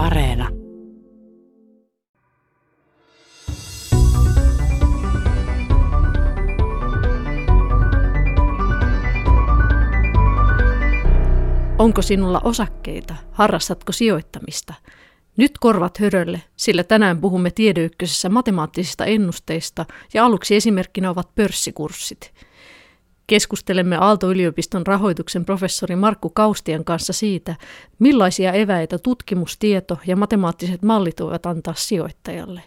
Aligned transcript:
Areena. 0.00 0.48
Onko 11.78 12.02
sinulla 12.02 12.40
osakkeita? 12.44 13.14
Harrastatko 13.32 13.92
sijoittamista? 13.92 14.74
Nyt 15.36 15.52
korvat 15.60 15.98
hörölle, 15.98 16.42
sillä 16.56 16.84
tänään 16.84 17.20
puhumme 17.20 17.50
tiedeykkösessä 17.50 18.28
matemaattisista 18.28 19.04
ennusteista 19.04 19.86
ja 20.14 20.24
aluksi 20.24 20.56
esimerkkinä 20.56 21.10
ovat 21.10 21.34
pörssikurssit. 21.34 22.32
Keskustelemme 23.30 23.96
Aalto-yliopiston 23.96 24.86
rahoituksen 24.86 25.44
professori 25.44 25.96
Markku 25.96 26.30
Kaustian 26.30 26.84
kanssa 26.84 27.12
siitä, 27.12 27.56
millaisia 27.98 28.52
eväitä 28.52 28.98
tutkimustieto 28.98 29.98
ja 30.06 30.16
matemaattiset 30.16 30.82
mallit 30.82 31.20
voivat 31.20 31.46
antaa 31.46 31.74
sijoittajalle. 31.76 32.62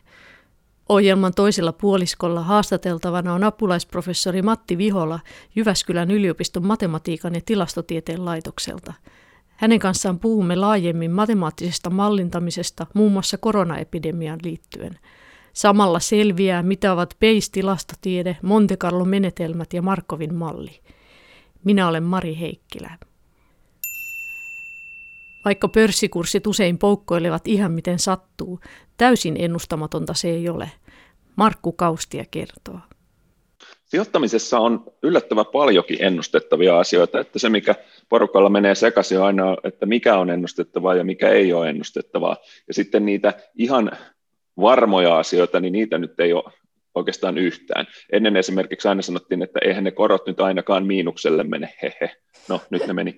Ohjelman 0.89 1.33
toisella 1.33 1.73
puoliskolla 1.73 2.41
haastateltavana 2.41 3.33
on 3.33 3.43
apulaisprofessori 3.43 4.41
Matti 4.41 4.77
Vihola 4.77 5.19
Jyväskylän 5.55 6.11
yliopiston 6.11 6.67
matematiikan 6.67 7.35
ja 7.35 7.41
tilastotieteen 7.45 8.25
laitokselta. 8.25 8.93
Hänen 9.55 9.79
kanssaan 9.79 10.19
puhumme 10.19 10.55
laajemmin 10.55 11.11
matemaattisesta 11.11 11.89
mallintamisesta 11.89 12.87
muun 12.93 13.11
muassa 13.11 13.37
koronaepidemiaan 13.37 14.39
liittyen– 14.43 14.99
Samalla 15.53 15.99
selviää, 15.99 16.63
mitä 16.63 16.93
ovat 16.93 17.13
PACE-tilastotiede, 17.19 18.37
Monte 18.41 18.77
Carlo-menetelmät 18.77 19.73
ja 19.73 19.81
Markovin 19.81 20.33
malli. 20.33 20.79
Minä 21.63 21.87
olen 21.87 22.03
Mari 22.03 22.39
Heikkilä. 22.39 22.97
Vaikka 25.45 25.67
pörssikurssit 25.67 26.47
usein 26.47 26.77
poukkoilevat 26.77 27.47
ihan 27.47 27.71
miten 27.71 27.99
sattuu, 27.99 28.59
täysin 28.97 29.35
ennustamatonta 29.39 30.13
se 30.13 30.29
ei 30.29 30.49
ole. 30.49 30.71
Markku 31.35 31.71
Kaustia 31.71 32.25
kertoo. 32.31 32.79
Sijoittamisessa 33.85 34.59
on 34.59 34.83
yllättävän 35.03 35.45
paljonkin 35.53 35.97
ennustettavia 36.03 36.79
asioita, 36.79 37.19
että 37.19 37.39
se 37.39 37.49
mikä 37.49 37.75
porukalla 38.09 38.49
menee 38.49 38.75
sekaisin 38.75 39.21
aina, 39.21 39.57
että 39.63 39.85
mikä 39.85 40.17
on 40.17 40.29
ennustettavaa 40.29 40.95
ja 40.95 41.03
mikä 41.03 41.29
ei 41.29 41.53
ole 41.53 41.69
ennustettavaa. 41.69 42.37
Ja 42.67 42.73
sitten 42.73 43.05
niitä 43.05 43.33
ihan 43.55 43.91
varmoja 44.61 45.17
asioita, 45.17 45.59
niin 45.59 45.73
niitä 45.73 45.97
nyt 45.97 46.19
ei 46.19 46.33
ole 46.33 46.53
oikeastaan 46.95 47.37
yhtään. 47.37 47.87
Ennen 48.11 48.37
esimerkiksi 48.37 48.87
aina 48.87 49.01
sanottiin, 49.01 49.41
että 49.41 49.59
eihän 49.65 49.83
ne 49.83 49.91
korot 49.91 50.27
nyt 50.27 50.39
ainakaan 50.39 50.85
miinukselle 50.85 51.43
mene, 51.43 51.73
hehe. 51.81 52.15
No, 52.49 52.61
nyt 52.69 52.87
ne 52.87 52.93
meni. 52.93 53.17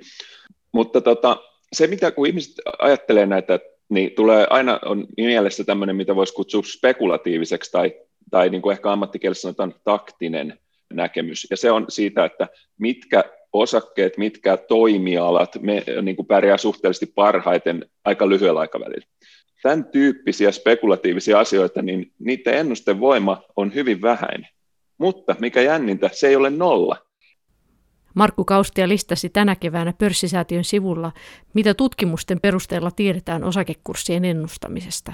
Mutta 0.71 1.01
tota, 1.01 1.37
se, 1.73 1.87
mitä 1.87 2.11
kun 2.11 2.27
ihmiset 2.27 2.53
ajattelee 2.79 3.25
näitä, 3.25 3.59
niin 3.89 4.11
tulee 4.11 4.47
aina 4.49 4.79
on 4.85 5.07
mielessä 5.17 5.63
tämmöinen, 5.63 5.95
mitä 5.95 6.15
voisi 6.15 6.33
kutsua 6.33 6.61
spekulatiiviseksi 6.65 7.71
tai, 7.71 7.93
tai 8.31 8.49
niin 8.49 8.61
kuin 8.61 8.73
ehkä 8.73 8.91
ammattikielessä 8.91 9.41
sanotaan 9.41 9.75
taktinen 9.83 10.59
näkemys. 10.93 11.47
Ja 11.51 11.57
se 11.57 11.71
on 11.71 11.85
siitä, 11.89 12.25
että 12.25 12.47
mitkä 12.79 13.23
osakkeet, 13.53 14.17
mitkä 14.17 14.57
toimialat 14.57 15.55
me, 15.61 15.83
niin 16.01 16.15
kuin 16.15 16.25
pärjää 16.25 16.57
suhteellisesti 16.57 17.11
parhaiten 17.15 17.85
aika 18.05 18.29
lyhyellä 18.29 18.59
aikavälillä 18.59 19.05
tämän 19.63 19.85
tyyppisiä 19.85 20.51
spekulatiivisia 20.51 21.39
asioita, 21.39 21.81
niin 21.81 22.11
niiden 22.19 22.53
ennustevoima 22.53 23.41
on 23.55 23.73
hyvin 23.73 24.01
vähäinen. 24.01 24.47
Mutta 24.97 25.35
mikä 25.39 25.61
jännintä, 25.61 26.09
se 26.13 26.27
ei 26.27 26.35
ole 26.35 26.49
nolla. 26.49 26.97
Markku 28.13 28.45
Kaustia 28.45 28.87
listasi 28.87 29.29
tänä 29.29 29.55
keväänä 29.55 29.93
pörssisäätiön 29.97 30.63
sivulla, 30.63 31.11
mitä 31.53 31.73
tutkimusten 31.73 32.39
perusteella 32.39 32.91
tiedetään 32.91 33.43
osakekurssien 33.43 34.25
ennustamisesta. 34.25 35.13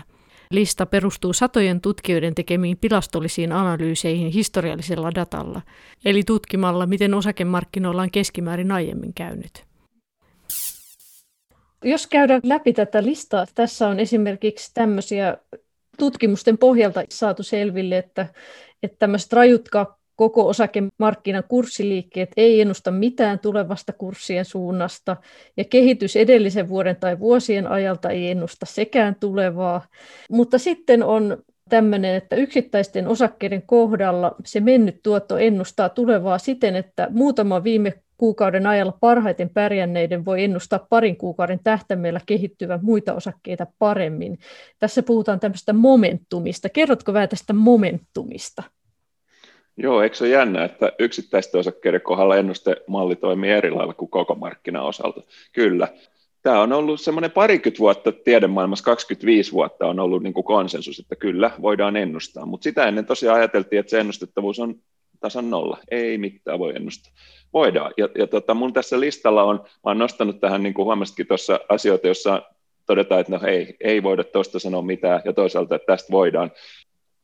Lista 0.51 0.85
perustuu 0.85 1.33
satojen 1.33 1.81
tutkijoiden 1.81 2.35
tekemiin 2.35 2.77
tilastollisiin 2.77 3.51
analyyseihin 3.51 4.31
historiallisella 4.31 5.11
datalla, 5.15 5.61
eli 6.05 6.23
tutkimalla, 6.23 6.85
miten 6.85 7.13
osakemarkkinoilla 7.13 8.01
on 8.01 8.11
keskimäärin 8.11 8.71
aiemmin 8.71 9.13
käynyt. 9.13 9.70
Jos 11.83 12.07
käydään 12.07 12.41
läpi 12.43 12.73
tätä 12.73 13.03
listaa, 13.03 13.45
tässä 13.55 13.87
on 13.87 13.99
esimerkiksi 13.99 14.71
tämmöisiä 14.73 15.37
tutkimusten 15.97 16.57
pohjalta 16.57 17.03
saatu 17.09 17.43
selville, 17.43 17.97
että, 17.97 18.25
että 18.83 18.97
tämmöiset 18.99 19.33
rajut 19.33 19.69
koko 20.15 20.47
osakemarkkinan 20.47 21.43
kurssiliikkeet 21.47 22.29
ei 22.37 22.61
ennusta 22.61 22.91
mitään 22.91 23.39
tulevasta 23.39 23.93
kurssien 23.93 24.45
suunnasta, 24.45 25.17
ja 25.57 25.63
kehitys 25.63 26.15
edellisen 26.15 26.69
vuoden 26.69 26.95
tai 26.95 27.19
vuosien 27.19 27.67
ajalta 27.67 28.09
ei 28.09 28.31
ennusta 28.31 28.65
sekään 28.65 29.15
tulevaa. 29.19 29.85
Mutta 30.29 30.57
sitten 30.57 31.03
on 31.03 31.37
tämmöinen, 31.69 32.15
että 32.15 32.35
yksittäisten 32.35 33.07
osakkeiden 33.07 33.61
kohdalla 33.61 34.35
se 34.45 34.59
mennyt 34.59 34.99
tuotto 35.03 35.37
ennustaa 35.37 35.89
tulevaa 35.89 36.37
siten, 36.37 36.75
että 36.75 37.07
muutama 37.11 37.63
viime 37.63 37.93
kuukauden 38.21 38.67
ajalla 38.67 38.97
parhaiten 38.99 39.49
pärjänneiden 39.49 40.25
voi 40.25 40.43
ennustaa 40.43 40.87
parin 40.89 41.17
kuukauden 41.17 41.59
tähtäimellä 41.63 42.21
kehittyvän 42.25 42.79
muita 42.83 43.13
osakkeita 43.13 43.67
paremmin. 43.79 44.39
Tässä 44.79 45.03
puhutaan 45.03 45.39
tämmöistä 45.39 45.73
momentumista. 45.73 46.69
Kerrotko 46.69 47.13
vähän 47.13 47.29
tästä 47.29 47.53
momentumista? 47.53 48.63
Joo, 49.77 50.01
eikö 50.01 50.15
se 50.15 50.23
ole 50.23 50.31
jännä, 50.31 50.63
että 50.63 50.91
yksittäisten 50.99 51.59
osakkeiden 51.59 52.01
kohdalla 52.01 52.37
ennustemalli 52.37 53.15
toimii 53.15 53.51
eri 53.51 53.71
lailla 53.71 53.93
kuin 53.93 54.11
koko 54.11 54.35
markkinaosalta? 54.35 55.21
Kyllä. 55.53 55.87
Tämä 56.41 56.61
on 56.61 56.73
ollut 56.73 57.01
semmoinen 57.01 57.31
parikymmentä 57.31 57.79
vuotta 57.79 58.11
tiedemaailmassa, 58.11 58.85
25 58.85 59.51
vuotta 59.51 59.87
on 59.87 59.99
ollut 59.99 60.23
niin 60.23 60.33
kuin 60.33 60.43
konsensus, 60.43 60.99
että 60.99 61.15
kyllä 61.15 61.51
voidaan 61.61 61.95
ennustaa, 61.95 62.45
mutta 62.45 62.63
sitä 62.63 62.85
ennen 62.85 63.05
tosiaan 63.05 63.37
ajateltiin, 63.37 63.79
että 63.79 63.89
se 63.89 63.99
ennustettavuus 63.99 64.59
on 64.59 64.75
tasan 65.21 65.49
nolla, 65.49 65.77
ei 65.91 66.17
mitään 66.17 66.59
voi 66.59 66.73
ennustaa 66.75 67.13
voidaan. 67.53 67.93
Ja, 67.97 68.09
ja 68.17 68.27
tota, 68.27 68.53
mun 68.53 68.73
tässä 68.73 68.99
listalla 68.99 69.43
on, 69.43 69.55
mä 69.55 69.65
oon 69.83 69.97
nostanut 69.97 70.39
tähän, 70.39 70.63
niin 70.63 70.73
kuin 70.73 70.85
huomasitkin 70.85 71.27
tuossa 71.27 71.59
asioita, 71.69 72.07
joissa 72.07 72.41
todetaan, 72.85 73.21
että 73.21 73.33
no 73.33 73.39
hei, 73.41 73.75
ei 73.81 74.03
voida 74.03 74.23
tuosta 74.23 74.59
sanoa 74.59 74.81
mitään, 74.81 75.21
ja 75.25 75.33
toisaalta, 75.33 75.75
että 75.75 75.85
tästä 75.85 76.11
voidaan. 76.11 76.51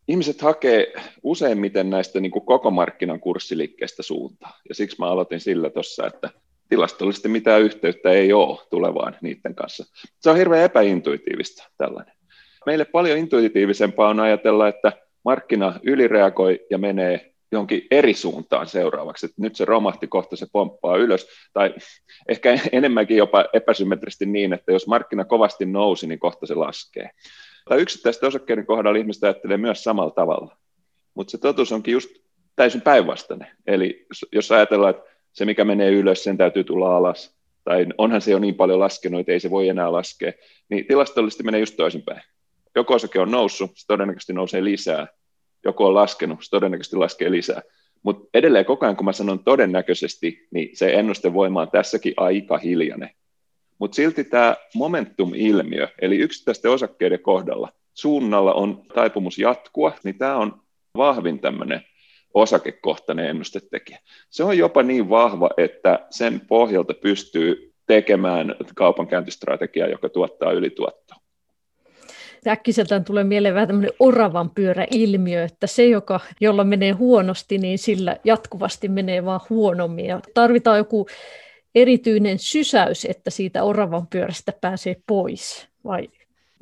Ihmiset 0.08 0.42
hakee 0.42 0.94
useimmiten 1.24 1.90
näistä 1.90 2.20
niin 2.20 2.32
kuin 2.32 2.46
koko 2.46 2.72
markkinan 2.72 3.20
kurssiliikkeestä 3.20 4.04
suuntaa, 4.04 4.60
ja 4.70 4.76
siksi 4.76 4.98
mä 5.00 5.06
aloitin 5.06 5.40
sillä 5.40 5.70
tuossa, 5.70 6.08
että 6.08 6.30
tilastollisesti 6.70 7.28
mitään 7.28 7.62
yhteyttä 7.62 8.12
ei 8.12 8.34
ole 8.34 8.60
tulevaan 8.70 9.16
niiden 9.22 9.56
kanssa. 9.56 9.86
Se 10.20 10.30
on 10.30 10.38
hirveän 10.38 10.64
epäintuitiivista 10.64 11.70
tällainen. 11.78 12.14
Meille 12.66 12.86
paljon 12.86 13.18
intuitiivisempaa 13.18 14.10
on 14.10 14.20
ajatella, 14.20 14.68
että 14.68 14.92
markkina 15.26 15.80
ylireagoi 15.84 16.66
ja 16.70 16.78
menee 16.78 17.34
johonkin 17.52 17.88
eri 17.92 18.14
suuntaan 18.14 18.68
seuraavaksi, 18.68 19.26
että 19.26 19.42
nyt 19.42 19.56
se 19.56 19.66
romahti, 19.66 20.08
kohta 20.08 20.36
se 20.36 20.46
pomppaa 20.52 20.98
ylös, 20.98 21.28
tai 21.54 21.76
ehkä 22.28 22.60
enemmänkin 22.72 23.18
jopa 23.18 23.46
epäsymmetrisesti 23.54 24.26
niin, 24.26 24.54
että 24.54 24.72
jos 24.72 24.88
markkina 24.88 25.26
kovasti 25.26 25.66
nousi, 25.66 26.08
niin 26.08 26.20
kohta 26.20 26.46
se 26.46 26.56
laskee. 26.56 27.10
Tai 27.70 27.82
yksittäisten 27.82 28.28
osakkeiden 28.28 28.66
kohdalla 28.66 29.00
ihmiset 29.00 29.24
ajattelee 29.24 29.58
myös 29.58 29.84
samalla 29.84 30.12
tavalla, 30.12 30.58
mutta 31.14 31.32
se 31.32 31.38
totuus 31.38 31.72
onkin 31.72 31.92
just 31.92 32.10
täysin 32.56 32.82
päinvastainen. 32.82 33.48
Eli 33.68 34.06
jos 34.32 34.52
ajatellaan, 34.52 34.90
että 34.96 35.12
se 35.34 35.46
mikä 35.46 35.66
menee 35.66 35.92
ylös, 35.92 36.24
sen 36.24 36.38
täytyy 36.38 36.64
tulla 36.64 36.98
alas, 36.98 37.38
tai 37.64 37.86
onhan 37.98 38.22
se 38.22 38.32
jo 38.32 38.40
niin 38.40 38.56
paljon 38.56 38.80
laskenut, 38.80 39.20
että 39.20 39.32
ei 39.32 39.40
se 39.40 39.50
voi 39.50 39.70
enää 39.70 39.92
laskea, 39.92 40.32
niin 40.70 40.86
tilastollisesti 40.88 41.44
menee 41.44 41.60
just 41.60 41.76
toisinpäin. 41.78 42.22
Joko 42.76 42.94
osake 42.94 43.20
on 43.20 43.32
noussut, 43.32 43.72
se 43.76 43.88
todennäköisesti 43.88 44.34
nousee 44.34 44.64
lisää, 44.64 45.08
joku 45.66 45.86
on 45.86 45.94
laskenut, 45.94 46.40
se 46.44 46.50
todennäköisesti 46.50 46.96
laskee 46.96 47.32
lisää. 47.32 47.62
Mutta 48.04 48.30
edelleen 48.34 48.66
koko 48.66 48.86
ajan, 48.86 48.96
kun 48.96 49.06
mä 49.06 49.14
sanon 49.14 49.44
todennäköisesti, 49.44 50.48
niin 50.52 50.78
se 50.78 50.94
ennustevoima 50.94 51.62
on 51.62 51.72
tässäkin 51.72 52.14
aika 52.18 52.58
hiljainen. 52.58 53.10
Mutta 53.80 53.96
silti 53.96 54.24
tämä 54.24 54.56
momentum-ilmiö, 54.76 55.88
eli 56.02 56.18
yksittäisten 56.18 56.72
osakkeiden 56.72 57.20
kohdalla, 57.20 57.70
suunnalla 57.94 58.54
on 58.54 58.84
taipumus 58.94 59.40
jatkua, 59.40 59.94
niin 60.04 60.18
tämä 60.18 60.38
on 60.38 60.62
vahvin 60.98 61.40
tämmöinen 61.40 61.82
osakekohtainen 62.34 63.30
ennustetekijä. 63.30 64.00
Se 64.30 64.44
on 64.44 64.58
jopa 64.58 64.84
niin 64.84 65.10
vahva, 65.10 65.50
että 65.58 66.06
sen 66.10 66.42
pohjalta 66.48 66.94
pystyy 66.94 67.74
tekemään 67.88 68.56
kaupankäyntistrategiaa, 68.76 69.88
joka 69.88 70.10
tuottaa 70.10 70.52
ylituottoa 70.52 71.17
äkkiseltään 72.48 73.04
tulee 73.04 73.24
mieleen 73.24 73.54
vähän 73.54 73.68
tämmöinen 73.68 73.94
oravan 74.00 74.50
pyörä-ilmiö, 74.50 75.44
että 75.44 75.68
se, 75.68 75.86
joka, 75.86 76.20
jolla 76.42 76.64
menee 76.64 76.92
huonosti, 76.92 77.58
niin 77.58 77.78
sillä 77.78 78.18
jatkuvasti 78.24 78.88
menee 78.88 79.26
vaan 79.26 79.40
huonommin. 79.50 80.06
Ja 80.06 80.20
tarvitaan 80.34 80.78
joku 80.78 81.08
erityinen 81.76 82.40
sysäys, 82.40 83.06
että 83.06 83.30
siitä 83.30 83.64
oravan 83.64 84.08
pyörästä 84.08 84.54
pääsee 84.62 84.96
pois, 85.08 85.68
vai? 85.84 86.10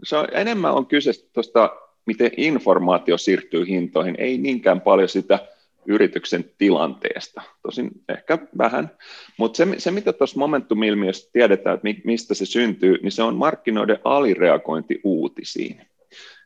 Se 0.03 0.17
on, 0.17 0.27
enemmän 0.31 0.73
on 0.73 0.85
kyse 0.85 1.11
tuosta, 1.33 1.75
miten 2.05 2.31
informaatio 2.37 3.17
siirtyy 3.17 3.67
hintoihin, 3.67 4.15
ei 4.17 4.37
niinkään 4.37 4.81
paljon 4.81 5.09
sitä 5.09 5.39
yrityksen 5.87 6.45
tilanteesta. 6.57 7.41
Tosin 7.61 7.91
ehkä 8.09 8.37
vähän, 8.57 8.91
mutta 9.37 9.57
se, 9.57 9.67
se 9.77 9.91
mitä 9.91 10.13
tuossa 10.13 10.39
Momentum-ilmiössä 10.39 11.29
tiedetään, 11.33 11.75
että 11.75 11.87
mistä 12.05 12.33
se 12.33 12.45
syntyy, 12.45 12.97
niin 13.03 13.11
se 13.11 13.23
on 13.23 13.35
markkinoiden 13.35 13.99
alireagointi 14.03 15.01
uutisiin. 15.03 15.81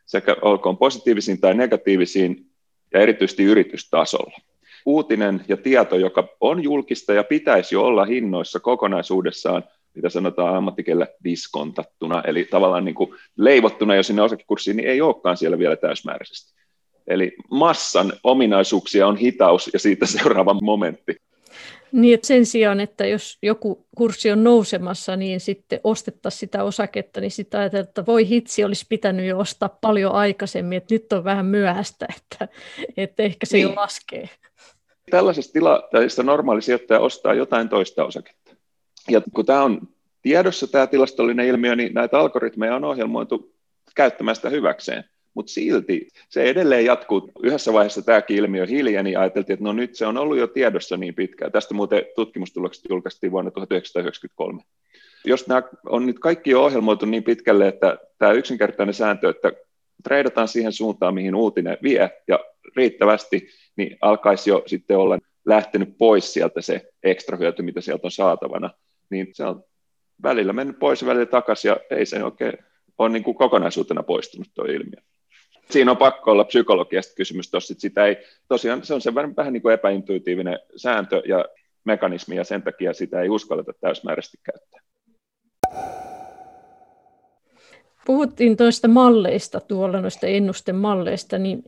Sekä 0.06 0.36
olkoon 0.42 0.78
positiivisiin 0.78 1.40
tai 1.40 1.54
negatiivisiin 1.54 2.46
ja 2.94 3.00
erityisesti 3.00 3.42
yritystasolla. 3.42 4.38
Uutinen 4.86 5.44
ja 5.48 5.56
tieto, 5.56 5.96
joka 5.96 6.28
on 6.40 6.62
julkista 6.62 7.12
ja 7.12 7.24
pitäisi 7.24 7.76
olla 7.76 8.04
hinnoissa 8.04 8.60
kokonaisuudessaan, 8.60 9.64
mitä 9.94 10.08
sanotaan 10.08 10.56
ammattikellä 10.56 11.06
diskontattuna, 11.24 12.22
eli 12.26 12.44
tavallaan 12.44 12.84
niin 12.84 12.94
kuin 12.94 13.14
leivottuna 13.36 13.96
jo 13.96 14.02
sinne 14.02 14.22
osakekurssiin, 14.22 14.76
niin 14.76 14.88
ei 14.88 15.00
olekaan 15.00 15.36
siellä 15.36 15.58
vielä 15.58 15.76
täysmääräisesti. 15.76 16.59
Eli 17.06 17.36
massan 17.50 18.12
ominaisuuksia 18.24 19.06
on 19.06 19.16
hitaus 19.16 19.70
ja 19.72 19.78
siitä 19.78 20.06
seuraava 20.06 20.54
momentti. 20.62 21.16
Niin, 21.92 22.14
että 22.14 22.26
sen 22.26 22.46
sijaan, 22.46 22.80
että 22.80 23.06
jos 23.06 23.38
joku 23.42 23.86
kurssi 23.96 24.30
on 24.30 24.44
nousemassa, 24.44 25.16
niin 25.16 25.40
sitten 25.40 25.80
ostettaisiin 25.84 26.40
sitä 26.40 26.64
osaketta, 26.64 27.20
niin 27.20 27.30
sitä 27.30 27.58
ajatellaan, 27.58 27.88
että 27.88 28.06
voi 28.06 28.28
hitsi, 28.28 28.64
olisi 28.64 28.86
pitänyt 28.88 29.26
jo 29.26 29.38
ostaa 29.38 29.78
paljon 29.80 30.12
aikaisemmin, 30.12 30.76
että 30.76 30.94
nyt 30.94 31.12
on 31.12 31.24
vähän 31.24 31.46
myöhäistä, 31.46 32.06
että, 32.16 32.48
että 32.96 33.22
ehkä 33.22 33.46
se 33.46 33.56
niin. 33.56 33.68
jo 33.68 33.74
laskee. 33.76 34.28
Tällaisessa 35.10 35.52
tilanteessa 35.52 36.22
normaali 36.22 36.62
sijoittaja 36.62 37.00
ostaa 37.00 37.34
jotain 37.34 37.68
toista 37.68 38.04
osaketta. 38.04 38.54
Ja 39.08 39.22
kun 39.34 39.46
tämä 39.46 39.62
on 39.62 39.80
tiedossa, 40.22 40.66
tämä 40.66 40.86
tilastollinen 40.86 41.46
ilmiö, 41.46 41.76
niin 41.76 41.94
näitä 41.94 42.18
algoritmeja 42.18 42.76
on 42.76 42.84
ohjelmoitu 42.84 43.54
käyttämään 43.94 44.36
sitä 44.36 44.48
hyväkseen 44.48 45.04
mutta 45.34 45.52
silti 45.52 46.08
se 46.28 46.42
edelleen 46.42 46.84
jatkuu. 46.84 47.30
Yhdessä 47.42 47.72
vaiheessa 47.72 48.02
tämäkin 48.02 48.36
ilmiö 48.36 48.66
hiljeni 48.66 49.12
ja 49.12 49.20
ajateltiin, 49.20 49.54
että 49.54 49.64
no 49.64 49.72
nyt 49.72 49.94
se 49.94 50.06
on 50.06 50.16
ollut 50.16 50.38
jo 50.38 50.46
tiedossa 50.46 50.96
niin 50.96 51.14
pitkään. 51.14 51.52
Tästä 51.52 51.74
muuten 51.74 52.02
tutkimustulokset 52.16 52.84
julkaistiin 52.90 53.32
vuonna 53.32 53.50
1993. 53.50 54.62
Jos 55.24 55.48
nämä 55.48 55.62
on 55.86 56.06
nyt 56.06 56.18
kaikki 56.18 56.50
jo 56.50 56.64
ohjelmoitu 56.64 57.06
niin 57.06 57.22
pitkälle, 57.24 57.68
että 57.68 57.98
tämä 58.18 58.32
yksinkertainen 58.32 58.94
sääntö, 58.94 59.30
että 59.30 59.52
treidataan 60.02 60.48
siihen 60.48 60.72
suuntaan, 60.72 61.14
mihin 61.14 61.34
uutinen 61.34 61.78
vie 61.82 62.10
ja 62.28 62.40
riittävästi, 62.76 63.48
niin 63.76 63.98
alkaisi 64.00 64.50
jo 64.50 64.62
sitten 64.66 64.98
olla 64.98 65.18
lähtenyt 65.46 65.98
pois 65.98 66.32
sieltä 66.32 66.60
se 66.60 66.90
ekstra 67.02 67.36
hyöty, 67.36 67.62
mitä 67.62 67.80
sieltä 67.80 68.06
on 68.06 68.10
saatavana, 68.10 68.70
niin 69.10 69.26
se 69.32 69.44
on 69.44 69.64
välillä 70.22 70.52
mennyt 70.52 70.78
pois 70.78 71.02
ja 71.02 71.08
välillä 71.08 71.26
takaisin 71.26 71.68
ja 71.68 71.76
ei 71.90 72.06
se 72.06 72.24
oikein 72.24 72.52
ole 72.98 73.08
niin 73.08 73.24
kuin 73.24 73.36
kokonaisuutena 73.36 74.02
poistunut 74.02 74.48
tuo 74.54 74.64
ilmiö 74.64 75.00
siinä 75.72 75.90
on 75.90 75.96
pakko 75.96 76.30
olla 76.30 76.44
psykologiasta 76.44 77.14
kysymys 77.14 77.50
tuossa, 77.50 77.74
sitä 77.78 78.06
ei, 78.06 78.16
tosiaan 78.48 78.84
se 78.84 78.94
on 78.94 79.00
se 79.00 79.14
vähän, 79.14 79.36
vähän 79.36 79.52
niin 79.52 79.62
kuin 79.62 79.74
epäintuitiivinen 79.74 80.58
sääntö 80.76 81.22
ja 81.26 81.44
mekanismi, 81.84 82.36
ja 82.36 82.44
sen 82.44 82.62
takia 82.62 82.92
sitä 82.92 83.20
ei 83.20 83.28
uskalleta 83.28 83.72
täysmääräisesti 83.80 84.38
käyttää. 84.42 84.80
Puhuttiin 88.06 88.56
tuosta 88.56 88.88
malleista 88.88 89.60
tuolla, 89.60 90.00
noista 90.00 90.26
ennustemalleista, 90.26 91.38
niin 91.38 91.64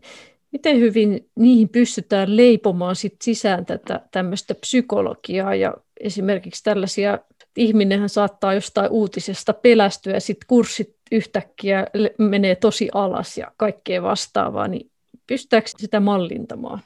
miten 0.53 0.81
hyvin 0.81 1.29
niihin 1.35 1.69
pystytään 1.69 2.37
leipomaan 2.37 2.97
sit 2.97 3.17
sisään 3.23 3.67
tätä 3.67 4.01
tämmöistä 4.11 4.55
psykologiaa 4.55 5.55
ja 5.55 5.75
esimerkiksi 6.01 6.65
tällaisia, 6.65 7.19
ihminenhän 7.57 8.09
saattaa 8.09 8.55
jostain 8.55 8.91
uutisesta 8.91 9.53
pelästyä 9.53 10.13
ja 10.13 10.21
sitten 10.21 10.47
kurssit 10.47 10.97
yhtäkkiä 11.13 11.87
menee 12.19 12.55
tosi 12.55 12.89
alas 12.95 13.39
ja 13.39 13.53
kaikkea 13.57 14.03
vastaavaa, 14.03 14.69
niin 14.69 14.91
pystytäänkö 15.27 15.71
sitä 15.77 16.01
mallintamaan? 16.01 16.81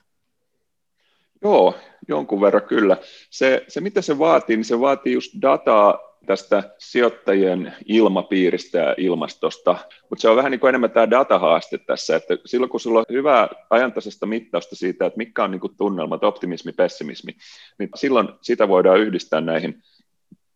Joo, 1.42 1.74
jonkun 2.08 2.40
verran 2.40 2.62
kyllä. 2.62 2.96
Se, 3.30 3.64
se 3.68 3.80
mitä 3.80 4.02
se 4.02 4.18
vaatii, 4.18 4.56
niin 4.56 4.64
se 4.64 4.80
vaatii 4.80 5.12
just 5.12 5.32
dataa 5.42 5.98
tästä 6.26 6.62
sijoittajien 6.78 7.74
ilmapiiristä 7.84 8.78
ja 8.78 8.94
ilmastosta, 8.98 9.76
mutta 10.10 10.22
se 10.22 10.28
on 10.28 10.36
vähän 10.36 10.50
niin 10.50 10.60
kuin 10.60 10.68
enemmän 10.68 10.90
tämä 10.90 11.10
datahaaste 11.10 11.78
tässä, 11.78 12.16
että 12.16 12.38
silloin 12.46 12.70
kun 12.70 12.80
sulla 12.80 12.98
on 12.98 13.04
hyvää 13.10 13.48
ajantasaista 13.70 14.26
mittausta 14.26 14.76
siitä, 14.76 15.06
että 15.06 15.16
mikä 15.16 15.44
on 15.44 15.50
niin 15.50 15.60
kuin 15.60 15.76
tunnelmat, 15.76 16.24
optimismi, 16.24 16.72
pessimismi, 16.72 17.32
niin 17.78 17.88
silloin 17.94 18.28
sitä 18.40 18.68
voidaan 18.68 19.00
yhdistää 19.00 19.40
näihin 19.40 19.82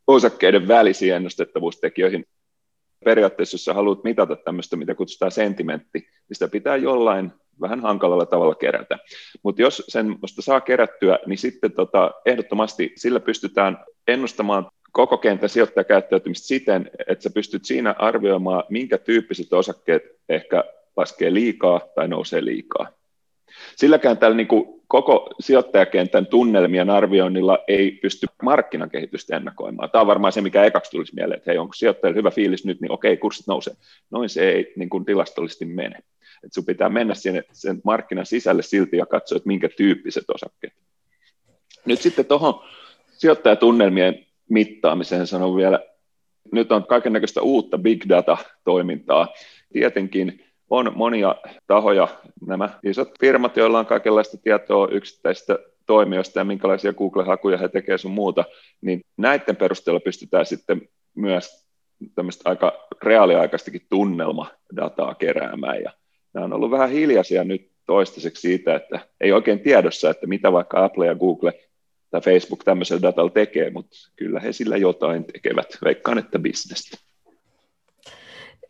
osakkeiden 0.07 0.69
välisiin 0.69 1.15
ennustettavuustekijöihin 1.15 2.25
periaatteessa, 3.05 3.55
jos 3.55 3.65
sä 3.65 3.75
haluat 3.75 4.05
mitata 4.05 4.37
tämmöistä, 4.37 4.77
mitä 4.77 4.95
kutsutaan 4.95 5.31
sentimentti, 5.31 5.99
niin 5.99 6.09
sitä 6.33 6.49
pitää 6.49 6.77
jollain 6.77 7.33
vähän 7.61 7.81
hankalalla 7.81 8.27
tavalla 8.27 8.55
kerätä. 8.55 8.99
Mutta 9.43 9.63
jos 9.63 9.83
sen 9.89 10.19
saa 10.41 10.61
kerättyä, 10.61 11.19
niin 11.27 11.39
sitten 11.39 11.73
tota, 11.73 12.11
ehdottomasti 12.27 12.93
sillä 12.97 13.21
pystytään 13.21 13.79
ennustamaan 14.09 14.71
koko 14.93 15.19
kentän 15.19 15.49
sijoittajakäyttäytymistä 15.49 16.47
siten, 16.47 16.91
että 17.09 17.23
sä 17.23 17.31
pystyt 17.31 17.65
siinä 17.65 17.95
arvioimaan, 17.99 18.65
minkä 18.69 18.99
tyyppiset 18.99 19.53
osakkeet 19.53 20.03
ehkä 20.29 20.65
laskee 20.97 21.35
liikaa 21.35 21.81
tai 21.95 22.09
nousee 22.09 22.45
liikaa. 22.45 23.00
Silläkään 23.77 24.19
tällä 24.19 24.37
niin 24.37 24.49
kuin 24.49 24.81
koko 24.89 25.31
sijoittajakentän 25.41 26.27
tunnelmien 26.27 26.91
arvioinnilla 26.91 27.59
ei 27.69 27.91
pysty 27.91 28.27
markkinakehitystä 28.43 29.37
ennakoimaan. 29.37 29.91
Tämä 29.91 30.01
on 30.01 30.07
varmaan 30.07 30.33
se, 30.33 30.41
mikä 30.41 30.65
ekaksi 30.65 30.91
tulisi 30.91 31.15
mieleen, 31.15 31.39
että 31.39 31.51
hei, 31.51 31.59
onko 31.59 31.73
sijoittajilla 31.73 32.17
hyvä 32.17 32.31
fiilis 32.31 32.65
nyt, 32.65 32.81
niin 32.81 32.93
okei, 32.93 33.17
kurssit 33.17 33.47
nousee. 33.47 33.75
Noin 34.11 34.29
se 34.29 34.51
ei 34.51 34.73
niin 34.77 34.91
kuin 34.91 35.05
tilastollisesti 35.05 35.65
mene. 35.65 35.99
Et 36.45 36.53
sun 36.53 36.65
pitää 36.65 36.89
mennä 36.89 37.15
sinne, 37.15 37.43
sen 37.53 37.81
markkinan 37.85 38.27
sisälle 38.27 38.63
silti 38.63 38.97
ja 38.97 39.07
katsoa, 39.07 39.37
että 39.37 39.47
minkä 39.47 39.69
tyyppiset 39.77 40.31
osakkeet. 40.35 40.73
Nyt 41.85 42.01
sitten 42.01 42.25
tuohon 42.25 42.65
sijoittajatunnelmien 43.11 44.27
mittaamiseen 44.49 45.27
sanon 45.27 45.57
vielä, 45.57 45.81
nyt 46.53 46.73
on 46.73 46.87
kaiken 46.87 47.13
näköistä 47.13 47.43
uutta 47.43 47.79
big 47.79 48.05
data-toimintaa. 48.09 49.29
Tietenkin 49.73 50.45
on 50.71 50.93
monia 50.95 51.37
tahoja, 51.67 52.09
nämä 52.47 52.69
isot 52.85 53.11
firmat, 53.21 53.57
joilla 53.57 53.79
on 53.79 53.87
kaikenlaista 53.87 54.37
tietoa 54.37 54.89
yksittäisistä 54.89 55.59
toimijoista 55.87 56.39
ja 56.39 56.45
minkälaisia 56.45 56.93
Google-hakuja 56.93 57.59
he 57.59 57.69
tekevät 57.69 58.01
sun 58.01 58.11
muuta, 58.11 58.45
niin 58.81 59.01
näiden 59.17 59.57
perusteella 59.57 60.01
pystytään 60.01 60.47
sitten 60.47 60.89
myös 61.15 61.67
tämmöistä 62.15 62.51
aika 62.51 62.89
reaaliaikaistakin 63.03 63.87
tunnelmadataa 63.89 65.15
keräämään. 65.15 65.83
Ja 65.83 65.93
nämä 66.33 66.45
on 66.45 66.53
ollut 66.53 66.71
vähän 66.71 66.91
hiljaisia 66.91 67.45
nyt 67.45 67.71
toistaiseksi 67.87 68.41
siitä, 68.41 68.75
että 68.75 69.01
ei 69.21 69.33
oikein 69.33 69.61
tiedossa, 69.61 70.11
että 70.11 70.27
mitä 70.27 70.53
vaikka 70.53 70.85
Apple 70.85 71.07
ja 71.07 71.15
Google 71.15 71.53
tai 72.11 72.21
Facebook 72.21 72.65
tämmöisellä 72.65 73.03
datalla 73.03 73.31
tekee, 73.31 73.71
mutta 73.71 73.97
kyllä 74.17 74.41
he 74.41 74.53
sillä 74.53 74.77
jotain 74.77 75.25
tekevät. 75.25 75.79
Veikkaan, 75.85 76.19
että 76.19 76.39
bisnestä. 76.39 77.10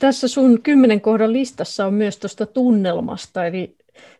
Tässä 0.00 0.28
sun 0.28 0.62
kymmenen 0.62 1.00
kohdan 1.00 1.32
listassa 1.32 1.86
on 1.86 1.94
myös 1.94 2.18
tuosta 2.18 2.46
tunnelmasta, 2.46 3.46
eli 3.46 3.76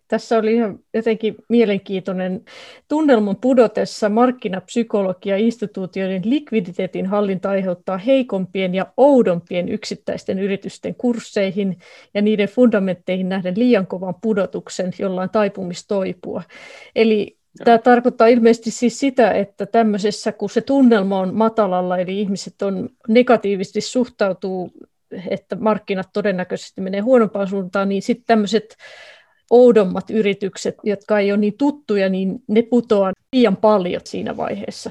tässä 0.08 0.38
oli 0.38 0.54
ihan 0.54 0.78
jotenkin 0.94 1.36
mielenkiintoinen 1.48 2.44
tunnelman 2.88 3.36
pudotessa 3.36 4.08
markkinapsykologia 4.08 5.36
instituutioiden 5.36 6.22
likviditeetin 6.24 7.06
hallinta 7.06 7.50
aiheuttaa 7.50 7.98
heikompien 7.98 8.74
ja 8.74 8.86
oudompien 8.96 9.68
yksittäisten 9.68 10.38
yritysten 10.38 10.94
kursseihin 10.94 11.78
ja 12.14 12.22
niiden 12.22 12.48
fundamentteihin 12.48 13.28
nähden 13.28 13.54
liian 13.58 13.86
kovan 13.86 14.14
pudotuksen, 14.20 14.92
jolla 14.98 15.22
on 15.22 15.30
taipumistoipua. 15.30 16.42
Eli 16.96 17.40
Tämä 17.64 17.78
tarkoittaa 17.78 18.26
ilmeisesti 18.26 18.70
siis 18.70 19.00
sitä, 19.00 19.32
että 19.32 19.66
tämmöisessä, 19.66 20.32
kun 20.32 20.50
se 20.50 20.60
tunnelma 20.60 21.20
on 21.20 21.34
matalalla, 21.34 21.98
eli 21.98 22.20
ihmiset 22.20 22.62
on 22.62 22.88
negatiivisesti 23.08 23.80
suhtautuu 23.80 24.70
että 25.30 25.56
markkinat 25.56 26.08
todennäköisesti 26.12 26.80
menee 26.80 27.00
huonompaan 27.00 27.48
suuntaan, 27.48 27.88
niin 27.88 28.02
sitten 28.02 28.26
tämmöiset 28.26 28.76
oudommat 29.50 30.10
yritykset, 30.10 30.74
jotka 30.84 31.18
ei 31.18 31.32
ole 31.32 31.40
niin 31.40 31.58
tuttuja, 31.58 32.08
niin 32.08 32.42
ne 32.48 32.62
putoaa 32.62 33.12
liian 33.32 33.56
paljon 33.56 34.02
siinä 34.04 34.36
vaiheessa. 34.36 34.90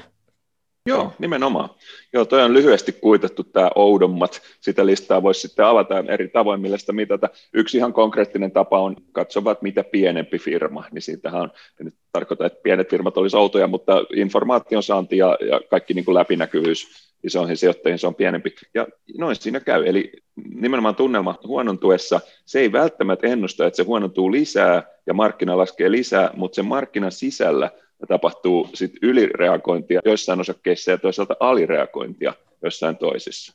Joo, 0.86 1.12
nimenomaan. 1.18 1.68
Joo, 2.12 2.24
toi 2.24 2.42
on 2.42 2.52
lyhyesti 2.52 2.92
kuitettu 2.92 3.44
tämä 3.44 3.70
oudommat. 3.74 4.42
Sitä 4.60 4.86
listaa 4.86 5.22
voisi 5.22 5.40
sitten 5.40 5.64
avata 5.64 6.04
eri 6.08 6.28
tavoin, 6.28 6.60
millä 6.60 6.78
sitä 6.78 6.92
mitata. 6.92 7.28
Yksi 7.52 7.76
ihan 7.76 7.92
konkreettinen 7.92 8.52
tapa 8.52 8.80
on 8.80 8.96
katsoa, 9.12 9.56
mitä 9.60 9.84
pienempi 9.84 10.38
firma, 10.38 10.84
niin 10.92 11.02
siitähän 11.02 11.40
on, 11.40 11.50
en 11.80 11.86
nyt 11.86 11.94
tarkoita, 12.12 12.46
että 12.46 12.60
pienet 12.62 12.90
firmat 12.90 13.16
olisi 13.16 13.36
outoja, 13.36 13.66
mutta 13.66 14.04
informaation 14.16 14.82
saanti 14.82 15.16
ja, 15.16 15.38
ja 15.50 15.60
kaikki 15.70 15.94
niin 15.94 16.04
kuin 16.04 16.14
läpinäkyvyys 16.14 17.09
isoihin 17.24 17.56
sijoittajiin 17.56 17.98
se 17.98 18.06
on 18.06 18.14
pienempi. 18.14 18.54
Ja 18.74 18.86
noin 19.18 19.36
siinä 19.36 19.60
käy. 19.60 19.86
Eli 19.86 20.12
nimenomaan 20.54 20.94
tunnelma 20.94 21.38
huonontuessa, 21.46 22.20
se 22.44 22.60
ei 22.60 22.72
välttämättä 22.72 23.26
ennusta, 23.26 23.66
että 23.66 23.76
se 23.76 23.82
huonontuu 23.82 24.32
lisää 24.32 24.82
ja 25.06 25.14
markkina 25.14 25.58
laskee 25.58 25.90
lisää, 25.90 26.30
mutta 26.36 26.56
sen 26.56 26.66
markkinan 26.66 27.12
sisällä 27.12 27.70
tapahtuu 28.08 28.70
sit 28.74 28.92
ylireagointia 29.02 30.00
joissain 30.04 30.40
osakkeissa 30.40 30.90
ja 30.90 30.98
toisaalta 30.98 31.36
alireagointia 31.40 32.34
joissain 32.62 32.96
toisissa. 32.96 33.54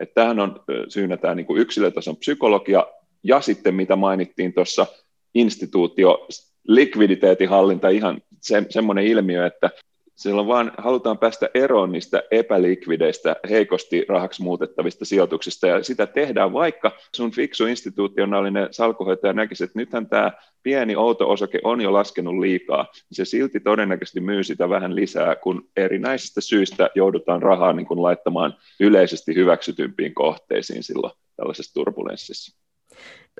Että 0.00 0.14
tämähän 0.14 0.40
on 0.40 0.60
syynä 0.88 1.16
tämä 1.16 1.34
niin 1.34 1.46
yksilötason 1.56 2.16
psykologia 2.16 2.86
ja 3.22 3.40
sitten 3.40 3.74
mitä 3.74 3.96
mainittiin 3.96 4.52
tuossa 4.52 4.86
instituutio 5.34 6.26
likviditeetin 6.68 7.48
hallinta 7.48 7.88
ihan 7.88 8.22
se, 8.40 8.66
semmoinen 8.70 9.04
ilmiö, 9.04 9.46
että 9.46 9.70
silloin 10.18 10.48
vaan 10.48 10.72
halutaan 10.78 11.18
päästä 11.18 11.48
eroon 11.54 11.92
niistä 11.92 12.22
epälikvideistä, 12.30 13.36
heikosti 13.50 14.04
rahaksi 14.08 14.42
muutettavista 14.42 15.04
sijoituksista, 15.04 15.66
ja 15.66 15.82
sitä 15.82 16.06
tehdään 16.06 16.52
vaikka 16.52 16.92
sun 17.14 17.30
fiksu 17.30 17.66
institutionaalinen 17.66 18.68
salkuhoitaja 18.70 19.32
näkisi, 19.32 19.64
että 19.64 19.78
nythän 19.78 20.06
tämä 20.08 20.32
pieni 20.62 20.96
outo 20.96 21.30
osake 21.30 21.60
on 21.64 21.80
jo 21.80 21.92
laskenut 21.92 22.38
liikaa, 22.38 22.82
niin 22.92 23.16
se 23.16 23.24
silti 23.24 23.60
todennäköisesti 23.60 24.20
myy 24.20 24.42
sitä 24.42 24.68
vähän 24.68 24.96
lisää, 24.96 25.36
kun 25.36 25.68
erinäisistä 25.76 26.40
syistä 26.40 26.90
joudutaan 26.94 27.42
rahaa 27.42 27.72
niin 27.72 27.86
kuin 27.86 28.02
laittamaan 28.02 28.54
yleisesti 28.80 29.34
hyväksytympiin 29.34 30.14
kohteisiin 30.14 30.82
silloin 30.82 31.12
tällaisessa 31.36 31.74
turbulenssissa. 31.74 32.58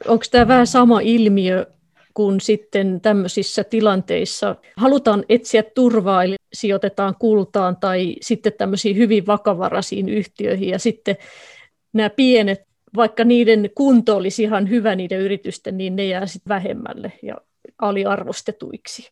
Onko 0.07 0.25
tämä 0.31 0.49
vähän 0.49 0.67
sama 0.67 1.01
ilmiö 1.01 1.67
kun 2.19 2.41
sitten 2.41 3.01
tämmöisissä 3.01 3.65
tilanteissa 3.65 4.57
halutaan 4.77 5.25
etsiä 5.29 5.63
turvaa, 5.63 6.25
eli 6.25 6.37
sijoitetaan 6.53 7.15
kultaan 7.19 7.77
tai 7.77 8.17
sitten 8.21 8.53
tämmöisiin 8.53 8.97
hyvin 8.97 9.27
vakavaraisiin 9.27 10.09
yhtiöihin 10.09 10.69
ja 10.69 10.79
sitten 10.79 11.17
nämä 11.93 12.11
pienet, 12.11 12.61
vaikka 12.97 13.25
niiden 13.25 13.71
kunto 13.75 14.17
olisi 14.17 14.43
ihan 14.43 14.71
hyvä 14.71 14.95
niiden 14.95 15.21
yritysten, 15.21 15.79
niin 15.79 15.97
ne 15.97 16.07
jää 16.07 16.27
sitten 16.27 16.49
vähemmälle 16.49 17.13
ja 17.23 17.37
aliarvostetuiksi. 17.79 19.11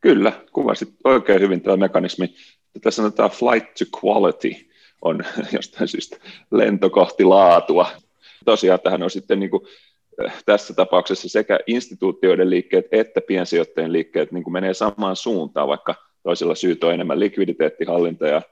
Kyllä, 0.00 0.32
kuvasit 0.52 0.88
oikein 1.04 1.40
hyvin 1.40 1.60
tämä 1.60 1.76
mekanismi. 1.76 2.34
Tässä 2.82 3.02
sanotaan 3.02 3.30
flight 3.30 3.74
to 3.74 3.84
quality 4.06 4.54
on 5.02 5.24
jostain 5.56 5.88
syystä 5.88 6.16
lento 6.50 6.90
kohti 6.90 7.24
laatua. 7.24 7.86
Tosiaan 8.44 8.80
tähän 8.80 9.02
on 9.02 9.10
sitten 9.10 9.40
niin 9.40 9.50
kuin 9.50 9.62
tässä 10.46 10.74
tapauksessa 10.74 11.28
sekä 11.28 11.58
instituutioiden 11.66 12.50
liikkeet 12.50 12.86
että 12.92 13.20
piensijoittajien 13.20 13.92
liikkeet 13.92 14.32
niin 14.32 14.44
kuin 14.44 14.52
menee 14.52 14.74
samaan 14.74 15.16
suuntaan, 15.16 15.68
vaikka 15.68 15.94
toisilla 16.22 16.54
syyt 16.54 16.84
on 16.84 16.94
enemmän 16.94 17.20
likviditeettihallinta 17.20 18.26
ja 18.26 18.42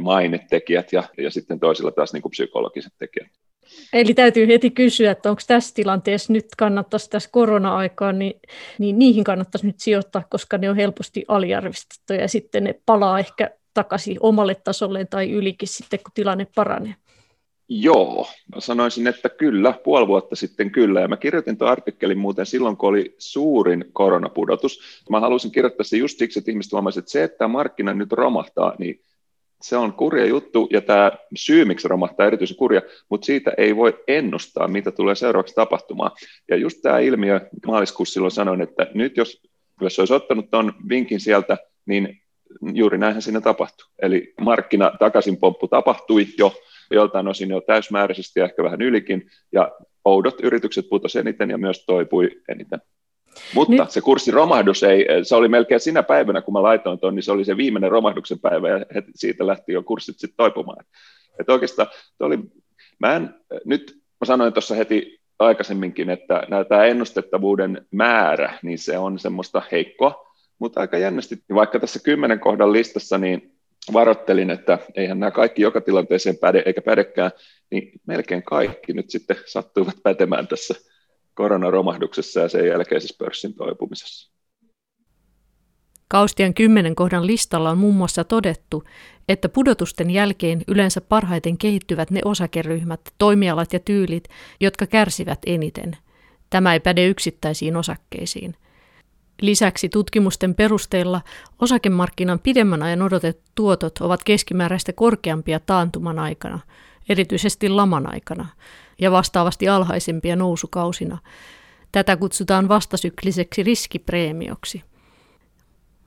mainetekijät 0.00 0.92
ja, 0.92 1.02
ja 1.18 1.30
sitten 1.30 1.60
toisilla 1.60 1.90
taas 1.90 2.12
niin 2.12 2.22
kuin 2.22 2.30
psykologiset 2.30 2.92
tekijät. 2.98 3.28
Eli 3.92 4.14
täytyy 4.14 4.46
heti 4.46 4.70
kysyä, 4.70 5.10
että 5.10 5.30
onko 5.30 5.42
tässä 5.46 5.74
tilanteessa 5.74 6.32
nyt 6.32 6.46
kannattaisi 6.56 7.10
tässä 7.10 7.30
korona-aikaan, 7.32 8.18
niin, 8.18 8.40
niin 8.78 8.98
niihin 8.98 9.24
kannattaisi 9.24 9.66
nyt 9.66 9.80
sijoittaa, 9.80 10.22
koska 10.30 10.58
ne 10.58 10.70
on 10.70 10.76
helposti 10.76 11.24
aliarvistettuja 11.28 12.20
ja 12.20 12.28
sitten 12.28 12.64
ne 12.64 12.80
palaa 12.86 13.18
ehkä 13.18 13.50
takaisin 13.74 14.16
omalle 14.20 14.54
tasolleen 14.54 15.08
tai 15.08 15.30
ylikin 15.30 15.68
sitten, 15.68 15.98
kun 15.98 16.12
tilanne 16.14 16.46
paranee. 16.54 16.94
Joo, 17.68 18.26
mä 18.54 18.60
sanoisin, 18.60 19.06
että 19.06 19.28
kyllä, 19.28 19.74
puoli 19.84 20.06
vuotta 20.06 20.36
sitten 20.36 20.70
kyllä. 20.70 21.00
Ja 21.00 21.08
mä 21.08 21.16
kirjoitin 21.16 21.58
tuon 21.58 21.70
artikkelin 21.70 22.18
muuten 22.18 22.46
silloin, 22.46 22.76
kun 22.76 22.88
oli 22.88 23.14
suurin 23.18 23.84
koronapudotus. 23.92 25.02
Mä 25.10 25.20
halusin 25.20 25.50
kirjoittaa 25.50 25.84
se 25.84 25.96
just 25.96 26.18
siksi, 26.18 26.38
että 26.38 26.50
ihmiset 26.50 26.72
huomasivat, 26.72 27.02
että 27.02 27.12
se, 27.12 27.24
että 27.24 27.48
markkina 27.48 27.94
nyt 27.94 28.12
romahtaa, 28.12 28.74
niin 28.78 29.00
se 29.62 29.76
on 29.76 29.92
kurja 29.92 30.26
juttu, 30.26 30.68
ja 30.72 30.80
tämä 30.80 31.12
syy, 31.36 31.64
miksi 31.64 31.88
romahtaa 31.88 32.26
erityisen 32.26 32.56
kurja, 32.56 32.82
mutta 33.08 33.24
siitä 33.24 33.52
ei 33.58 33.76
voi 33.76 34.04
ennustaa, 34.08 34.68
mitä 34.68 34.92
tulee 34.92 35.14
seuraavaksi 35.14 35.54
tapahtumaan. 35.54 36.10
Ja 36.48 36.56
just 36.56 36.78
tämä 36.82 36.98
ilmiö, 36.98 37.40
maaliskuussa 37.66 38.12
silloin 38.12 38.30
sanoin, 38.30 38.60
että 38.60 38.86
nyt 38.94 39.16
jos, 39.16 39.42
jos 39.80 39.98
olisi 39.98 40.14
ottanut 40.14 40.50
tuon 40.50 40.72
vinkin 40.88 41.20
sieltä, 41.20 41.56
niin 41.86 42.22
juuri 42.74 42.98
näinhän 42.98 43.22
siinä 43.22 43.40
tapahtui. 43.40 43.86
Eli 44.02 44.34
markkina 44.40 44.92
takaisin 44.98 45.36
pomppu 45.36 45.68
tapahtui 45.68 46.26
jo, 46.38 46.54
joltain 46.90 47.28
osin 47.28 47.50
jo 47.50 47.60
täysmääräisesti 47.60 48.40
ja 48.40 48.44
ehkä 48.44 48.62
vähän 48.62 48.82
ylikin, 48.82 49.30
ja 49.52 49.72
oudot 50.04 50.40
yritykset 50.42 50.88
putosi 50.88 51.18
eniten 51.18 51.50
ja 51.50 51.58
myös 51.58 51.84
toipui 51.86 52.30
eniten. 52.48 52.80
Mutta 53.54 53.72
Nyt. 53.72 53.90
se 53.90 54.00
kurssin 54.00 54.34
romahdus 54.34 54.82
ei, 54.82 55.06
se 55.22 55.34
oli 55.34 55.48
melkein 55.48 55.80
sinä 55.80 56.02
päivänä, 56.02 56.42
kun 56.42 56.54
mä 56.54 56.62
laitoin 56.62 56.98
tuon, 56.98 57.14
niin 57.14 57.22
se 57.22 57.32
oli 57.32 57.44
se 57.44 57.56
viimeinen 57.56 57.90
romahduksen 57.90 58.38
päivä, 58.38 58.68
ja 58.68 58.86
heti 58.94 59.12
siitä 59.14 59.46
lähti 59.46 59.72
jo 59.72 59.82
kurssit 59.82 60.18
sitten 60.18 60.36
toipumaan. 60.36 60.84
Että 61.40 61.52
oikeastaan 61.52 61.88
oli, 62.20 62.38
mä 62.98 63.16
en, 63.16 63.34
nyt 63.64 63.98
mä 64.20 64.24
sanoin 64.24 64.52
tuossa 64.52 64.74
heti 64.74 65.20
aikaisemminkin, 65.38 66.10
että 66.10 66.42
tämä 66.68 66.84
ennustettavuuden 66.84 67.86
määrä, 67.90 68.58
niin 68.62 68.78
se 68.78 68.98
on 68.98 69.18
semmoista 69.18 69.62
heikkoa, 69.72 70.26
mutta 70.58 70.80
aika 70.80 70.98
jännästi, 70.98 71.42
vaikka 71.54 71.80
tässä 71.80 72.00
kymmenen 72.04 72.40
kohdan 72.40 72.72
listassa, 72.72 73.18
niin 73.18 73.57
varoittelin, 73.92 74.50
että 74.50 74.78
eihän 74.94 75.20
nämä 75.20 75.30
kaikki 75.30 75.62
joka 75.62 75.80
tilanteeseen 75.80 76.36
päde 76.36 76.62
eikä 76.66 76.82
pädekään, 76.82 77.30
niin 77.70 77.92
melkein 78.06 78.42
kaikki 78.42 78.92
nyt 78.92 79.10
sitten 79.10 79.36
sattuivat 79.46 79.96
pätemään 80.02 80.48
tässä 80.48 80.74
koronaromahduksessa 81.34 82.40
ja 82.40 82.48
sen 82.48 82.66
jälkeisessä 82.66 83.16
pörssin 83.18 83.54
toipumisessa. 83.54 84.32
Kaustian 86.08 86.54
kymmenen 86.54 86.94
kohdan 86.94 87.26
listalla 87.26 87.70
on 87.70 87.78
muun 87.78 87.94
muassa 87.94 88.24
todettu, 88.24 88.84
että 89.28 89.48
pudotusten 89.48 90.10
jälkeen 90.10 90.62
yleensä 90.68 91.00
parhaiten 91.00 91.58
kehittyvät 91.58 92.10
ne 92.10 92.20
osakeryhmät, 92.24 93.00
toimialat 93.18 93.72
ja 93.72 93.80
tyylit, 93.80 94.24
jotka 94.60 94.86
kärsivät 94.86 95.38
eniten. 95.46 95.96
Tämä 96.50 96.72
ei 96.72 96.80
päde 96.80 97.06
yksittäisiin 97.06 97.76
osakkeisiin– 97.76 98.54
Lisäksi 99.40 99.88
tutkimusten 99.88 100.54
perusteella 100.54 101.20
osakemarkkinan 101.58 102.38
pidemmän 102.38 102.82
ajan 102.82 103.02
odotetut 103.02 103.42
tuotot 103.54 103.98
ovat 104.00 104.24
keskimääräistä 104.24 104.92
korkeampia 104.92 105.60
taantuman 105.60 106.18
aikana, 106.18 106.60
erityisesti 107.08 107.68
laman 107.68 108.12
aikana, 108.12 108.46
ja 108.98 109.10
vastaavasti 109.10 109.68
alhaisempia 109.68 110.36
nousukausina. 110.36 111.18
Tätä 111.92 112.16
kutsutaan 112.16 112.68
vastasykliseksi 112.68 113.62
riskipreemioksi. 113.62 114.82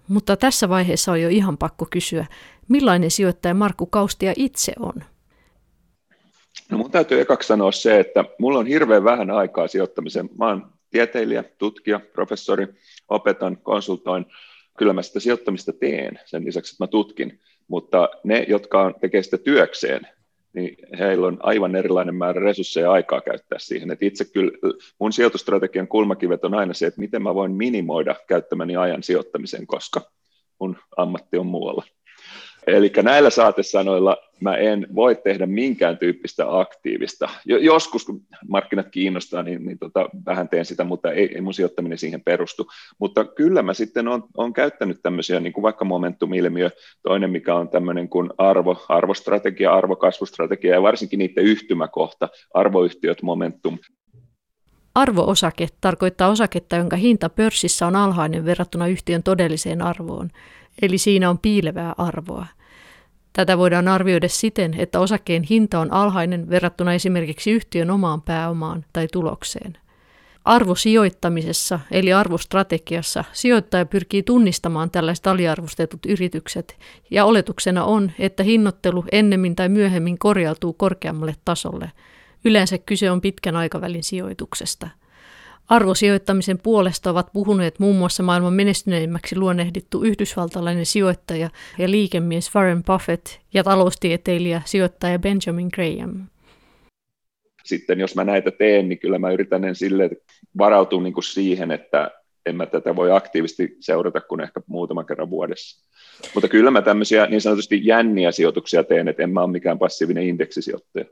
Mutta 0.08 0.38
tässä 0.38 0.70
vaiheessa 0.70 1.12
on 1.12 1.22
jo 1.22 1.30
ihan 1.30 1.58
pakko 1.58 1.88
kysyä, 1.90 2.26
millainen 2.68 3.12
sijoittaja 3.12 3.54
Markku 3.54 3.86
Kaustia 3.86 4.34
itse 4.36 4.74
on? 4.80 4.94
No 6.70 6.78
mun 6.78 6.92
täytyy 6.92 7.22
ekaksi 7.22 7.48
sanoa 7.48 7.72
se, 7.72 8.00
että 8.00 8.26
mulla 8.40 8.60
on 8.60 8.68
hirveän 8.68 9.04
vähän 9.04 9.32
aikaa 9.32 9.68
sijoittamiseen. 9.68 10.30
Mä 10.38 10.48
oon 10.48 10.72
tieteilijä, 10.92 11.44
tutkija, 11.58 12.00
professori, 12.14 12.68
opetan, 13.10 13.58
konsultoin. 13.58 14.26
Kyllä 14.78 14.94
mä 14.94 15.02
sitä 15.02 15.20
sijoittamista 15.20 15.74
teen 15.74 16.20
sen 16.26 16.46
lisäksi, 16.46 16.74
että 16.74 16.84
mä 16.84 16.88
tutkin, 16.88 17.40
mutta 17.68 18.10
ne, 18.24 18.46
jotka 18.48 18.94
tekee 19.02 19.24
sitä 19.24 19.38
työkseen, 19.38 20.08
niin 20.54 20.78
heillä 21.00 21.28
on 21.28 21.38
aivan 21.44 21.76
erilainen 21.76 22.16
määrä 22.16 22.42
resursseja 22.42 22.86
ja 22.86 22.92
aikaa 22.92 23.22
käyttää 23.22 23.60
siihen. 23.60 23.92
Et 23.92 24.04
itse 24.04 24.26
kyllä, 24.26 24.52
mun 25.00 25.14
sijoitustrategian 25.14 25.88
kulmakivet 25.88 26.46
on 26.46 26.54
aina 26.54 26.74
se, 26.74 26.86
että 26.86 27.02
miten 27.02 27.22
mä 27.22 27.36
voin 27.36 27.52
minimoida 27.52 28.16
käyttämäni 28.28 28.76
ajan 28.76 29.04
sijoittamiseen, 29.04 29.68
koska 29.68 30.02
mun 30.60 30.78
ammatti 30.98 31.38
on 31.38 31.46
muualla. 31.46 31.84
Eli 32.68 32.92
näillä 33.04 33.30
saatesanoilla 33.30 34.18
mä 34.42 34.56
en 34.56 34.88
voi 34.96 35.16
tehdä 35.16 35.46
minkään 35.46 35.98
tyyppistä 35.98 36.60
aktiivista. 36.60 37.30
Joskus, 37.46 38.06
kun 38.06 38.22
markkinat 38.48 38.88
kiinnostaa, 38.92 39.44
niin, 39.44 39.66
niin 39.66 39.80
tota, 39.80 40.10
vähän 40.26 40.50
teen 40.50 40.66
sitä, 40.66 40.84
mutta 40.84 41.12
ei, 41.12 41.36
ei 41.36 41.42
mun 41.42 41.54
sijoittaminen 41.54 41.98
siihen 41.98 42.22
perustu. 42.22 42.68
Mutta 43.00 43.26
kyllä 43.26 43.62
mä 43.62 43.74
sitten 43.74 44.06
on 44.38 44.54
käyttänyt 44.54 45.02
tämmöisiä, 45.04 45.40
niin 45.40 45.54
kuin 45.54 45.64
vaikka 45.64 45.86
momentum-ilmiö, 45.86 46.70
toinen 47.04 47.32
mikä 47.32 47.56
on 47.56 47.70
tämmöinen 47.70 48.10
kuin 48.10 48.30
arvo, 48.38 48.86
arvostrategia, 48.90 49.74
arvokasvustrategia 49.74 50.74
ja 50.74 50.82
varsinkin 50.82 51.20
niiden 51.20 51.44
yhtymäkohta, 51.44 52.30
arvoyhtiöt, 52.54 53.22
momentum. 53.22 53.78
Arvoosake 54.96 55.68
tarkoittaa 55.82 56.30
osaketta, 56.30 56.76
jonka 56.76 56.96
hinta 56.96 57.30
pörssissä 57.30 57.88
on 57.88 57.96
alhainen 57.96 58.46
verrattuna 58.46 58.88
yhtiön 58.88 59.24
todelliseen 59.24 59.82
arvoon– 59.82 60.30
eli 60.82 60.98
siinä 60.98 61.30
on 61.30 61.38
piilevää 61.40 61.94
arvoa. 61.98 62.46
Tätä 63.34 63.58
voidaan 63.58 63.88
arvioida 63.88 64.30
siten, 64.30 64.74
että 64.78 65.00
osakkeen 65.00 65.44
hinta 65.44 65.80
on 65.80 65.94
alhainen 65.94 66.50
verrattuna 66.50 66.94
esimerkiksi 66.94 67.52
yhtiön 67.52 67.92
omaan 67.92 68.22
pääomaan 68.22 68.86
tai 68.94 69.08
tulokseen. 69.12 69.78
Arvosijoittamisessa 70.46 71.80
eli 71.92 72.14
arvostrategiassa 72.14 73.24
sijoittaja 73.34 73.86
pyrkii 73.86 74.24
tunnistamaan 74.24 74.92
tällaiset 74.92 75.28
aliarvostetut 75.28 76.06
yritykset 76.06 76.78
ja 77.12 77.26
oletuksena 77.26 77.84
on, 77.84 78.12
että 78.20 78.44
hinnoittelu 78.44 79.06
ennemmin 79.12 79.56
tai 79.56 79.70
myöhemmin 79.70 80.18
korjautuu 80.18 80.74
korkeammalle 80.74 81.36
tasolle. 81.46 81.92
Yleensä 82.46 82.78
kyse 82.78 83.12
on 83.12 83.22
pitkän 83.22 83.56
aikavälin 83.56 84.04
sijoituksesta– 84.04 84.88
Arvosijoittamisen 85.72 86.60
puolesta 86.60 87.10
ovat 87.10 87.34
puhuneet 87.34 87.80
muun 87.80 87.96
muassa 87.96 88.24
maailman 88.24 88.54
menestyneimmäksi 88.54 89.36
luonnehdittu 89.36 90.04
yhdysvaltalainen 90.04 90.86
sijoittaja 90.86 91.50
ja 91.78 91.92
liikemies 91.92 92.56
Warren 92.56 92.84
Buffett 92.84 93.26
ja 93.54 93.64
taloustieteilijä 93.64 94.62
sijoittaja 94.66 95.20
Benjamin 95.20 95.70
Graham. 95.74 96.28
Sitten 97.64 98.00
jos 98.00 98.16
mä 98.16 98.24
näitä 98.24 98.52
teen, 98.52 98.90
niin 98.90 99.00
kyllä 99.00 99.20
mä 99.20 99.32
yritän 99.32 99.76
sille 99.76 100.10
varautua 100.58 101.02
niin 101.02 101.14
kuin 101.14 101.24
siihen, 101.24 101.72
että 101.72 102.12
en 102.46 102.56
mä 102.56 102.66
tätä 102.66 102.96
voi 102.96 103.12
aktiivisesti 103.12 103.78
seurata 103.80 104.22
kuin 104.22 104.42
ehkä 104.42 104.62
muutaman 104.68 105.06
kerran 105.06 105.30
vuodessa. 105.30 105.88
Mutta 106.34 106.48
kyllä 106.48 106.72
mä 106.72 106.82
tämmöisiä 106.82 107.26
niin 107.26 107.42
sanotusti 107.42 107.82
jänniä 107.84 108.32
sijoituksia 108.32 108.84
teen, 108.84 109.08
että 109.08 109.24
en 109.24 109.30
mä 109.30 109.42
ole 109.42 109.52
mikään 109.52 109.80
passiivinen 109.80 110.24
indeksisijoittaja. 110.24 111.06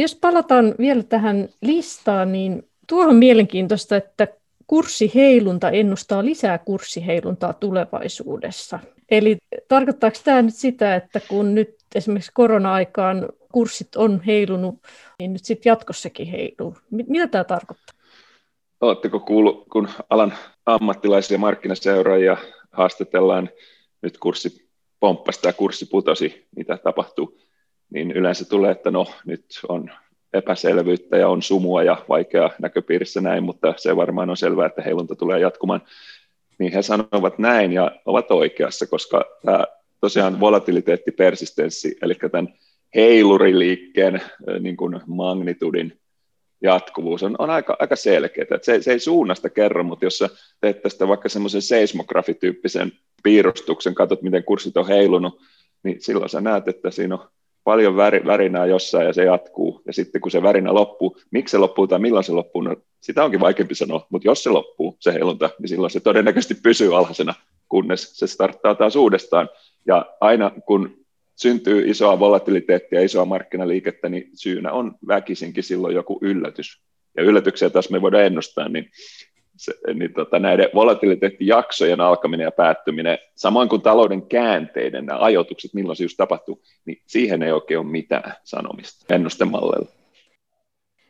Jos 0.00 0.14
palataan 0.14 0.74
vielä 0.78 1.02
tähän 1.02 1.48
listaan, 1.62 2.32
niin 2.32 2.68
tuo 2.88 3.04
on 3.04 3.16
mielenkiintoista, 3.16 3.96
että 3.96 4.28
kurssiheilunta 4.66 5.70
ennustaa 5.70 6.24
lisää 6.24 6.58
kurssiheiluntaa 6.58 7.52
tulevaisuudessa. 7.52 8.78
Eli 9.10 9.36
tarkoittaako 9.68 10.16
tämä 10.24 10.42
nyt 10.42 10.54
sitä, 10.54 10.94
että 10.94 11.20
kun 11.28 11.54
nyt 11.54 11.74
esimerkiksi 11.94 12.30
korona-aikaan 12.34 13.28
kurssit 13.52 13.96
on 13.96 14.22
heilunut, 14.26 14.74
niin 15.18 15.32
nyt 15.32 15.44
sitten 15.44 15.70
jatkossakin 15.70 16.26
heiluu? 16.26 16.76
Mitä 16.90 17.26
tämä 17.26 17.44
tarkoittaa? 17.44 17.94
Oletteko 18.80 19.20
kuullut, 19.20 19.66
kun 19.72 19.88
alan 20.10 20.34
ammattilaisia 20.66 21.38
markkinaseuraajia 21.38 22.36
haastatellaan, 22.72 23.50
nyt 24.02 24.18
kurssi 24.18 24.68
pomppasi 25.00 25.42
tai 25.42 25.52
kurssi 25.52 25.86
putosi, 25.86 26.46
mitä 26.56 26.76
tapahtuu, 26.76 27.38
niin 27.90 28.10
yleensä 28.10 28.44
tulee, 28.44 28.70
että 28.70 28.90
no 28.90 29.06
nyt 29.26 29.44
on 29.68 29.90
epäselvyyttä 30.32 31.16
ja 31.16 31.28
on 31.28 31.42
sumua 31.42 31.82
ja 31.82 32.04
vaikea 32.08 32.50
näköpiirissä 32.58 33.20
näin, 33.20 33.42
mutta 33.42 33.74
se 33.76 33.96
varmaan 33.96 34.30
on 34.30 34.36
selvää, 34.36 34.66
että 34.66 34.82
heilunta 34.82 35.14
tulee 35.14 35.40
jatkumaan. 35.40 35.82
Niin 36.58 36.72
he 36.72 36.82
sanovat 36.82 37.38
näin 37.38 37.72
ja 37.72 37.90
ovat 38.06 38.30
oikeassa, 38.30 38.86
koska 38.86 39.24
tämä 39.44 39.64
tosiaan 40.00 40.40
volatiliteetti, 40.40 41.12
persistenssi, 41.12 41.96
eli 42.02 42.14
tämän 42.14 42.54
heiluriliikkeen 42.94 44.22
niin 44.60 44.76
kuin 44.76 45.00
magnitudin 45.06 46.00
jatkuvuus 46.62 47.22
on, 47.22 47.36
on 47.38 47.50
aika, 47.50 47.76
aika 47.78 47.96
selkeä. 47.96 48.42
Että 48.42 48.58
se, 48.62 48.82
se 48.82 48.92
ei 48.92 48.98
suunnasta 48.98 49.50
kerro, 49.50 49.84
mutta 49.84 50.04
jos 50.04 50.18
sä 50.18 50.28
teet 50.60 50.82
tästä 50.82 51.08
vaikka 51.08 51.28
semmoisen 51.28 51.62
seismografityyppisen 51.62 52.92
piirustuksen, 53.22 53.94
katsot 53.94 54.22
miten 54.22 54.44
kurssit 54.44 54.76
on 54.76 54.88
heilunut, 54.88 55.40
niin 55.82 56.00
silloin 56.00 56.30
sä 56.30 56.40
näet, 56.40 56.68
että 56.68 56.90
siinä 56.90 57.14
on 57.14 57.28
paljon 57.64 57.96
värinää 58.26 58.66
jossain 58.66 59.06
ja 59.06 59.12
se 59.12 59.24
jatkuu. 59.24 59.82
Ja 59.86 59.92
sitten 59.92 60.20
kun 60.20 60.30
se 60.30 60.42
värinä 60.42 60.74
loppuu, 60.74 61.16
miksi 61.30 61.50
se 61.50 61.58
loppuu 61.58 61.86
tai 61.86 61.98
milloin 61.98 62.24
se 62.24 62.32
loppuu, 62.32 62.62
no 62.62 62.76
sitä 63.00 63.24
onkin 63.24 63.40
vaikeampi 63.40 63.74
sanoa, 63.74 64.06
mutta 64.10 64.28
jos 64.28 64.42
se 64.42 64.50
loppuu, 64.50 64.96
se 65.00 65.12
heilunta, 65.12 65.50
niin 65.58 65.68
silloin 65.68 65.90
se 65.90 66.00
todennäköisesti 66.00 66.54
pysyy 66.54 66.96
alhaisena, 66.96 67.34
kunnes 67.68 68.18
se 68.18 68.26
starttaa 68.26 68.74
taas 68.74 68.96
uudestaan. 68.96 69.48
Ja 69.86 70.06
aina 70.20 70.50
kun 70.66 71.00
syntyy 71.36 71.90
isoa 71.90 72.18
volatiliteettia, 72.18 73.00
isoa 73.00 73.24
markkinaliikettä, 73.24 74.08
niin 74.08 74.30
syynä 74.34 74.72
on 74.72 74.94
väkisinkin 75.08 75.64
silloin 75.64 75.94
joku 75.94 76.18
yllätys. 76.22 76.82
Ja 77.16 77.22
yllätyksiä 77.22 77.70
taas 77.70 77.90
me 77.90 78.02
voidaan 78.02 78.24
ennustaa, 78.24 78.68
niin, 78.68 78.90
se, 79.60 79.72
niin 79.94 80.14
tota, 80.14 80.38
näiden 80.38 80.68
volatiliteettijaksojen 80.74 82.00
alkaminen 82.00 82.44
ja 82.44 82.50
päättyminen, 82.50 83.18
samoin 83.34 83.68
kuin 83.68 83.82
talouden 83.82 84.22
käänteiden 84.22 85.06
nämä 85.06 85.18
ajoitukset, 85.20 85.74
milloin 85.74 85.96
se 85.96 86.04
just 86.04 86.16
tapahtuu, 86.16 86.62
niin 86.84 87.02
siihen 87.06 87.42
ei 87.42 87.52
oikein 87.52 87.80
ole 87.80 87.86
mitään 87.86 88.34
sanomista 88.44 89.14
ennustemalleilla. 89.14 89.88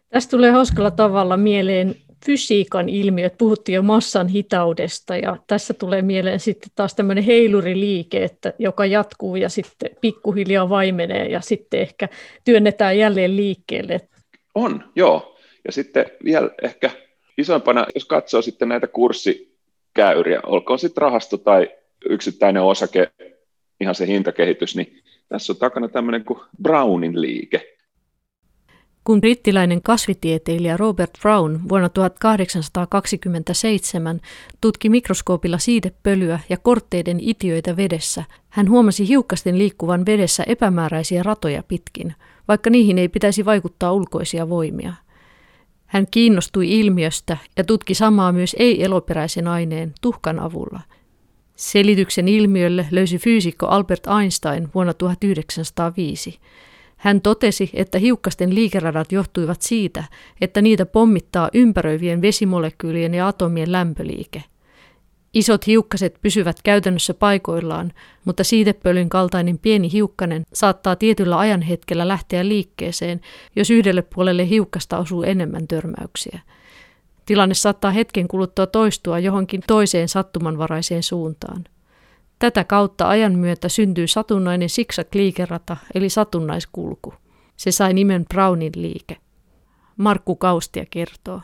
Tästä 0.09 0.31
tulee 0.31 0.51
hauskalla 0.51 0.91
tavalla 0.91 1.37
mieleen 1.37 1.95
fysiikan 2.27 2.89
ilmiöt. 2.89 3.39
Puhuttiin 3.39 3.77
jo 3.77 3.83
massan 3.83 4.29
hitaudesta 4.29 5.17
ja 5.17 5.37
tässä 5.47 5.75
tulee 5.75 6.03
mieleen 6.03 6.41
sitten 6.41 6.71
taas 6.75 6.95
tämmöinen 6.95 7.25
heiluriliike, 7.25 8.25
että, 8.25 8.53
joka 8.59 8.87
jatkuu 8.87 9.37
ja 9.37 9.49
sitten 9.49 9.91
pikkuhiljaa 10.01 10.69
vaimenee 10.69 11.27
ja 11.27 11.41
sitten 11.41 11.81
ehkä 11.81 12.09
työnnetään 12.45 12.99
jälleen 12.99 13.37
liikkeelle. 13.37 14.01
On, 14.55 14.85
joo. 14.97 15.37
Ja 15.65 15.73
sitten 15.73 16.07
vielä 16.25 16.51
ehkä 16.63 16.91
isompana, 17.41 17.87
jos 17.95 18.05
katsoo 18.05 18.43
sitten 18.43 18.69
näitä 18.69 18.87
kurssikäyriä, 18.87 20.41
olkoon 20.47 20.79
sitten 20.79 21.03
rahasto 21.03 21.37
tai 21.37 21.71
yksittäinen 22.09 22.63
osake, 22.63 23.11
ihan 23.81 23.95
se 23.95 24.07
hintakehitys, 24.07 24.77
niin 24.77 25.03
tässä 25.29 25.53
on 25.53 25.57
takana 25.57 25.89
tämmöinen 25.89 26.25
kuin 26.25 26.41
Brownin 26.63 27.21
liike. 27.21 27.77
Kun 29.05 29.21
brittiläinen 29.21 29.83
kasvitieteilijä 29.83 30.77
Robert 30.77 31.11
Brown 31.23 31.59
vuonna 31.69 31.89
1827 31.89 34.21
tutki 34.61 34.89
mikroskoopilla 34.89 35.59
siidepölyä 35.59 36.41
ja 36.49 36.57
kortteiden 36.57 37.19
itiöitä 37.21 37.77
vedessä, 37.77 38.25
hän 38.49 38.71
huomasi 38.71 39.09
hiukkasten 39.09 39.59
liikkuvan 39.59 40.07
vedessä 40.07 40.45
epämääräisiä 40.47 41.23
ratoja 41.23 41.63
pitkin, 41.63 42.15
vaikka 42.49 42.71
niihin 42.71 42.99
ei 42.99 43.09
pitäisi 43.09 43.45
vaikuttaa 43.45 43.93
ulkoisia 43.93 44.49
voimia. 44.49 44.93
Hän 45.91 46.07
kiinnostui 46.11 46.81
ilmiöstä 46.81 47.37
ja 47.57 47.65
tutki 47.65 47.95
samaa 47.95 48.33
myös 48.33 48.57
ei-eloperäisen 48.59 49.49
aineen 49.49 49.93
tuhkan 50.01 50.39
avulla. 50.39 50.81
Selityksen 51.57 52.29
ilmiölle 52.29 52.87
löysi 52.91 53.19
fyysikko 53.19 53.67
Albert 53.67 54.07
Einstein 54.21 54.69
vuonna 54.75 54.95
1905. 54.95 56.39
Hän 56.97 57.21
totesi, 57.21 57.71
että 57.75 57.99
hiukkasten 57.99 58.55
liikeradat 58.55 59.13
johtuivat 59.13 59.63
siitä, 59.63 60.05
että 60.41 60.63
niitä 60.63 60.87
pommittaa 60.87 61.51
ympäröivien 61.55 62.23
vesimolekyylien 62.23 63.15
ja 63.15 63.29
atomien 63.29 63.73
lämpöliike. 63.73 64.45
Isot 65.35 65.67
hiukkaset 65.67 66.17
pysyvät 66.23 66.63
käytännössä 66.63 67.15
paikoillaan, 67.15 67.93
mutta 68.25 68.45
siitepölyn 68.45 69.09
kaltainen 69.09 69.59
pieni 69.59 69.93
hiukkanen 69.93 70.45
saattaa 70.53 70.97
tietyllä 70.97 71.39
ajanhetkellä 71.39 72.09
lähteä 72.09 72.49
liikkeeseen, 72.49 73.21
jos 73.57 73.71
yhdelle 73.71 74.03
puolelle 74.03 74.49
hiukkasta 74.49 74.99
osuu 74.99 75.23
enemmän 75.23 75.69
törmäyksiä. 75.69 76.41
Tilanne 77.27 77.55
saattaa 77.55 77.91
hetken 77.91 78.29
kuluttua 78.29 78.67
toistua 78.67 79.19
johonkin 79.19 79.63
toiseen 79.67 80.09
sattumanvaraiseen 80.09 81.03
suuntaan. 81.03 81.65
Tätä 82.39 82.65
kautta 82.65 83.09
ajan 83.09 83.35
myötä 83.39 83.69
syntyy 83.69 84.07
satunnainen 84.07 84.69
siksak-liikerata 84.69 85.77
eli 85.95 86.09
satunnaiskulku. 86.09 87.15
Se 87.57 87.71
sai 87.71 87.95
nimen 87.95 88.25
Brownin 88.25 88.73
liike. 88.77 89.17
Markku 89.97 90.37
Kaustia 90.37 90.85
kertoo. 90.91 91.41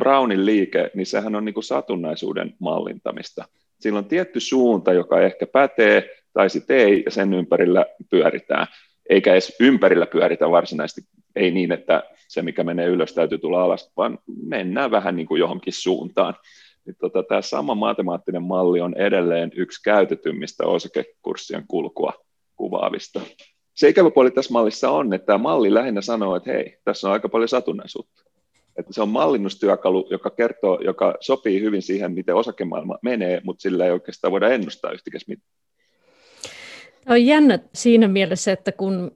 Brownin 0.00 0.46
liike, 0.46 0.90
niin 0.94 1.06
sehän 1.06 1.34
on 1.34 1.44
niin 1.44 1.54
kuin 1.54 1.64
satunnaisuuden 1.64 2.54
mallintamista. 2.58 3.44
Sillä 3.80 3.98
on 3.98 4.04
tietty 4.04 4.40
suunta, 4.40 4.92
joka 4.92 5.20
ehkä 5.20 5.46
pätee 5.46 6.10
tai 6.32 6.50
sitten 6.50 6.76
ei, 6.76 7.02
ja 7.04 7.10
sen 7.10 7.34
ympärillä 7.34 7.86
pyöritään. 8.10 8.66
Eikä 9.10 9.32
edes 9.32 9.56
ympärillä 9.60 10.06
pyöritä 10.06 10.50
varsinaisesti, 10.50 11.00
ei 11.36 11.50
niin, 11.50 11.72
että 11.72 12.02
se 12.28 12.42
mikä 12.42 12.64
menee 12.64 12.86
ylös 12.86 13.14
täytyy 13.14 13.38
tulla 13.38 13.62
alas, 13.62 13.92
vaan 13.96 14.18
mennään 14.44 14.90
vähän 14.90 15.16
niin 15.16 15.26
kuin 15.26 15.40
johonkin 15.40 15.72
suuntaan 15.72 16.34
niin 16.86 16.96
tota, 17.00 17.22
tämä 17.22 17.42
sama 17.42 17.74
matemaattinen 17.74 18.42
malli 18.42 18.80
on 18.80 18.94
edelleen 18.96 19.50
yksi 19.56 19.82
käytetymmistä 19.82 20.66
osakekurssien 20.66 21.64
kulkua 21.68 22.12
kuvaavista. 22.56 23.20
Se 23.74 23.88
ikävä 23.88 24.10
puoli 24.10 24.30
tässä 24.30 24.52
mallissa 24.52 24.90
on, 24.90 25.14
että 25.14 25.26
tämä 25.26 25.38
malli 25.38 25.74
lähinnä 25.74 26.00
sanoo, 26.00 26.36
että 26.36 26.52
hei, 26.52 26.78
tässä 26.84 27.08
on 27.08 27.12
aika 27.12 27.28
paljon 27.28 27.48
satunnaisuutta. 27.48 28.22
Että 28.76 28.92
se 28.92 29.02
on 29.02 29.08
mallinnustyökalu, 29.08 30.08
joka 30.10 30.30
kertoo, 30.30 30.80
joka 30.84 31.14
sopii 31.20 31.60
hyvin 31.60 31.82
siihen, 31.82 32.12
miten 32.12 32.34
osakemaailma 32.34 32.98
menee, 33.02 33.40
mutta 33.44 33.62
sillä 33.62 33.84
ei 33.84 33.90
oikeastaan 33.90 34.32
voida 34.32 34.48
ennustaa 34.48 34.92
yhtikäs 34.92 35.24
mitään. 35.28 35.52
Tämä 37.04 37.14
on 37.14 37.26
jännä 37.26 37.58
siinä 37.74 38.08
mielessä, 38.08 38.52
että 38.52 38.72
kun 38.72 39.10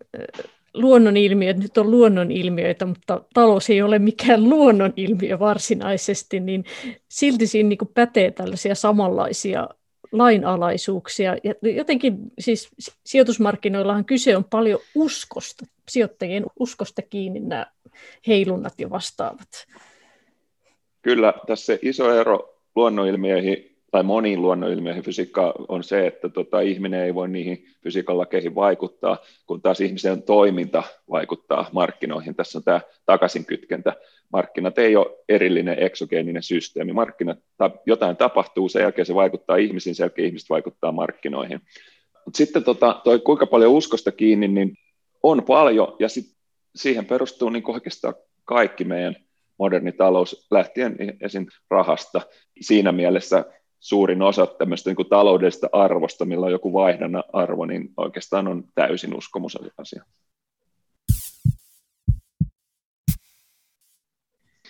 luonnonilmiöt 0.74 1.56
nyt 1.56 1.78
on 1.78 1.90
luonnonilmiöitä, 1.90 2.86
mutta 2.86 3.24
talous 3.34 3.70
ei 3.70 3.82
ole 3.82 3.98
mikään 3.98 4.48
luonnonilmiö 4.50 5.38
varsinaisesti, 5.38 6.40
niin 6.40 6.64
silti 7.08 7.46
siinä 7.46 7.68
niin 7.68 7.78
pätee 7.94 8.30
tällaisia 8.30 8.74
samanlaisia 8.74 9.68
lainalaisuuksia. 10.12 11.36
Ja 11.44 11.54
jotenkin 11.62 12.18
siis 12.38 12.68
sijoitusmarkkinoillahan 13.06 14.04
kyse 14.04 14.36
on 14.36 14.44
paljon 14.44 14.80
uskosta, 14.94 15.66
sijoittajien 15.88 16.44
uskosta 16.60 17.02
kiinni 17.02 17.40
nämä 17.40 17.66
heilunnat 18.26 18.74
ja 18.78 18.90
vastaavat. 18.90 19.48
Kyllä, 21.02 21.34
tässä 21.46 21.78
iso 21.82 22.20
ero 22.20 22.54
luonnonilmiöihin 22.74 23.76
tai 23.90 24.02
moniin 24.02 24.42
luonnonilmiöihin 24.42 25.02
fysiikka 25.02 25.54
on 25.68 25.84
se, 25.84 26.06
että 26.06 26.28
tota, 26.28 26.60
ihminen 26.60 27.00
ei 27.00 27.14
voi 27.14 27.28
niihin 27.28 27.64
fysiikan 27.82 28.18
lakeihin 28.18 28.54
vaikuttaa, 28.54 29.18
kun 29.46 29.62
taas 29.62 29.80
ihmisen 29.80 30.22
toiminta 30.22 30.82
vaikuttaa 31.10 31.68
markkinoihin. 31.72 32.34
Tässä 32.34 32.58
on 32.58 32.64
tämä 32.64 32.80
takaisinkytkentä. 33.06 33.92
Markkinat 34.32 34.78
ei 34.78 34.96
ole 34.96 35.16
erillinen 35.28 35.82
eksogeeninen 35.82 36.42
systeemi. 36.42 36.92
Markkinat, 36.92 37.38
jotain 37.86 38.16
tapahtuu, 38.16 38.68
sen 38.68 38.82
jälkeen 38.82 39.06
se 39.06 39.14
vaikuttaa 39.14 39.56
ihmisiin, 39.56 39.94
sen 39.94 40.04
jälkeen 40.04 40.26
ihmiset 40.26 40.50
vaikuttaa 40.50 40.92
markkinoihin. 40.92 41.60
Mut 42.26 42.34
sitten 42.34 42.64
tota, 42.64 43.00
toi, 43.04 43.18
kuinka 43.18 43.46
paljon 43.46 43.72
uskosta 43.72 44.12
kiinni, 44.12 44.48
niin 44.48 44.74
on 45.22 45.42
paljon, 45.42 45.96
ja 45.98 46.08
sit 46.08 46.35
siihen 46.76 47.06
perustuu 47.06 47.48
niin 47.48 47.70
oikeastaan 47.70 48.14
kaikki 48.44 48.84
meidän 48.84 49.16
moderni 49.58 49.92
talous 49.92 50.46
lähtien 50.50 50.96
esim. 51.20 51.46
rahasta. 51.70 52.20
Siinä 52.60 52.92
mielessä 52.92 53.44
suurin 53.80 54.22
osa 54.22 54.46
tämmöistä 54.46 54.90
niin 54.90 54.96
kuin 54.96 55.08
taloudellisesta 55.08 55.68
arvosta, 55.72 56.24
millä 56.24 56.46
on 56.46 56.52
joku 56.52 56.72
vaihdannan 56.72 57.24
arvo, 57.32 57.64
niin 57.64 57.88
oikeastaan 57.96 58.48
on 58.48 58.64
täysin 58.74 59.16
uskomusasia. 59.16 60.04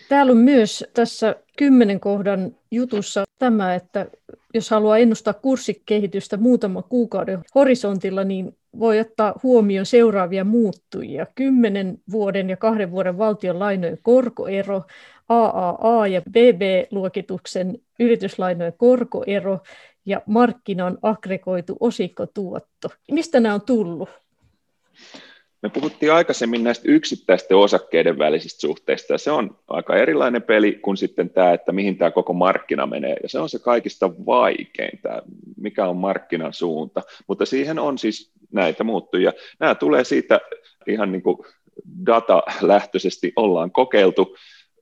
Täällä 0.09 0.33
on 0.33 0.39
myös 0.39 0.85
tässä 0.95 1.37
kymmenen 1.57 2.01
kohdan 2.01 2.57
jutussa 2.71 3.25
tämä, 3.39 3.75
että 3.75 4.07
jos 4.55 4.71
haluaa 4.71 4.99
ennustaa 4.99 5.35
kurssikehitystä 5.35 6.37
muutaman 6.37 6.85
kuukauden 6.89 7.39
horisontilla, 7.55 8.25
niin 8.25 8.57
voi 8.79 9.01
ottaa 9.01 9.41
huomioon 9.43 9.87
seuraavia 9.87 10.45
muuttujia. 10.45 11.27
Kymmenen 11.35 11.99
vuoden 12.11 12.51
ja 12.51 12.57
kahden 12.57 12.91
vuoden 12.91 13.19
valtion 13.19 13.59
lainojen 13.59 13.99
korkoero, 14.03 14.83
AAA- 15.29 16.07
ja 16.07 16.23
BB-luokituksen 16.31 17.79
yrityslainojen 18.01 18.73
korkoero 18.77 19.59
ja 20.07 20.23
markkinan 20.27 20.99
aggregoitu 21.03 21.77
osikkotuotto. 21.81 22.89
Mistä 23.11 23.41
nämä 23.41 23.55
on 23.55 23.63
tullut? 23.63 24.09
Me 25.63 25.69
puhuttiin 25.69 26.13
aikaisemmin 26.13 26.65
näistä 26.65 26.85
yksittäisten 26.89 27.57
osakkeiden 27.57 28.19
välisistä 28.19 28.61
suhteista, 28.61 29.13
ja 29.13 29.19
se 29.19 29.31
on 29.31 29.59
aika 29.69 29.97
erilainen 29.97 30.43
peli 30.43 30.73
kuin 30.73 30.97
sitten 30.97 31.31
tämä, 31.31 31.53
että 31.53 31.73
mihin 31.73 31.99
tämä 31.99 32.11
koko 32.11 32.33
markkina 32.33 32.87
menee, 32.87 33.17
ja 33.23 33.29
se 33.29 33.39
on 33.39 33.49
se 33.49 33.59
kaikista 33.59 34.11
vaikein, 34.27 34.99
tämä, 35.03 35.23
mikä 35.57 35.87
on 35.87 35.97
markkinan 35.97 36.53
suunta, 36.53 37.03
mutta 37.27 37.47
siihen 37.47 37.79
on 37.79 37.99
siis 37.99 38.33
näitä 38.53 38.85
muuttuja. 38.85 39.33
Nämä 39.61 39.75
tulee 39.75 40.05
siitä 40.05 40.41
ihan 40.87 41.13
niin 41.13 41.23
kuin 41.23 41.39
datalähtöisesti 42.07 43.33
ollaan 43.37 43.71
kokeiltu 43.71 44.37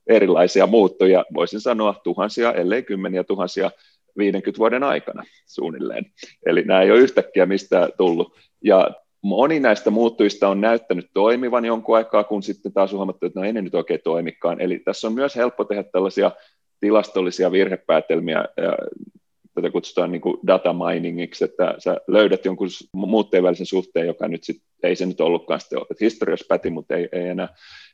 erilaisia 0.07 0.67
muuttuja, 0.67 1.25
voisin 1.33 1.61
sanoa 1.61 1.95
tuhansia, 2.03 2.53
ellei 2.53 2.83
kymmeniä 2.83 3.23
tuhansia 3.23 3.71
50 4.17 4.59
vuoden 4.59 4.83
aikana 4.83 5.23
suunnilleen. 5.45 6.05
Eli 6.45 6.63
nämä 6.63 6.81
ei 6.81 6.91
ole 6.91 6.99
yhtäkkiä 6.99 7.45
mistään 7.45 7.89
tullut. 7.97 8.35
Ja 8.63 8.91
moni 9.25 9.59
näistä 9.59 9.89
muuttujista 9.89 10.49
on 10.49 10.61
näyttänyt 10.61 11.07
toimivan 11.13 11.65
jonkun 11.65 11.95
aikaa, 11.95 12.23
kun 12.23 12.43
sitten 12.43 12.73
taas 12.73 12.91
huomattu, 12.91 13.25
että 13.25 13.39
no 13.39 13.45
ei 13.45 13.53
ne 13.53 13.61
nyt 13.61 13.75
oikein 13.75 13.99
toimikaan. 14.03 14.61
Eli 14.61 14.79
tässä 14.79 15.07
on 15.07 15.13
myös 15.13 15.35
helppo 15.35 15.63
tehdä 15.63 15.83
tällaisia 15.83 16.31
tilastollisia 16.79 17.51
virhepäätelmiä, 17.51 18.45
tätä 19.53 19.71
kutsutaan 19.71 20.11
niin 20.11 20.21
kuin 20.21 20.37
data 20.47 20.73
miningiksi, 20.73 21.43
että 21.43 21.75
sä 21.77 21.97
löydät 22.07 22.45
jonkun 22.45 22.67
muutteen 22.93 23.43
välisen 23.43 23.65
suhteen, 23.65 24.07
joka 24.07 24.27
nyt 24.27 24.43
sit, 24.43 24.57
ei 24.83 24.95
se 24.95 25.05
nyt 25.05 25.21
ollutkaan 25.21 25.59
sitten, 25.59 25.79
että 25.91 26.05
historiassa 26.05 26.45
päti, 26.49 26.69
mutta 26.69 26.95
ei, 26.95 27.09
ei 27.11 27.27
enää. 27.27 27.47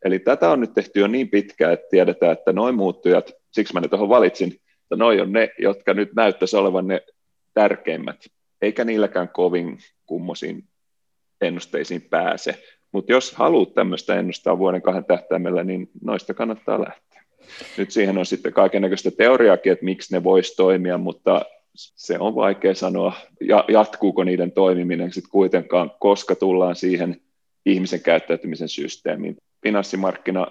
Eli 0.06 0.20
tätä 0.20 0.50
on 0.50 0.60
nyt 0.60 0.74
tehty 0.74 1.00
jo 1.00 1.08
niin 1.08 1.30
pitkään, 1.30 1.74
että 1.74 1.88
tiedetään, 1.92 2.32
että 2.32 2.54
noin 2.54 2.76
muuttujat, 2.76 3.32
siksi 3.52 3.74
mä 3.74 3.80
ne 3.80 3.88
tuohon 3.88 4.10
valitsin, 4.10 4.48
että 4.84 4.96
noin 4.96 5.22
on 5.22 5.32
ne, 5.32 5.50
jotka 5.60 5.94
nyt 5.94 6.10
näyttäisi 6.16 6.58
olevan 6.58 6.88
ne 6.88 7.02
tärkeimmät, 7.54 8.18
eikä 8.62 8.86
niilläkään 8.86 9.30
kovin 9.30 9.78
kummosiin 10.06 10.64
ennusteisiin 11.42 12.02
pääse. 12.02 12.64
Mutta 12.92 13.12
jos 13.12 13.32
haluat 13.32 13.74
tämmöistä 13.74 14.16
ennustaa 14.16 14.58
vuoden 14.58 14.82
kahden 14.82 15.06
tähtäimellä, 15.06 15.64
niin 15.64 15.90
noista 16.04 16.34
kannattaa 16.34 16.82
lähteä. 16.82 17.24
Nyt 17.78 17.92
siihen 17.92 18.18
on 18.18 18.26
sitten 18.26 18.54
kaikenlaista 18.54 19.12
teoriaakin, 19.12 19.72
että 19.72 19.86
miksi 19.86 20.14
ne 20.14 20.24
voisi 20.24 20.56
toimia, 20.56 20.98
mutta 20.98 21.46
se 21.76 22.20
on 22.20 22.36
vaikea 22.36 22.76
sanoa, 22.76 23.14
ja 23.42 23.66
jatkuuko 23.68 24.24
niiden 24.24 24.52
toimiminen 24.52 25.14
sitten 25.14 25.32
kuitenkaan, 25.32 25.92
koska 26.00 26.36
tullaan 26.36 26.76
siihen 26.76 27.22
ihmisen 27.66 28.02
käyttäytymisen 28.02 28.70
systeemiin. 28.70 29.38
Finanssimarkkina 29.64 30.48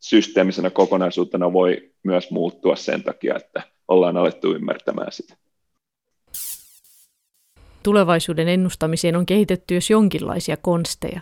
systeemisenä 0.00 0.70
kokonaisuutena 0.70 1.52
voi 1.52 1.90
myös 2.02 2.30
muuttua 2.30 2.76
sen 2.76 3.02
takia, 3.02 3.36
että 3.36 3.62
ollaan 3.88 4.16
alettu 4.16 4.54
ymmärtämään 4.54 5.12
sitä 5.12 5.36
tulevaisuuden 7.86 8.48
ennustamiseen 8.48 9.16
on 9.16 9.26
kehitetty 9.26 9.74
myös 9.74 9.90
jonkinlaisia 9.90 10.56
konsteja. 10.56 11.20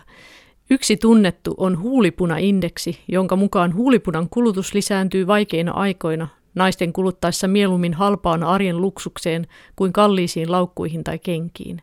Yksi 0.69 0.97
tunnettu 0.97 1.53
on 1.57 1.79
huulipunaindeksi, 1.79 2.99
jonka 3.07 3.35
mukaan 3.35 3.75
huulipunan 3.75 4.29
kulutus 4.29 4.73
lisääntyy 4.73 5.27
vaikeina 5.27 5.71
aikoina 5.71 6.27
naisten 6.55 6.93
kuluttaessa 6.93 7.47
mieluummin 7.47 7.93
halpaan 7.93 8.43
arjen 8.43 8.81
luksukseen 8.81 9.47
kuin 9.75 9.93
kalliisiin 9.93 10.51
laukkuihin 10.51 11.03
tai 11.03 11.19
kenkiin. 11.19 11.81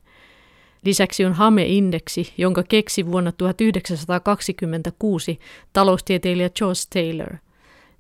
Lisäksi 0.85 1.25
on 1.25 1.33
Hame-indeksi, 1.33 2.33
jonka 2.39 2.63
keksi 2.63 3.07
vuonna 3.07 3.33
1926 3.33 5.39
taloustieteilijä 5.73 6.51
George 6.51 6.81
Taylor. 6.95 7.37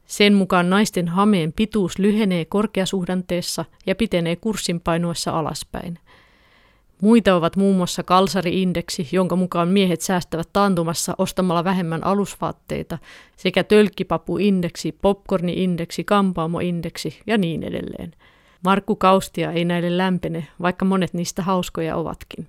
Sen 0.06 0.34
mukaan 0.34 0.70
naisten 0.70 1.08
hameen 1.08 1.52
pituus 1.52 1.98
lyhenee 1.98 2.44
korkeasuhdanteessa 2.44 3.64
ja 3.86 3.94
pitenee 3.94 4.36
kurssin 4.36 4.80
painuessa 4.80 5.38
alaspäin– 5.38 5.98
Muita 7.02 7.34
ovat 7.34 7.56
muun 7.56 7.76
muassa 7.76 8.02
kalsari-indeksi, 8.02 9.08
jonka 9.12 9.36
mukaan 9.36 9.68
miehet 9.68 10.00
säästävät 10.00 10.48
taantumassa 10.52 11.14
ostamalla 11.18 11.64
vähemmän 11.64 12.06
alusvaatteita, 12.06 12.98
sekä 13.36 13.64
tölkkipapu-indeksi, 13.64 14.94
popcorni-indeksi, 15.02 16.04
kampaamo-indeksi 16.04 17.20
ja 17.26 17.38
niin 17.38 17.62
edelleen. 17.62 18.12
Markku 18.64 18.96
Kaustia 18.96 19.52
ei 19.52 19.64
näille 19.64 19.98
lämpene, 19.98 20.46
vaikka 20.60 20.84
monet 20.84 21.14
niistä 21.14 21.42
hauskoja 21.42 21.96
ovatkin. 21.96 22.46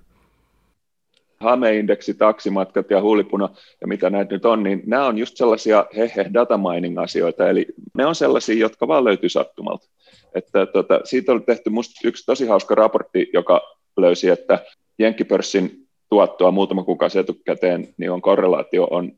Hame-indeksi, 1.40 2.14
taksimatkat 2.14 2.90
ja 2.90 3.00
huulipuna 3.00 3.48
ja 3.80 3.86
mitä 3.86 4.10
näitä 4.10 4.34
nyt 4.34 4.44
on, 4.44 4.62
niin 4.62 4.82
nämä 4.86 5.06
on 5.06 5.18
just 5.18 5.36
sellaisia 5.36 5.86
hehe 5.96 6.30
data 6.34 6.58
mining 6.58 6.98
asioita, 6.98 7.48
eli 7.48 7.66
ne 7.98 8.06
on 8.06 8.14
sellaisia, 8.14 8.60
jotka 8.60 8.88
vaan 8.88 9.04
löytyy 9.04 9.28
sattumalta. 9.28 9.88
Että 10.34 10.66
tota, 10.66 11.00
siitä 11.04 11.32
oli 11.32 11.40
tehty 11.40 11.70
musta 11.70 12.08
yksi 12.08 12.26
tosi 12.26 12.46
hauska 12.46 12.74
raportti, 12.74 13.30
joka 13.32 13.73
löysi, 13.96 14.28
että 14.28 14.58
jenkkipörssin 14.98 15.88
tuottoa 16.10 16.50
muutama 16.50 16.84
kuukausi 16.84 17.18
etukäteen, 17.18 17.94
niin 17.98 18.10
on 18.10 18.22
korrelaatio 18.22 18.88
on 18.90 19.12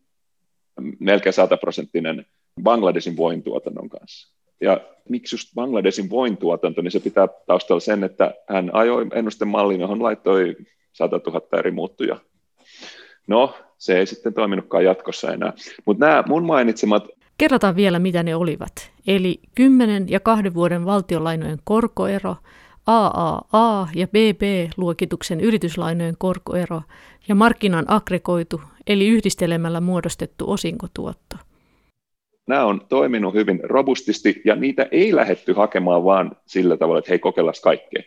melkein 0.99 1.33
100 1.33 1.57
prosenttinen 1.57 2.27
Bangladesin 2.63 3.17
vointuotannon 3.17 3.89
kanssa. 3.89 4.37
Ja 4.61 4.81
miksi 5.09 5.35
just 5.35 5.49
Bangladesin 5.55 6.11
vointuotanto, 6.11 6.83
niin 6.83 6.91
se 6.91 7.01
pitää 7.01 7.29
taustalla 7.47 7.81
sen, 7.81 8.05
että 8.05 8.35
hän 8.49 8.71
ajoi 8.73 9.07
ennustemallin, 9.13 9.81
johon 9.81 10.03
laittoi 10.03 10.57
100 10.93 11.21
000 11.27 11.59
eri 11.59 11.71
muuttuja. 11.71 12.17
No, 13.27 13.55
se 13.79 13.99
ei 13.99 14.07
sitten 14.07 14.35
toiminutkaan 14.35 14.85
jatkossa 14.85 15.33
enää. 15.33 15.53
Mutta 15.85 16.07
nämä 16.07 16.25
mun 16.27 16.45
mainitsemat... 16.45 17.09
Kerrotaan 17.39 17.77
vielä, 17.77 17.99
mitä 17.99 18.23
ne 18.23 18.37
olivat. 18.37 18.91
Eli 19.07 19.41
10 19.55 20.09
ja 20.09 20.21
kahden 20.21 20.55
vuoden 20.55 20.85
valtionlainojen 20.85 21.59
korkoero– 21.65 22.37
AAA- 22.87 23.89
ja 23.95 24.07
BB-luokituksen 24.07 25.41
yrityslainojen 25.41 26.15
korkoero 26.19 26.83
ja 27.29 27.35
markkinan 27.35 27.85
aggregoitu 27.89 28.61
eli 28.87 29.09
yhdistelemällä 29.09 29.81
muodostettu 29.81 30.51
osinkotuotto. 30.51 31.37
Nämä 32.47 32.65
on 32.65 32.81
toiminut 32.89 33.35
hyvin 33.35 33.61
robustisti 33.63 34.43
ja 34.45 34.57
niitä 34.57 34.89
ei 34.91 35.17
lähetty 35.17 35.53
hakemaan 35.53 36.05
vaan 36.05 36.37
sillä 36.47 36.77
tavalla, 36.77 36.99
että 36.99 37.11
hei 37.11 37.19
kokeillaan 37.19 37.55
kaikkea. 37.63 38.03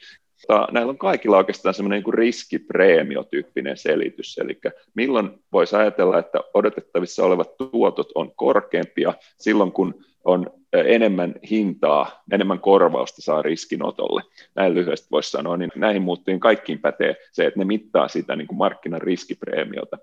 Näillä 0.71 0.89
on 0.89 0.97
kaikilla 0.97 1.37
oikeastaan 1.37 1.73
semmoinen 1.73 2.03
niin 2.03 2.13
riskipreemiotyyppinen 2.13 3.77
selitys, 3.77 4.37
eli 4.37 4.59
milloin 4.95 5.29
voisi 5.53 5.75
ajatella, 5.75 6.19
että 6.19 6.39
odotettavissa 6.53 7.25
olevat 7.25 7.57
tuotot 7.57 8.11
on 8.15 8.31
korkeampia 8.35 9.13
silloin, 9.37 9.71
kun 9.71 10.05
on 10.23 10.51
enemmän 10.73 11.35
hintaa, 11.49 12.23
enemmän 12.31 12.59
korvausta 12.59 13.21
saa 13.21 13.41
riskinotolle. 13.41 14.21
Näin 14.55 14.73
lyhyesti 14.73 15.07
voisi 15.11 15.31
sanoa, 15.31 15.57
niin 15.57 15.71
näihin 15.75 16.01
muuttuihin 16.01 16.39
kaikkiin 16.39 16.79
pätee 16.79 17.15
se, 17.31 17.45
että 17.45 17.59
ne 17.59 17.65
mittaa 17.65 18.07
sitä 18.07 18.35
niin 18.35 18.47
kuin 18.47 18.57
markkinan 18.57 19.01
riskipreemiota. 19.01 19.97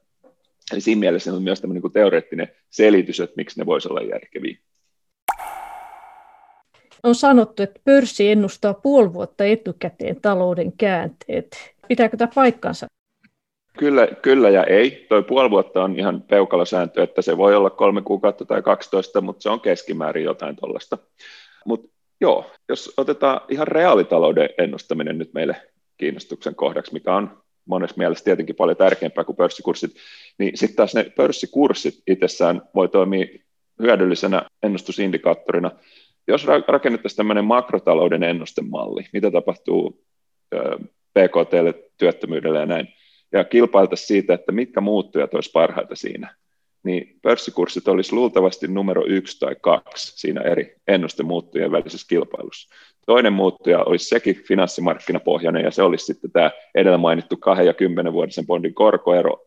Eli 0.73 0.81
siinä 0.81 1.01
mielessä 1.01 1.33
on 1.33 1.43
myös 1.43 1.61
tämmöinen 1.61 1.83
niin 1.83 1.93
teoreettinen 1.93 2.49
selitys, 2.71 3.21
että 3.21 3.37
miksi 3.37 3.61
ne 3.61 3.67
voisi 3.67 3.89
olla 3.89 4.01
järkeviä. 4.01 4.59
On 7.03 7.15
sanottu, 7.15 7.63
että 7.63 7.81
pörssi 7.85 8.31
ennustaa 8.31 8.75
puoli 8.75 9.13
vuotta 9.13 9.45
etukäteen 9.45 10.21
talouden 10.21 10.73
käänteet. 10.73 11.75
Pitääkö 11.89 12.17
tämä 12.17 12.31
paikkansa? 12.35 12.87
Kyllä, 13.77 14.09
kyllä 14.23 14.51
ja 14.51 14.65
ei. 14.65 15.07
Tuo 15.09 15.23
puoli 15.23 15.51
vuotta 15.51 15.85
on 15.85 15.99
ihan 15.99 16.23
peukalosääntö, 16.23 17.03
että 17.03 17.23
se 17.23 17.37
voi 17.37 17.57
olla 17.57 17.71
kolme 17.71 18.03
kuukautta 18.03 18.45
tai 18.45 18.62
12, 18.62 19.21
mutta 19.21 19.43
se 19.43 19.51
on 19.51 19.61
keskimäärin 19.61 20.25
jotain 20.25 20.57
tuollaista. 20.57 20.99
Mutta 21.67 21.89
joo, 22.21 22.51
jos 22.69 22.95
otetaan 22.97 23.41
ihan 23.49 23.69
reaalitalouden 23.69 24.49
ennustaminen 24.59 25.19
nyt 25.19 25.35
meille 25.35 25.57
kiinnostuksen 25.97 26.55
kohdaksi, 26.55 26.93
mikä 26.93 27.15
on 27.15 27.39
monessa 27.67 27.97
mielessä 27.99 28.25
tietenkin 28.25 28.57
paljon 28.57 28.77
tärkeämpää 28.77 29.25
kuin 29.25 29.37
pörssikurssit, 29.37 29.91
niin 30.39 30.57
sitten 30.57 30.77
taas 30.77 30.95
ne 30.95 31.12
pörssikurssit 31.17 32.03
itsessään 32.07 32.62
voi 32.75 32.89
toimia 32.89 33.27
hyödyllisenä 33.83 34.43
ennustusindikaattorina. 34.62 35.71
Jos 36.29 36.47
rakennettaisiin 36.69 37.17
tämmöinen 37.17 37.45
makrotalouden 37.45 38.23
ennustemalli, 38.23 39.05
mitä 39.12 39.31
tapahtuu 39.31 40.05
PKTlle, 41.15 41.75
työttömyydelle 41.99 42.59
ja 42.59 42.67
näin, 42.67 42.89
ja 43.38 43.44
kilpailtaisiin 43.44 44.07
siitä, 44.07 44.35
että 44.35 44.53
mitkä 44.53 44.81
muuttujat 44.81 45.35
olisi 45.35 45.51
parhaita 45.53 45.96
siinä, 45.96 46.35
niin 46.83 47.16
pörssikurssit 47.22 47.88
olisi 47.88 48.12
luultavasti 48.12 48.68
numero 48.68 49.05
yksi 49.07 49.40
tai 49.40 49.57
kaksi 49.61 50.12
siinä 50.16 50.40
eri 50.40 50.77
ennustemuuttujen 50.88 51.72
välisessä 51.72 52.07
kilpailussa. 52.09 52.75
Toinen 53.07 53.33
muuttuja 53.33 53.83
olisi 53.83 54.09
sekin 54.09 54.42
finanssimarkkinapohjainen, 54.49 55.64
ja 55.64 55.70
se 55.70 55.83
olisi 55.83 56.07
sitten 56.07 56.31
tämä 56.31 56.51
edellä 56.75 56.99
mainittu 56.99 57.37
2 57.37 57.64
ja 57.64 57.75
10 57.75 58.12
vuotisen 58.12 58.46
bondin 58.46 58.75
korkoero. 58.75 59.44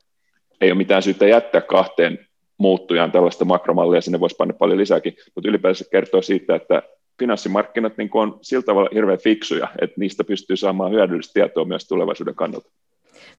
Ei 0.61 0.71
ole 0.71 0.77
mitään 0.77 1.03
syytä 1.03 1.27
jättää 1.27 1.61
kahteen 1.61 2.19
muuttujaan 2.57 3.11
tällaista 3.11 3.45
makromallia, 3.45 4.01
sinne 4.01 4.19
voisi 4.19 4.35
panna 4.35 4.53
paljon 4.53 4.77
lisääkin, 4.77 5.15
mutta 5.35 5.49
ylipäänsä 5.49 5.85
kertoo 5.91 6.21
siitä, 6.21 6.55
että 6.55 6.83
finanssimarkkinat 7.19 7.97
niin 7.97 8.09
on 8.13 8.39
sillä 8.41 8.63
tavalla 8.63 8.89
hirveän 8.93 9.19
fiksuja, 9.19 9.67
että 9.81 9.95
niistä 9.99 10.23
pystyy 10.23 10.55
saamaan 10.57 10.91
hyödyllistä 10.91 11.33
tietoa 11.33 11.65
myös 11.65 11.87
tulevaisuuden 11.87 12.35
kannalta. 12.35 12.69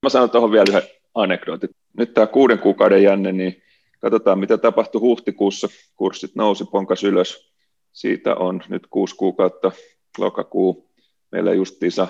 Mä 0.03 0.09
sanon 0.09 0.31
tuohon 0.31 0.53
vielä 0.53 0.65
yhden 0.69 0.83
anekdootin. 1.15 1.71
Nyt 1.99 2.15
tämä 2.15 2.27
kuuden 2.27 2.59
kuukauden 2.59 3.03
jänne, 3.03 3.33
niin 3.33 3.63
katsotaan 4.01 4.39
mitä 4.39 4.59
tapahtui 4.59 5.01
huhtikuussa. 5.01 5.69
Kurssit 5.97 6.35
nousi, 6.35 6.65
ponkas 6.65 7.05
ylös. 7.05 7.53
Siitä 7.93 8.35
on 8.35 8.63
nyt 8.69 8.87
kuusi 8.91 9.17
kuukautta, 9.17 9.73
lokakuu. 10.19 10.91
Meillä 11.33 11.53
justiinsa 11.55 12.09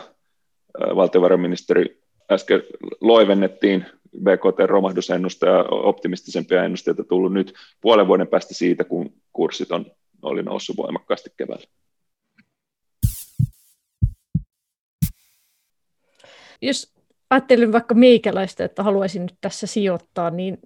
valtiovarainministeri 0.96 2.02
äsken 2.30 2.62
loivennettiin 3.00 3.86
BKT-romahdusennuste 4.18 5.46
ja 5.46 5.64
optimistisempia 5.70 6.64
ennusteita 6.64 7.04
tullut 7.04 7.32
nyt 7.32 7.54
puolen 7.80 8.06
vuoden 8.06 8.28
päästä 8.28 8.54
siitä, 8.54 8.84
kun 8.84 9.14
kurssit 9.32 9.72
on, 9.72 9.86
oli 10.22 10.42
noussut 10.42 10.76
voimakkaasti 10.76 11.30
keväällä. 11.36 11.66
Jos 16.62 16.99
ajattelen 17.30 17.72
vaikka 17.72 17.94
meikäläistä, 17.94 18.64
että 18.64 18.82
haluaisin 18.82 19.22
nyt 19.22 19.34
tässä 19.40 19.66
sijoittaa, 19.66 20.30
niin 20.30 20.58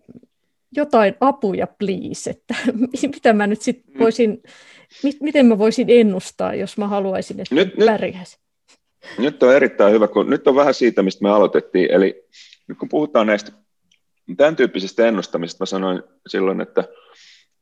jotain 0.76 1.14
apuja 1.20 1.66
please, 1.66 2.30
että 2.30 2.54
mitä 3.14 3.32
mä 3.32 3.46
nyt 3.46 3.62
sitten 3.62 3.94
mm. 3.94 3.98
voisin, 3.98 4.42
miten 5.20 5.46
mä 5.46 5.58
voisin 5.58 5.86
ennustaa, 5.90 6.54
jos 6.54 6.78
mä 6.78 6.88
haluaisin, 6.88 7.40
että 7.40 7.54
nyt, 7.54 7.74
pärjäisi? 7.86 8.38
Nyt 9.18 9.42
on 9.42 9.54
erittäin 9.54 9.92
hyvä, 9.92 10.08
kun 10.08 10.30
nyt 10.30 10.48
on 10.48 10.54
vähän 10.54 10.74
siitä, 10.74 11.02
mistä 11.02 11.22
me 11.22 11.30
aloitettiin, 11.30 11.90
eli 11.90 12.24
nyt 12.68 12.78
kun 12.78 12.88
puhutaan 12.88 13.26
näistä 13.26 13.52
tämän 14.36 14.56
tyyppisistä 14.56 15.08
ennustamisista, 15.08 15.62
mä 15.62 15.66
sanoin 15.66 16.02
silloin, 16.26 16.60
että 16.60 16.84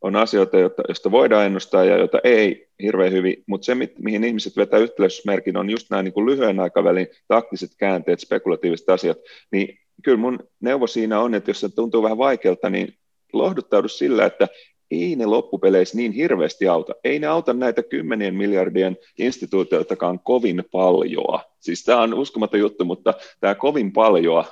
on 0.02 0.16
asioita, 0.16 0.56
joista 0.58 1.10
voidaan 1.10 1.46
ennustaa 1.46 1.84
ja 1.84 1.98
joita 1.98 2.18
ei 2.24 2.68
hirveän 2.82 3.12
hyvin, 3.12 3.44
mutta 3.46 3.64
se, 3.64 3.74
mihin 3.98 4.24
ihmiset 4.24 4.56
vetää 4.56 4.80
yhtäläisyysmerkin, 4.80 5.56
on 5.56 5.70
just 5.70 5.90
nämä 5.90 6.02
niin 6.02 6.12
kuin 6.12 6.26
lyhyen 6.26 6.60
aikavälin 6.60 7.06
taktiset 7.28 7.70
käänteet, 7.78 8.20
spekulatiiviset 8.20 8.88
asiat, 8.88 9.18
niin 9.52 9.78
kyllä 10.04 10.18
mun 10.18 10.38
neuvo 10.60 10.86
siinä 10.86 11.20
on, 11.20 11.34
että 11.34 11.50
jos 11.50 11.60
se 11.60 11.68
tuntuu 11.68 12.02
vähän 12.02 12.18
vaikealta, 12.18 12.70
niin 12.70 12.94
lohduttaudu 13.32 13.88
sillä, 13.88 14.26
että 14.26 14.48
ei 14.92 15.16
ne 15.16 15.26
loppupeleissä 15.26 15.96
niin 15.96 16.12
hirveästi 16.12 16.68
auta. 16.68 16.94
Ei 17.04 17.18
ne 17.18 17.26
auta 17.26 17.52
näitä 17.52 17.82
kymmenien 17.82 18.34
miljardien 18.34 18.96
instituutioitakaan 19.18 20.20
kovin 20.20 20.64
paljoa. 20.70 21.44
Siis 21.60 21.84
tämä 21.84 22.02
on 22.02 22.14
uskomaton 22.14 22.60
juttu, 22.60 22.84
mutta 22.84 23.14
tämä 23.40 23.54
kovin 23.54 23.92
paljoa 23.92 24.44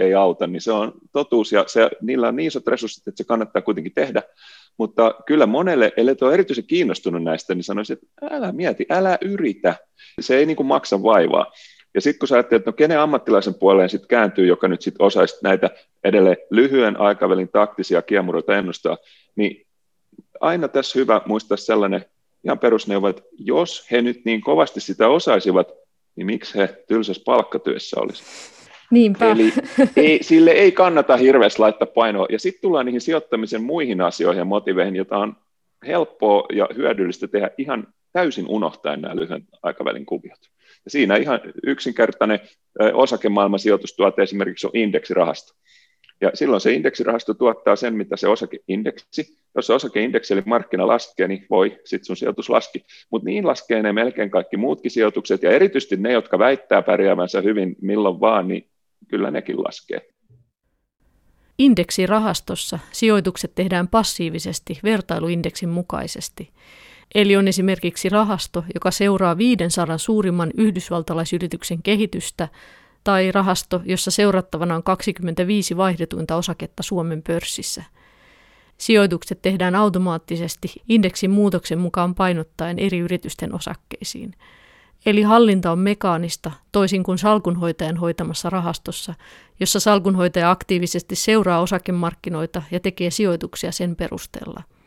ei 0.00 0.14
auta, 0.14 0.46
niin 0.46 0.60
se 0.60 0.72
on 0.72 0.92
totuus 1.12 1.52
ja 1.52 1.64
se, 1.66 1.90
niillä 2.02 2.28
on 2.28 2.36
niin 2.36 2.46
isot 2.46 2.66
resurssit, 2.66 3.08
että 3.08 3.18
se 3.18 3.28
kannattaa 3.28 3.62
kuitenkin 3.62 3.94
tehdä. 3.94 4.22
Mutta 4.76 5.14
kyllä 5.26 5.46
monelle, 5.46 5.92
ellei 5.96 6.14
ole 6.20 6.34
erityisen 6.34 6.66
kiinnostunut 6.66 7.22
näistä, 7.22 7.54
niin 7.54 7.64
sanoisin, 7.64 7.98
että 8.02 8.36
älä 8.36 8.52
mieti, 8.52 8.86
älä 8.90 9.18
yritä. 9.20 9.74
Se 10.20 10.36
ei 10.36 10.46
niin 10.46 10.56
kuin 10.56 10.66
maksa 10.66 11.02
vaivaa. 11.02 11.52
Ja 11.94 12.00
sitten 12.00 12.18
kun 12.18 12.28
sä 12.28 12.34
ajattelet, 12.34 12.60
että 12.60 12.70
no 12.70 12.72
kenen 12.72 13.00
ammattilaisen 13.00 13.54
puoleen 13.54 13.88
sitten 13.88 14.08
kääntyy, 14.08 14.46
joka 14.46 14.68
nyt 14.68 14.82
sitten 14.82 15.06
osaisi 15.06 15.36
näitä 15.42 15.70
edelleen 16.04 16.36
lyhyen 16.50 17.00
aikavälin 17.00 17.48
taktisia 17.48 18.02
kiemuroita 18.02 18.56
ennustaa, 18.56 18.98
niin 19.36 19.67
aina 20.40 20.68
tässä 20.68 20.98
hyvä 20.98 21.20
muistaa 21.26 21.56
sellainen 21.56 22.04
ihan 22.44 22.58
perusneuvo, 22.58 23.08
että 23.08 23.22
jos 23.38 23.90
he 23.90 24.02
nyt 24.02 24.24
niin 24.24 24.40
kovasti 24.40 24.80
sitä 24.80 25.08
osaisivat, 25.08 25.72
niin 26.16 26.26
miksi 26.26 26.58
he 26.58 26.84
tylsässä 26.88 27.22
palkkatyössä 27.26 28.00
olisi? 28.00 28.22
Niinpä. 28.90 29.30
Eli 29.30 29.52
ei, 29.96 30.22
sille 30.22 30.50
ei 30.50 30.72
kannata 30.72 31.16
hirveästi 31.16 31.58
laittaa 31.58 31.86
painoa. 31.86 32.26
Ja 32.30 32.38
sitten 32.38 32.62
tullaan 32.62 32.86
niihin 32.86 33.00
sijoittamisen 33.00 33.62
muihin 33.62 34.00
asioihin 34.00 34.38
ja 34.38 34.44
motiveihin, 34.44 34.96
joita 34.96 35.18
on 35.18 35.36
helppoa 35.86 36.46
ja 36.52 36.68
hyödyllistä 36.76 37.28
tehdä 37.28 37.50
ihan 37.58 37.86
täysin 38.12 38.46
unohtaen 38.48 39.00
nämä 39.00 39.16
lyhyen 39.16 39.42
aikavälin 39.62 40.06
kuviot. 40.06 40.38
Ja 40.84 40.90
siinä 40.90 41.16
ihan 41.16 41.40
yksinkertainen 41.66 42.40
osakemaailman 42.94 43.58
sijoitustuote 43.58 44.22
esimerkiksi 44.22 44.66
on 44.66 44.70
indeksirahasto. 44.74 45.52
Ja 46.20 46.30
silloin 46.34 46.60
se 46.60 46.72
indeksirahasto 46.72 47.34
tuottaa 47.34 47.76
sen, 47.76 47.94
mitä 47.94 48.16
se 48.16 48.28
osakeindeksi. 48.28 49.38
Jos 49.56 49.66
se 49.66 49.72
osakeindeksi 49.72 50.34
eli 50.34 50.42
markkina 50.46 50.86
laskee, 50.86 51.28
niin 51.28 51.46
voi, 51.50 51.78
sitten 51.84 52.04
sun 52.04 52.16
sijoitus 52.16 52.50
laski. 52.50 52.84
Mutta 53.10 53.26
niin 53.26 53.46
laskee 53.46 53.82
ne 53.82 53.92
melkein 53.92 54.30
kaikki 54.30 54.56
muutkin 54.56 54.90
sijoitukset, 54.90 55.42
ja 55.42 55.50
erityisesti 55.50 55.96
ne, 55.96 56.12
jotka 56.12 56.38
väittää 56.38 56.82
pärjäävänsä 56.82 57.40
hyvin 57.40 57.76
milloin 57.82 58.20
vaan, 58.20 58.48
niin 58.48 58.68
kyllä 59.08 59.30
nekin 59.30 59.64
laskee. 59.64 60.00
Indeksirahastossa 61.58 62.78
sijoitukset 62.92 63.54
tehdään 63.54 63.88
passiivisesti 63.88 64.78
vertailuindeksin 64.84 65.68
mukaisesti. 65.68 66.50
Eli 67.14 67.36
on 67.36 67.48
esimerkiksi 67.48 68.08
rahasto, 68.08 68.64
joka 68.74 68.90
seuraa 68.90 69.38
500 69.38 69.98
suurimman 69.98 70.50
yhdysvaltalaisyrityksen 70.56 71.82
kehitystä, 71.82 72.48
tai 73.04 73.32
rahasto, 73.32 73.82
jossa 73.84 74.10
seurattavana 74.10 74.74
on 74.74 74.82
25 74.82 75.76
vaihdetuinta 75.76 76.36
osaketta 76.36 76.82
Suomen 76.82 77.22
pörssissä. 77.22 77.84
Sijoitukset 78.78 79.42
tehdään 79.42 79.74
automaattisesti 79.74 80.72
indeksin 80.88 81.30
muutoksen 81.30 81.78
mukaan 81.78 82.14
painottaen 82.14 82.78
eri 82.78 82.98
yritysten 82.98 83.54
osakkeisiin. 83.54 84.34
Eli 85.06 85.22
hallinta 85.22 85.72
on 85.72 85.78
mekaanista, 85.78 86.50
toisin 86.72 87.02
kuin 87.02 87.18
salkunhoitajan 87.18 87.96
hoitamassa 87.96 88.50
rahastossa, 88.50 89.14
jossa 89.60 89.80
salkunhoitaja 89.80 90.50
aktiivisesti 90.50 91.14
seuraa 91.16 91.60
osakemarkkinoita 91.60 92.62
ja 92.70 92.80
tekee 92.80 93.10
sijoituksia 93.10 93.72
sen 93.72 93.96
perusteella– 93.96 94.62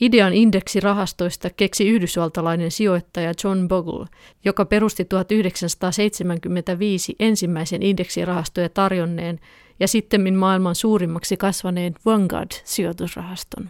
Idean 0.00 0.34
indeksirahastoista 0.34 1.50
keksi 1.56 1.88
yhdysvaltalainen 1.88 2.70
sijoittaja 2.70 3.32
John 3.44 3.68
Bogle, 3.68 4.06
joka 4.44 4.64
perusti 4.64 5.04
1975 5.04 7.16
ensimmäisen 7.18 7.82
indeksirahastoja 7.82 8.68
tarjonneen 8.68 9.40
ja 9.80 9.88
sitten 9.88 10.34
maailman 10.34 10.74
suurimmaksi 10.74 11.36
kasvaneen 11.36 11.94
Vanguard-sijoitusrahaston. 12.06 13.68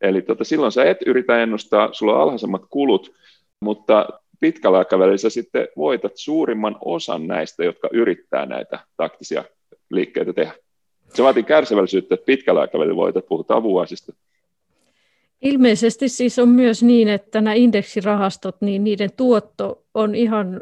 Eli 0.00 0.22
tota, 0.22 0.44
silloin 0.44 0.72
sä 0.72 0.84
et 0.84 0.98
yritä 1.06 1.42
ennustaa, 1.42 1.92
sulla 1.92 2.14
on 2.14 2.22
alhaisemmat 2.22 2.62
kulut, 2.70 3.12
mutta 3.60 4.08
pitkällä 4.40 4.78
aikavälillä 4.78 5.18
sä 5.18 5.30
sitten 5.30 5.68
voitat 5.76 6.12
suurimman 6.14 6.76
osan 6.80 7.26
näistä, 7.26 7.64
jotka 7.64 7.88
yrittää 7.92 8.46
näitä 8.46 8.78
taktisia 8.96 9.44
liikkeitä 9.90 10.32
tehdä. 10.32 10.54
Se 11.14 11.22
vaatii 11.22 11.42
kärsivällisyyttä, 11.42 12.14
että 12.14 12.26
pitkällä 12.26 12.60
aikavälillä 12.60 12.96
voitat, 12.96 13.28
puhutaan 13.28 13.62
vuosista. 13.62 14.12
Ilmeisesti 15.42 16.08
siis 16.08 16.38
on 16.38 16.48
myös 16.48 16.82
niin, 16.82 17.08
että 17.08 17.40
nämä 17.40 17.54
indeksirahastot, 17.54 18.56
niin 18.60 18.84
niiden 18.84 19.12
tuotto 19.16 19.84
on 19.94 20.14
ihan, 20.14 20.60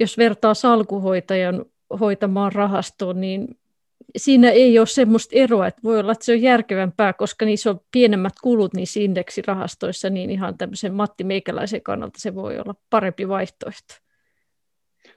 jos 0.00 0.18
vertaa 0.18 0.54
salkuhoitajan 0.54 1.64
hoitamaan 2.00 2.52
rahastoon, 2.52 3.20
niin 3.20 3.58
siinä 4.16 4.50
ei 4.50 4.78
ole 4.78 4.86
semmoista 4.86 5.36
eroa, 5.36 5.66
että 5.66 5.80
voi 5.84 5.98
olla, 5.98 6.12
että 6.12 6.24
se 6.24 6.32
on 6.32 6.42
järkevämpää, 6.42 7.12
koska 7.12 7.44
niissä 7.44 7.70
on 7.70 7.80
pienemmät 7.92 8.32
kulut 8.42 8.74
niissä 8.74 9.00
indeksirahastoissa, 9.00 10.10
niin 10.10 10.30
ihan 10.30 10.58
tämmöisen 10.58 10.94
Matti 10.94 11.24
Meikäläisen 11.24 11.82
kannalta 11.82 12.18
se 12.20 12.34
voi 12.34 12.58
olla 12.58 12.74
parempi 12.90 13.28
vaihtoehto. 13.28 13.94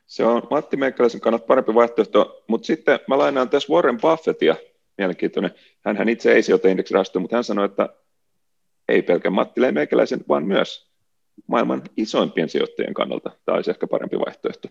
Se 0.06 0.26
on 0.26 0.42
Matti 0.50 0.78
Meikäläisen 0.78 1.22
kannalta 1.22 1.46
parempi 1.46 1.74
vaihtoehto, 1.74 2.44
mutta 2.48 2.66
sitten 2.66 3.00
mä 3.08 3.18
lainaan 3.18 3.50
tässä 3.50 3.74
Warren 3.74 3.98
Buffettia, 4.02 4.56
mielenkiintoinen. 4.98 5.52
Hänhän 5.86 6.10
itse 6.10 6.32
ei 6.34 6.44
sijoita 6.44 6.68
indeksirahastoon, 6.68 7.22
mutta 7.22 7.36
hän 7.36 7.44
sanoi, 7.44 7.66
että 7.66 7.90
ei 8.92 9.02
pelkän 9.02 9.34
Matti 9.34 9.62
Meikäläisen, 9.72 10.20
vaan 10.30 10.46
myös 10.46 10.92
maailman 11.48 11.82
isoimpien 11.98 12.50
sijoittajien 12.50 12.94
kannalta 12.94 13.32
tämä 13.46 13.56
olisi 13.56 13.72
ehkä 13.72 13.88
parempi 13.88 14.20
vaihtoehto. 14.20 14.68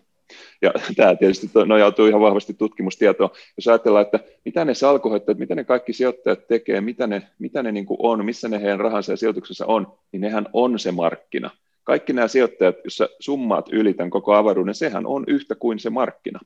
Ja 0.62 0.72
tämä 0.96 1.14
tietysti 1.14 1.50
nojautuu 1.66 2.06
ihan 2.06 2.20
vahvasti 2.20 2.54
tutkimustietoon. 2.54 3.30
Jos 3.56 3.68
ajatellaan, 3.68 4.04
että 4.04 4.20
mitä 4.44 4.64
ne 4.64 4.74
salkuhoitajat, 4.74 5.38
mitä 5.38 5.54
ne 5.54 5.64
kaikki 5.64 5.92
sijoittajat 5.92 6.46
tekee, 6.46 6.80
mitä 6.80 7.06
ne, 7.06 7.22
mitä 7.38 7.62
ne 7.62 7.72
niin 7.72 7.86
kuin 7.86 7.98
on, 8.02 8.24
missä 8.24 8.48
ne 8.48 8.60
heidän 8.60 8.80
rahansa 8.80 9.12
ja 9.12 9.16
sijoituksensa 9.16 9.66
on, 9.66 9.92
niin 10.12 10.20
nehän 10.20 10.46
on 10.52 10.78
se 10.78 10.92
markkina. 10.92 11.50
Kaikki 11.84 12.12
nämä 12.12 12.28
sijoittajat, 12.28 12.76
joissa 12.84 13.08
summaat 13.20 13.68
ylitän 13.72 14.10
koko 14.10 14.34
avaruuden, 14.34 14.74
sehän 14.74 15.06
on 15.06 15.24
yhtä 15.26 15.54
kuin 15.54 15.78
se 15.78 15.90
markkina. 15.90 16.40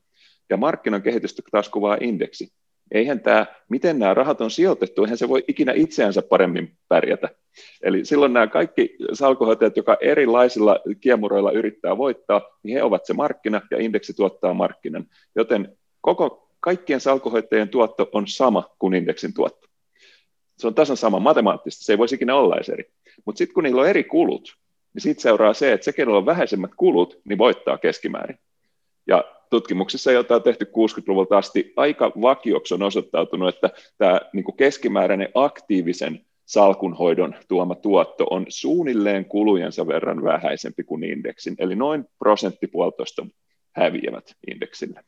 Ja 0.50 0.56
markkinan 0.56 1.02
kehitystä 1.02 1.42
taas 1.50 1.68
kuvaa 1.68 1.98
indeksi. 2.00 2.52
Eihän 2.90 3.20
tämä, 3.20 3.46
miten 3.68 3.98
nämä 3.98 4.14
rahat 4.14 4.40
on 4.40 4.50
sijoitettu, 4.50 5.04
eihän 5.04 5.18
se 5.18 5.28
voi 5.28 5.44
ikinä 5.48 5.72
itseänsä 5.76 6.22
paremmin 6.22 6.76
pärjätä. 6.88 7.28
Eli 7.82 8.04
silloin 8.04 8.32
nämä 8.32 8.46
kaikki 8.46 8.96
salkuhoitajat, 9.12 9.76
jotka 9.76 9.96
erilaisilla 10.00 10.80
kiemuroilla 11.00 11.52
yrittää 11.52 11.96
voittaa, 11.96 12.40
niin 12.62 12.76
he 12.76 12.82
ovat 12.82 13.06
se 13.06 13.12
markkina 13.12 13.60
ja 13.70 13.82
indeksi 13.82 14.14
tuottaa 14.14 14.54
markkinan. 14.54 15.06
Joten 15.36 15.78
koko, 16.00 16.48
kaikkien 16.60 17.00
salkuhoitajien 17.00 17.68
tuotto 17.68 18.08
on 18.12 18.28
sama 18.28 18.74
kuin 18.78 18.94
indeksin 18.94 19.34
tuotto. 19.34 19.68
Se 20.58 20.66
on 20.66 20.74
tasan 20.74 20.96
sama 20.96 21.20
matemaattisesti, 21.20 21.84
se 21.84 21.92
ei 21.92 21.98
voisi 21.98 22.14
ikinä 22.14 22.36
olla 22.36 22.56
edes 22.56 22.68
eri. 22.68 22.84
Mutta 23.24 23.38
sitten 23.38 23.54
kun 23.54 23.64
niillä 23.64 23.80
on 23.80 23.88
eri 23.88 24.04
kulut, 24.04 24.56
niin 24.94 25.02
siitä 25.02 25.22
seuraa 25.22 25.54
se, 25.54 25.72
että 25.72 25.84
se, 25.84 25.92
kenellä 25.92 26.18
on 26.18 26.26
vähäisemmät 26.26 26.70
kulut, 26.76 27.20
niin 27.24 27.38
voittaa 27.38 27.78
keskimäärin. 27.78 28.38
Ja 29.06 29.24
tutkimuksissa, 29.54 30.12
joita 30.12 30.34
on 30.36 30.42
tehty 30.42 30.64
60-luvulta 30.64 31.38
asti, 31.38 31.72
aika 31.76 32.12
vakioksi 32.20 32.74
on 32.74 32.82
osoittautunut, 32.82 33.54
että 33.54 33.70
tämä 33.98 34.20
niin 34.32 34.44
kuin 34.44 34.56
keskimääräinen 34.56 35.28
aktiivisen 35.34 36.20
salkunhoidon 36.44 37.34
tuoma 37.48 37.74
tuotto 37.74 38.26
on 38.30 38.46
suunnilleen 38.48 39.24
kulujensa 39.24 39.86
verran 39.86 40.24
vähäisempi 40.24 40.84
kuin 40.84 41.04
indeksin, 41.04 41.54
eli 41.58 41.76
noin 41.76 42.04
prosenttipuolitoista 42.18 43.26
häviävät 43.72 44.36
indeksille 44.50 45.00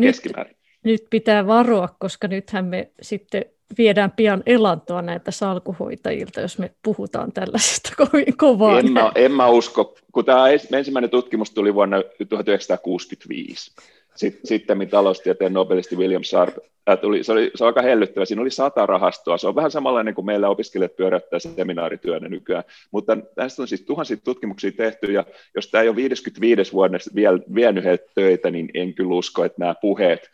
keskimäärin. 0.00 0.56
Nyt, 0.84 1.00
nyt 1.00 1.06
pitää 1.10 1.46
varoa, 1.46 1.88
koska 1.98 2.28
nythän 2.28 2.64
me 2.64 2.90
sitten 3.02 3.44
viedään 3.78 4.10
pian 4.10 4.42
elantoa 4.46 5.02
näitä 5.02 5.30
salkuhoitajilta, 5.30 6.40
jos 6.40 6.58
me 6.58 6.70
puhutaan 6.82 7.32
tällaisesta 7.32 7.90
kovin 8.06 8.36
kovaa. 8.36 8.78
En 8.78 8.92
mä, 8.92 9.12
en 9.14 9.32
mä 9.32 9.48
usko, 9.48 9.96
kun 10.12 10.24
tämä 10.24 10.48
ensimmäinen 10.48 11.10
tutkimus 11.10 11.50
tuli 11.50 11.74
vuonna 11.74 11.96
1965. 12.28 13.72
Sitten 14.44 14.88
taloustieteen 14.90 15.52
nobelisti 15.52 15.96
William 15.96 16.24
Sharp, 16.24 16.56
tuli, 17.00 17.24
se, 17.24 17.32
oli, 17.32 17.50
se 17.54 17.64
oli 17.64 17.68
aika 17.68 17.82
hellyttävä, 17.82 18.24
siinä 18.24 18.42
oli 18.42 18.50
sata 18.50 18.86
rahastoa, 18.86 19.38
se 19.38 19.48
on 19.48 19.54
vähän 19.54 19.70
samanlainen 19.70 20.14
kuin 20.14 20.26
meillä 20.26 20.48
opiskelijat 20.48 20.96
pyörättää 20.96 21.38
seminaarityönä 21.38 22.28
nykyään, 22.28 22.64
mutta 22.90 23.16
tästä 23.34 23.62
on 23.62 23.68
siis 23.68 23.82
tuhansia 23.82 24.16
tutkimuksia 24.16 24.72
tehty, 24.72 25.12
ja 25.12 25.24
jos 25.54 25.68
tämä 25.68 25.82
ei 25.82 25.88
ole 25.88 25.96
55 25.96 26.72
vuodessa 26.72 27.10
vielä 27.14 27.38
vienyt 27.54 27.84
töitä, 28.14 28.50
niin 28.50 28.70
en 28.74 28.94
kyllä 28.94 29.14
usko, 29.14 29.44
että 29.44 29.60
nämä 29.60 29.74
puheet 29.80 30.30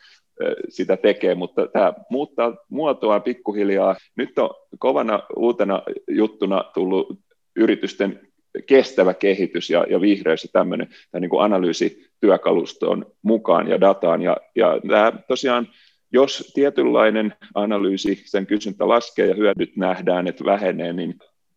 sitä 0.69 0.97
tekee, 0.97 1.35
mutta 1.35 1.67
tämä 1.67 1.93
muuttaa 2.11 2.57
muotoaan 2.69 3.23
pikkuhiljaa. 3.23 3.97
Nyt 4.17 4.39
on 4.39 4.51
kovana 4.79 5.23
uutena 5.37 5.83
juttuna 6.09 6.65
tullut 6.75 7.19
yritysten 7.57 8.29
kestävä 8.67 9.15
kehitys 9.15 9.71
ja, 9.71 9.87
ja 9.91 10.01
vihreys 10.01 10.45
ja 10.45 10.49
tämmöinen 10.53 10.89
niin 11.21 11.31
kuin 11.31 11.43
analyysityökalustoon 11.43 13.07
mukaan 13.23 13.69
ja 13.69 13.81
dataan. 13.81 14.23
Ja, 14.23 14.37
ja 14.55 14.81
tämä 14.89 15.13
tosiaan, 15.29 15.69
jos 16.13 16.53
tietynlainen 16.55 17.35
analyysi, 17.55 18.23
sen 18.25 18.47
kysyntä 18.47 18.89
laskee 18.89 19.27
ja 19.27 19.35
hyödyt 19.35 19.77
nähdään, 19.77 20.27
että 20.27 20.45
vähenee, 20.45 20.93
niin 20.93 21.15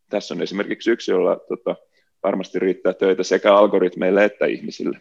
tässä 0.10 0.34
on 0.34 0.42
esimerkiksi 0.42 0.92
yksi, 0.92 1.12
jolla 1.12 1.36
tota, 1.36 1.76
varmasti 2.24 2.60
riittää 2.60 2.94
töitä 2.94 3.24
sekä 3.24 3.56
algoritmeille 3.56 4.26
että 4.26 4.46
ihmisille. 4.46 5.00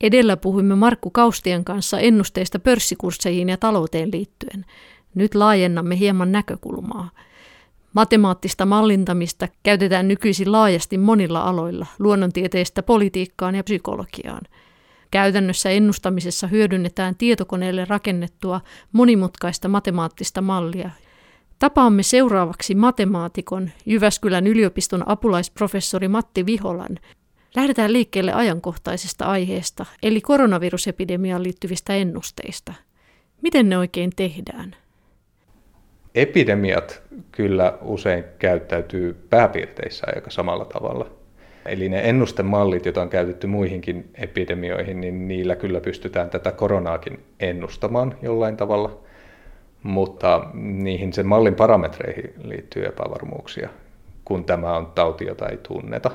Edellä 0.00 0.36
puhuimme 0.36 0.74
Markku 0.74 1.10
Kaustien 1.10 1.64
kanssa 1.64 1.98
ennusteista 1.98 2.58
pörssikursseihin 2.58 3.48
ja 3.48 3.56
talouteen 3.56 4.08
liittyen. 4.12 4.64
Nyt 5.14 5.34
laajennamme 5.34 5.98
hieman 5.98 6.32
näkökulmaa. 6.32 7.10
Matemaattista 7.92 8.66
mallintamista 8.66 9.48
käytetään 9.62 10.08
nykyisin 10.08 10.52
laajasti 10.52 10.98
monilla 10.98 11.40
aloilla, 11.40 11.86
luonnontieteistä 11.98 12.82
politiikkaan 12.82 13.54
ja 13.54 13.64
psykologiaan. 13.64 14.42
Käytännössä 15.10 15.70
ennustamisessa 15.70 16.46
hyödynnetään 16.46 17.16
tietokoneelle 17.16 17.84
rakennettua 17.84 18.60
monimutkaista 18.92 19.68
matemaattista 19.68 20.40
mallia. 20.40 20.90
Tapaamme 21.58 22.02
seuraavaksi 22.02 22.74
matemaatikon, 22.74 23.70
Jyväskylän 23.86 24.46
yliopiston 24.46 25.08
apulaisprofessori 25.08 26.08
Matti 26.08 26.46
Viholan, 26.46 26.98
Lähdetään 27.56 27.92
liikkeelle 27.92 28.32
ajankohtaisesta 28.32 29.24
aiheesta, 29.24 29.86
eli 30.02 30.20
koronavirusepidemiaan 30.20 31.42
liittyvistä 31.42 31.94
ennusteista. 31.94 32.74
Miten 33.42 33.68
ne 33.68 33.78
oikein 33.78 34.10
tehdään? 34.16 34.76
Epidemiat 36.14 37.02
kyllä 37.32 37.78
usein 37.82 38.24
käyttäytyy 38.38 39.26
pääpiirteissä 39.30 40.06
aika 40.14 40.30
samalla 40.30 40.64
tavalla. 40.64 41.10
Eli 41.66 41.88
ne 41.88 42.08
ennustemallit, 42.08 42.84
joita 42.84 43.02
on 43.02 43.08
käytetty 43.08 43.46
muihinkin 43.46 44.10
epidemioihin, 44.14 45.00
niin 45.00 45.28
niillä 45.28 45.56
kyllä 45.56 45.80
pystytään 45.80 46.30
tätä 46.30 46.52
koronaakin 46.52 47.24
ennustamaan 47.40 48.18
jollain 48.22 48.56
tavalla. 48.56 49.00
Mutta 49.82 50.46
niihin 50.54 51.12
sen 51.12 51.26
mallin 51.26 51.54
parametreihin 51.54 52.34
liittyy 52.42 52.86
epävarmuuksia, 52.86 53.68
kun 54.24 54.44
tämä 54.44 54.76
on 54.76 54.86
tauti, 54.86 55.24
jota 55.24 55.48
ei 55.48 55.56
tunneta. 55.56 56.10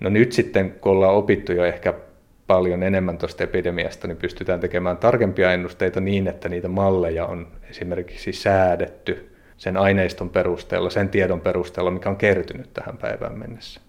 No 0.00 0.10
nyt 0.10 0.32
sitten, 0.32 0.70
kun 0.80 0.92
ollaan 0.92 1.14
opittu 1.14 1.52
jo 1.52 1.64
ehkä 1.64 1.94
paljon 2.46 2.82
enemmän 2.82 3.18
tuosta 3.18 3.44
epidemiasta, 3.44 4.08
niin 4.08 4.16
pystytään 4.16 4.60
tekemään 4.60 4.96
tarkempia 4.96 5.52
ennusteita 5.52 6.00
niin, 6.00 6.28
että 6.28 6.48
niitä 6.48 6.68
malleja 6.68 7.26
on 7.26 7.46
esimerkiksi 7.70 8.32
säädetty 8.32 9.30
sen 9.56 9.76
aineiston 9.76 10.30
perusteella, 10.30 10.90
sen 10.90 11.08
tiedon 11.08 11.40
perusteella, 11.40 11.90
mikä 11.90 12.08
on 12.08 12.16
kertynyt 12.16 12.70
tähän 12.74 12.96
päivään 12.98 13.38
mennessä. 13.38 13.80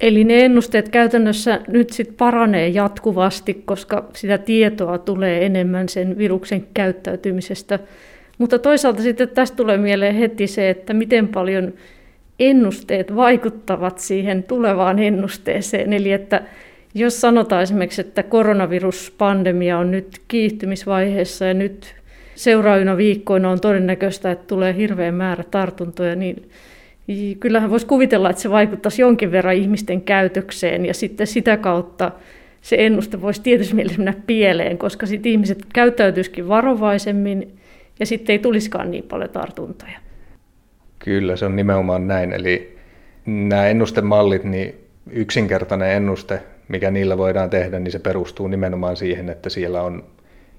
Eli 0.00 0.24
ne 0.24 0.44
ennusteet 0.44 0.88
käytännössä 0.88 1.60
nyt 1.68 1.90
sitten 1.90 2.16
paranee 2.16 2.68
jatkuvasti, 2.68 3.54
koska 3.54 4.04
sitä 4.14 4.38
tietoa 4.38 4.98
tulee 4.98 5.46
enemmän 5.46 5.88
sen 5.88 6.18
viruksen 6.18 6.66
käyttäytymisestä. 6.74 7.78
Mutta 8.38 8.58
toisaalta 8.58 9.02
sitten 9.02 9.28
tästä 9.28 9.56
tulee 9.56 9.76
mieleen 9.76 10.14
heti 10.14 10.46
se, 10.46 10.70
että 10.70 10.94
miten 10.94 11.28
paljon 11.28 11.72
ennusteet 12.38 13.16
vaikuttavat 13.16 13.98
siihen 13.98 14.42
tulevaan 14.42 14.98
ennusteeseen. 14.98 15.92
Eli 15.92 16.12
että 16.12 16.42
jos 16.94 17.20
sanotaan 17.20 17.62
esimerkiksi, 17.62 18.00
että 18.00 18.22
koronaviruspandemia 18.22 19.78
on 19.78 19.90
nyt 19.90 20.20
kiihtymisvaiheessa 20.28 21.44
ja 21.44 21.54
nyt 21.54 21.94
seuraavina 22.34 22.96
viikkoina 22.96 23.50
on 23.50 23.60
todennäköistä, 23.60 24.30
että 24.30 24.46
tulee 24.46 24.76
hirveä 24.76 25.12
määrä 25.12 25.44
tartuntoja, 25.50 26.16
niin 26.16 26.46
kyllähän 27.40 27.70
voisi 27.70 27.86
kuvitella, 27.86 28.30
että 28.30 28.42
se 28.42 28.50
vaikuttaisi 28.50 29.02
jonkin 29.02 29.32
verran 29.32 29.54
ihmisten 29.54 30.02
käytökseen 30.02 30.86
ja 30.86 30.94
sitten 30.94 31.26
sitä 31.26 31.56
kautta 31.56 32.12
se 32.62 32.76
ennuste 32.78 33.20
voisi 33.20 33.42
tietysti 33.42 33.74
mielessä 33.74 33.98
mennä 33.98 34.22
pieleen, 34.26 34.78
koska 34.78 35.06
sitten 35.06 35.32
ihmiset 35.32 35.58
käyttäytyisikin 35.74 36.48
varovaisemmin 36.48 37.58
ja 38.00 38.06
sitten 38.06 38.32
ei 38.32 38.38
tulisikaan 38.38 38.90
niin 38.90 39.04
paljon 39.04 39.30
tartuntoja. 39.30 40.07
Kyllä, 40.98 41.36
se 41.36 41.44
on 41.44 41.56
nimenomaan 41.56 42.08
näin. 42.08 42.32
Eli 42.32 42.78
nämä 43.26 43.66
ennustemallit, 43.66 44.44
niin 44.44 44.74
yksinkertainen 45.10 45.90
ennuste, 45.90 46.42
mikä 46.68 46.90
niillä 46.90 47.18
voidaan 47.18 47.50
tehdä, 47.50 47.78
niin 47.78 47.92
se 47.92 47.98
perustuu 47.98 48.48
nimenomaan 48.48 48.96
siihen, 48.96 49.28
että 49.28 49.50
siellä 49.50 49.82
on 49.82 50.04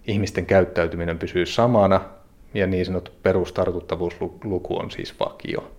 ihmisten 0.07 0.45
käyttäytyminen 0.45 1.19
pysyy 1.19 1.45
samana 1.45 2.01
ja 2.53 2.67
niin 2.67 2.85
sanottu 2.85 3.11
perustartuttavuusluku 3.23 4.77
on 4.77 4.91
siis 4.91 5.19
vakio. 5.19 5.71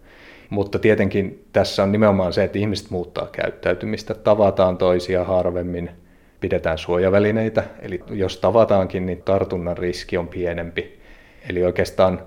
Mutta 0.51 0.79
tietenkin 0.79 1.45
tässä 1.53 1.83
on 1.83 1.93
nimenomaan 1.93 2.33
se, 2.33 2.45
että 2.45 2.59
ihmiset 2.59 2.91
muuttaa 2.91 3.29
käyttäytymistä, 3.33 4.15
tavataan 4.15 4.79
toisia 4.79 5.25
harvemmin, 5.25 5.91
pidetään 6.41 6.79
suojavälineitä, 6.79 7.65
eli 7.83 8.01
jos 8.11 8.37
tavataankin, 8.37 9.07
niin 9.07 9.23
tartunnan 9.23 9.79
riski 9.79 10.17
on 10.17 10.29
pienempi. 10.29 11.01
Eli 11.49 11.65
oikeastaan 11.65 12.23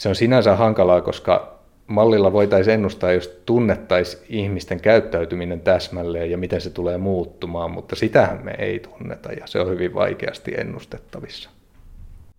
se 0.00 0.08
on 0.08 0.14
sinänsä 0.14 0.56
hankalaa, 0.56 1.00
koska 1.00 1.58
mallilla 1.86 2.32
voitaisiin 2.32 2.74
ennustaa, 2.74 3.12
jos 3.12 3.40
tunnettaisiin 3.46 4.22
ihmisten 4.28 4.80
käyttäytyminen 4.80 5.60
täsmälleen 5.60 6.30
ja 6.30 6.38
miten 6.38 6.60
se 6.60 6.70
tulee 6.70 6.98
muuttumaan, 6.98 7.70
mutta 7.70 7.96
sitähän 7.96 8.44
me 8.44 8.54
ei 8.58 8.78
tunneta 8.78 9.32
ja 9.32 9.46
se 9.46 9.60
on 9.60 9.70
hyvin 9.70 9.94
vaikeasti 9.94 10.54
ennustettavissa. 10.56 11.50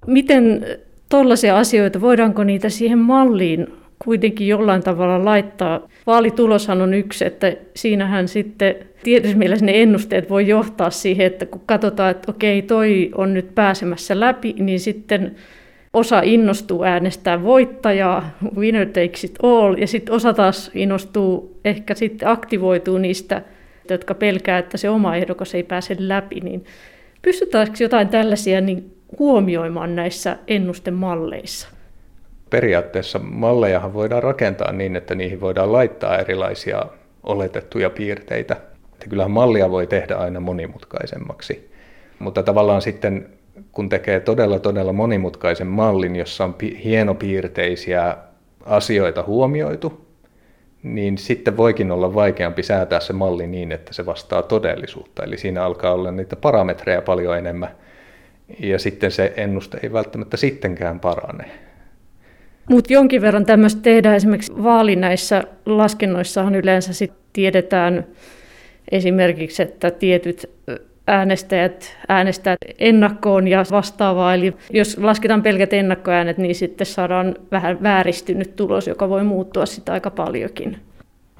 Miten 0.07 0.65
tuollaisia 1.09 1.57
asioita, 1.57 2.01
voidaanko 2.01 2.43
niitä 2.43 2.69
siihen 2.69 2.97
malliin 2.97 3.67
kuitenkin 4.05 4.47
jollain 4.47 4.83
tavalla 4.83 5.25
laittaa? 5.25 5.87
Vaalituloshan 6.07 6.81
on 6.81 6.93
yksi, 6.93 7.25
että 7.25 7.53
siinähän 7.75 8.27
sitten 8.27 8.75
tietysti 9.03 9.37
mielessä 9.37 9.65
ne 9.65 9.81
ennusteet 9.81 10.29
voi 10.29 10.47
johtaa 10.47 10.89
siihen, 10.89 11.27
että 11.27 11.45
kun 11.45 11.61
katsotaan, 11.65 12.11
että 12.11 12.31
okei, 12.31 12.61
toi 12.61 13.11
on 13.15 13.33
nyt 13.33 13.55
pääsemässä 13.55 14.19
läpi, 14.19 14.55
niin 14.59 14.79
sitten 14.79 15.35
osa 15.93 16.21
innostuu 16.23 16.83
äänestää 16.83 17.43
voittajaa, 17.43 18.29
winner 18.55 18.87
takes 18.87 19.23
it 19.23 19.35
all, 19.43 19.77
ja 19.77 19.87
sitten 19.87 20.15
osa 20.15 20.33
taas 20.33 20.71
innostuu, 20.73 21.59
ehkä 21.65 21.95
sitten 21.95 22.27
aktivoituu 22.27 22.97
niistä, 22.97 23.41
jotka 23.89 24.13
pelkää, 24.13 24.57
että 24.57 24.77
se 24.77 24.89
oma 24.89 25.15
ehdokas 25.15 25.55
ei 25.55 25.63
pääse 25.63 25.95
läpi, 25.99 26.39
niin 26.39 26.65
pystytäänkö 27.21 27.73
jotain 27.79 28.09
tällaisia 28.09 28.61
niin 28.61 28.95
huomioimaan 29.19 29.95
näissä 29.95 30.37
ennustemalleissa? 30.47 31.67
Periaatteessa 32.49 33.19
mallejahan 33.19 33.93
voidaan 33.93 34.23
rakentaa 34.23 34.71
niin, 34.71 34.95
että 34.95 35.15
niihin 35.15 35.41
voidaan 35.41 35.71
laittaa 35.71 36.17
erilaisia 36.17 36.85
oletettuja 37.23 37.89
piirteitä. 37.89 38.53
Että 38.93 39.09
kyllähän 39.09 39.31
mallia 39.31 39.71
voi 39.71 39.87
tehdä 39.87 40.15
aina 40.15 40.39
monimutkaisemmaksi. 40.39 41.71
Mutta 42.19 42.43
tavallaan 42.43 42.81
sitten 42.81 43.29
kun 43.71 43.89
tekee 43.89 44.19
todella 44.19 44.59
todella 44.59 44.93
monimutkaisen 44.93 45.67
mallin, 45.67 46.15
jossa 46.15 46.43
on 46.43 46.55
hienopiirteisiä 46.83 48.17
asioita 48.65 49.23
huomioitu, 49.23 50.07
niin 50.83 51.17
sitten 51.17 51.57
voikin 51.57 51.91
olla 51.91 52.13
vaikeampi 52.13 52.63
säätää 52.63 52.99
se 52.99 53.13
malli 53.13 53.47
niin, 53.47 53.71
että 53.71 53.93
se 53.93 54.05
vastaa 54.05 54.41
todellisuutta. 54.41 55.23
Eli 55.23 55.37
siinä 55.37 55.63
alkaa 55.63 55.93
olla 55.93 56.11
niitä 56.11 56.35
parametreja 56.35 57.01
paljon 57.01 57.37
enemmän, 57.37 57.69
ja 58.59 58.79
sitten 58.79 59.11
se 59.11 59.33
ennuste 59.37 59.79
ei 59.83 59.93
välttämättä 59.93 60.37
sittenkään 60.37 60.99
parane. 60.99 61.51
Mutta 62.69 62.93
jonkin 62.93 63.21
verran 63.21 63.45
tämmöistä 63.45 63.81
tehdään 63.81 64.15
esimerkiksi 64.15 64.63
vaalinäissä 64.63 65.43
laskennoissahan 65.65 66.55
yleensä 66.55 66.93
sit 66.93 67.13
tiedetään 67.33 68.07
esimerkiksi, 68.91 69.63
että 69.63 69.91
tietyt 69.91 70.49
äänestäjät 71.11 71.97
äänestävät 72.07 72.57
ennakkoon 72.79 73.47
ja 73.47 73.65
vastaavaa. 73.71 74.33
Eli 74.33 74.53
jos 74.69 74.97
lasketaan 74.97 75.43
pelkät 75.43 75.73
ennakkoäänet, 75.73 76.37
niin 76.37 76.55
sitten 76.55 76.87
saadaan 76.87 77.35
vähän 77.51 77.83
vääristynyt 77.83 78.55
tulos, 78.55 78.87
joka 78.87 79.09
voi 79.09 79.23
muuttua 79.23 79.65
sitä 79.65 79.93
aika 79.93 80.11
paljonkin. 80.11 80.77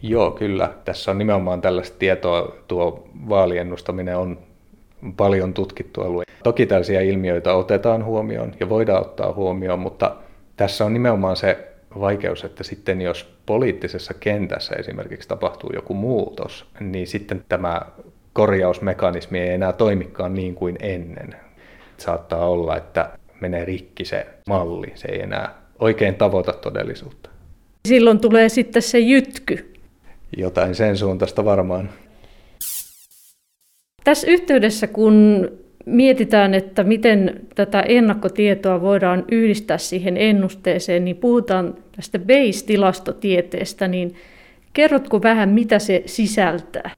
Joo, 0.01 0.31
kyllä. 0.31 0.73
Tässä 0.85 1.11
on 1.11 1.17
nimenomaan 1.17 1.61
tällaista 1.61 1.97
tietoa. 1.99 2.55
Tuo 2.67 3.07
vaaliennustaminen 3.29 4.17
on 4.17 4.37
paljon 5.17 5.53
tutkittu 5.53 6.01
alue. 6.01 6.23
Toki 6.43 6.65
tällaisia 6.65 7.01
ilmiöitä 7.01 7.53
otetaan 7.53 8.05
huomioon 8.05 8.53
ja 8.59 8.69
voidaan 8.69 9.01
ottaa 9.01 9.33
huomioon, 9.33 9.79
mutta 9.79 10.15
tässä 10.57 10.85
on 10.85 10.93
nimenomaan 10.93 11.35
se 11.35 11.67
vaikeus, 11.99 12.43
että 12.43 12.63
sitten 12.63 13.01
jos 13.01 13.35
poliittisessa 13.45 14.13
kentässä 14.13 14.75
esimerkiksi 14.75 15.27
tapahtuu 15.27 15.69
joku 15.73 15.93
muutos, 15.93 16.65
niin 16.79 17.07
sitten 17.07 17.43
tämä 17.49 17.81
korjausmekanismi 18.33 19.39
ei 19.39 19.49
enää 19.49 19.73
toimikaan 19.73 20.33
niin 20.33 20.55
kuin 20.55 20.75
ennen. 20.79 21.35
Saattaa 21.97 22.49
olla, 22.49 22.77
että 22.77 23.09
menee 23.41 23.65
rikki 23.65 24.05
se 24.05 24.27
malli, 24.47 24.91
se 24.95 25.07
ei 25.07 25.21
enää 25.21 25.61
oikein 25.79 26.15
tavoita 26.15 26.53
todellisuutta. 26.53 27.29
Silloin 27.87 28.19
tulee 28.19 28.49
sitten 28.49 28.81
se 28.81 28.99
jytky. 28.99 29.73
Jotain 30.37 30.75
sen 30.75 30.97
suuntaista 30.97 31.45
varmaan. 31.45 31.89
Tässä 34.03 34.27
yhteydessä, 34.27 34.87
kun 34.87 35.47
mietitään, 35.85 36.53
että 36.53 36.83
miten 36.83 37.41
tätä 37.55 37.81
ennakkotietoa 37.81 38.81
voidaan 38.81 39.25
yhdistää 39.31 39.77
siihen 39.77 40.17
ennusteeseen, 40.17 41.05
niin 41.05 41.17
puhutaan 41.17 41.75
tästä 41.95 42.19
base-tilastotieteestä, 42.19 43.87
niin 43.87 44.15
kerrotko 44.73 45.23
vähän, 45.23 45.49
mitä 45.49 45.79
se 45.79 46.03
sisältää? 46.05 46.91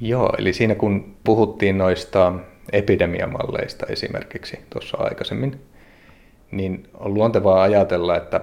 Joo, 0.00 0.32
eli 0.38 0.52
siinä 0.52 0.74
kun 0.74 1.16
puhuttiin 1.24 1.78
noista 1.78 2.32
epidemiamalleista 2.72 3.86
esimerkiksi 3.86 4.58
tuossa 4.70 4.96
aikaisemmin, 5.00 5.60
niin 6.50 6.88
on 6.94 7.14
luontevaa 7.14 7.62
ajatella, 7.62 8.16
että 8.16 8.40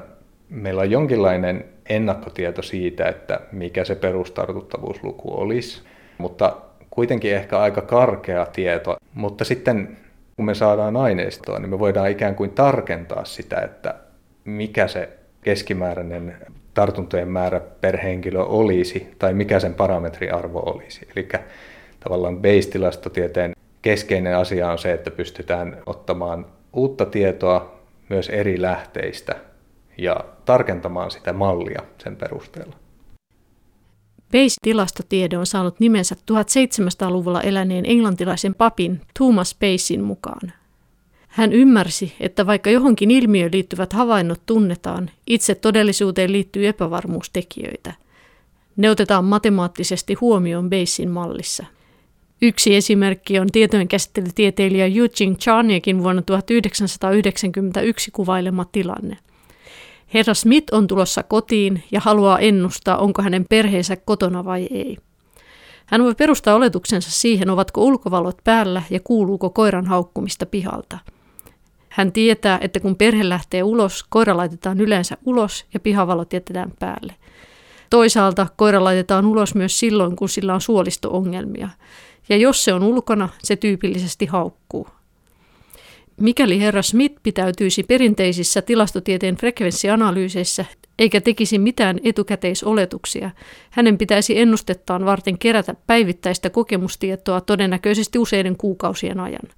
meillä 0.49 0.81
on 0.81 0.91
jonkinlainen 0.91 1.65
ennakkotieto 1.89 2.61
siitä, 2.61 3.09
että 3.09 3.39
mikä 3.51 3.83
se 3.83 3.95
perustartuttavuusluku 3.95 5.41
olisi, 5.41 5.83
mutta 6.17 6.57
kuitenkin 6.89 7.35
ehkä 7.35 7.59
aika 7.59 7.81
karkea 7.81 8.45
tieto. 8.45 8.97
Mutta 9.13 9.45
sitten 9.45 9.97
kun 10.35 10.45
me 10.45 10.53
saadaan 10.53 10.97
aineistoa, 10.97 11.59
niin 11.59 11.69
me 11.69 11.79
voidaan 11.79 12.11
ikään 12.11 12.35
kuin 12.35 12.51
tarkentaa 12.51 13.25
sitä, 13.25 13.61
että 13.61 13.95
mikä 14.45 14.87
se 14.87 15.09
keskimääräinen 15.41 16.35
tartuntojen 16.77 17.27
määrä 17.27 17.59
per 17.59 17.97
henkilö 17.97 18.43
olisi 18.43 19.07
tai 19.19 19.33
mikä 19.33 19.59
sen 19.59 19.73
parametriarvo 19.73 20.59
olisi. 20.59 21.07
Eli 21.15 21.27
tavallaan 21.99 22.37
base-tilastotieteen 22.37 23.51
keskeinen 23.81 24.37
asia 24.37 24.71
on 24.71 24.79
se, 24.79 24.93
että 24.93 25.11
pystytään 25.11 25.77
ottamaan 25.85 26.45
uutta 26.73 27.05
tietoa 27.05 27.79
myös 28.09 28.29
eri 28.29 28.61
lähteistä 28.61 29.35
ja 29.97 30.25
tarkentamaan 30.45 31.11
sitä 31.11 31.33
mallia 31.33 31.81
sen 31.97 32.15
perusteella. 32.15 32.75
Bayes-tilastotiede 34.31 35.37
on 35.37 35.45
saanut 35.45 35.79
nimensä 35.79 36.15
1700-luvulla 36.31 37.41
eläneen 37.41 37.85
englantilaisen 37.85 38.55
papin 38.55 39.01
Thomas 39.17 39.55
Bayesin 39.59 40.03
mukaan. 40.03 40.53
Hän 41.27 41.53
ymmärsi, 41.53 42.15
että 42.19 42.45
vaikka 42.45 42.69
johonkin 42.69 43.11
ilmiöön 43.11 43.51
liittyvät 43.53 43.93
havainnot 43.93 44.41
tunnetaan, 44.45 45.09
itse 45.27 45.55
todellisuuteen 45.55 46.31
liittyy 46.31 46.67
epävarmuustekijöitä. 46.67 47.93
Ne 48.77 48.89
otetaan 48.89 49.25
matemaattisesti 49.25 50.13
huomioon 50.13 50.69
Bayesin 50.69 51.09
mallissa. 51.09 51.65
Yksi 52.41 52.75
esimerkki 52.75 53.39
on 53.39 53.47
tietojenkäsittelytieteilijä 53.51 54.85
Eugene 54.85 55.35
Charniekin 55.35 56.03
vuonna 56.03 56.21
1991 56.21 58.11
kuvailema 58.11 58.65
tilanne. 58.65 59.17
Herra 60.13 60.33
Smith 60.33 60.73
on 60.73 60.87
tulossa 60.87 61.23
kotiin 61.23 61.83
ja 61.91 61.99
haluaa 61.99 62.39
ennustaa, 62.39 62.97
onko 62.97 63.21
hänen 63.21 63.45
perheensä 63.49 63.95
kotona 63.95 64.45
vai 64.45 64.67
ei. 64.71 64.97
Hän 65.85 66.03
voi 66.03 66.15
perustaa 66.15 66.55
oletuksensa 66.55 67.11
siihen, 67.11 67.49
ovatko 67.49 67.81
ulkovalot 67.81 68.37
päällä 68.43 68.83
ja 68.89 68.99
kuuluuko 69.03 69.49
koiran 69.49 69.85
haukkumista 69.85 70.45
pihalta. 70.45 70.99
Hän 71.97 72.11
tietää, 72.11 72.57
että 72.61 72.79
kun 72.79 72.95
perhe 72.95 73.29
lähtee 73.29 73.63
ulos, 73.63 74.05
koira 74.09 74.37
laitetaan 74.37 74.79
yleensä 74.79 75.17
ulos 75.25 75.65
ja 75.73 75.79
pihavalot 75.79 76.33
jätetään 76.33 76.71
päälle. 76.79 77.15
Toisaalta 77.89 78.47
koira 78.55 78.83
laitetaan 78.83 79.25
ulos 79.25 79.55
myös 79.55 79.79
silloin, 79.79 80.15
kun 80.15 80.29
sillä 80.29 80.53
on 80.53 80.61
suolisto-ongelmia. 80.61 81.69
Ja 82.29 82.37
jos 82.37 82.63
se 82.63 82.73
on 82.73 82.83
ulkona, 82.83 83.29
se 83.43 83.55
tyypillisesti 83.55 84.25
haukkuu. 84.25 84.87
Mikäli 86.21 86.59
herra 86.59 86.81
Smith 86.81 87.15
pitäytyisi 87.23 87.83
perinteisissä 87.83 88.61
tilastotieteen 88.61 89.35
frekvenssianalyyseissä 89.35 90.65
eikä 90.99 91.21
tekisi 91.21 91.59
mitään 91.59 91.99
etukäteisoletuksia, 92.03 93.31
hänen 93.69 93.97
pitäisi 93.97 94.39
ennustettaan 94.39 95.05
varten 95.05 95.37
kerätä 95.37 95.75
päivittäistä 95.87 96.49
kokemustietoa 96.49 97.41
todennäköisesti 97.41 98.19
useiden 98.19 98.57
kuukausien 98.57 99.19
ajan. 99.19 99.49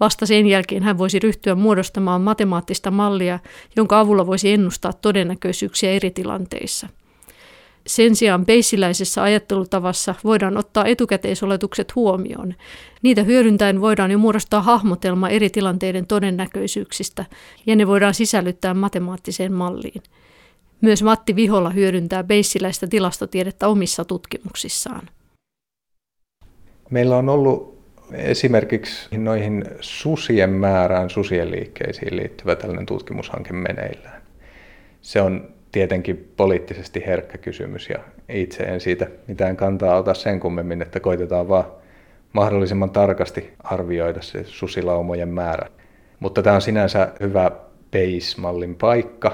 Vasta 0.00 0.26
sen 0.26 0.46
jälkeen 0.46 0.82
hän 0.82 0.98
voisi 0.98 1.18
ryhtyä 1.18 1.54
muodostamaan 1.54 2.20
matemaattista 2.20 2.90
mallia, 2.90 3.38
jonka 3.76 4.00
avulla 4.00 4.26
voisi 4.26 4.52
ennustaa 4.52 4.92
todennäköisyyksiä 4.92 5.90
eri 5.90 6.10
tilanteissa– 6.10 6.88
sen 7.86 8.16
sijaan 8.16 8.46
beissiläisessä 8.46 9.22
ajattelutavassa 9.22 10.14
voidaan 10.24 10.56
ottaa 10.56 10.86
etukäteisoletukset 10.86 11.94
huomioon. 11.94 12.54
Niitä 13.02 13.22
hyödyntäen 13.22 13.80
voidaan 13.80 14.10
jo 14.10 14.18
muodostaa 14.18 14.62
hahmotelma 14.62 15.28
eri 15.28 15.50
tilanteiden 15.50 16.06
todennäköisyyksistä, 16.06 17.24
ja 17.66 17.76
ne 17.76 17.86
voidaan 17.86 18.14
sisällyttää 18.14 18.74
matemaattiseen 18.74 19.52
malliin. 19.52 20.02
Myös 20.80 21.02
Matti 21.02 21.36
Vihola 21.36 21.70
hyödyntää 21.70 22.24
beissiläistä 22.24 22.86
tilastotiedettä 22.86 23.68
omissa 23.68 24.04
tutkimuksissaan. 24.04 25.08
Meillä 26.90 27.16
on 27.16 27.28
ollut 27.28 27.80
esimerkiksi 28.12 29.18
noihin 29.18 29.64
susien 29.80 30.50
määrään, 30.50 31.10
susien 31.10 31.50
liikkeisiin 31.50 32.16
liittyvä 32.16 32.56
tällainen 32.56 32.86
tutkimushanke 32.86 33.52
meneillään. 33.52 34.22
Se 35.00 35.20
on 35.20 35.48
tietenkin 35.72 36.32
poliittisesti 36.36 37.02
herkkä 37.06 37.38
kysymys 37.38 37.88
ja 37.88 37.98
itse 38.28 38.62
en 38.62 38.80
siitä 38.80 39.06
mitään 39.26 39.56
kantaa 39.56 39.96
ota 39.96 40.14
sen 40.14 40.40
kummemmin, 40.40 40.82
että 40.82 41.00
koitetaan 41.00 41.48
vaan 41.48 41.64
mahdollisimman 42.32 42.90
tarkasti 42.90 43.52
arvioida 43.58 44.22
se 44.22 44.44
susilaumojen 44.44 45.28
määrä. 45.28 45.68
Mutta 46.20 46.42
tämä 46.42 46.56
on 46.56 46.62
sinänsä 46.62 47.12
hyvä 47.20 47.50
base-mallin 47.92 48.74
paikka, 48.74 49.32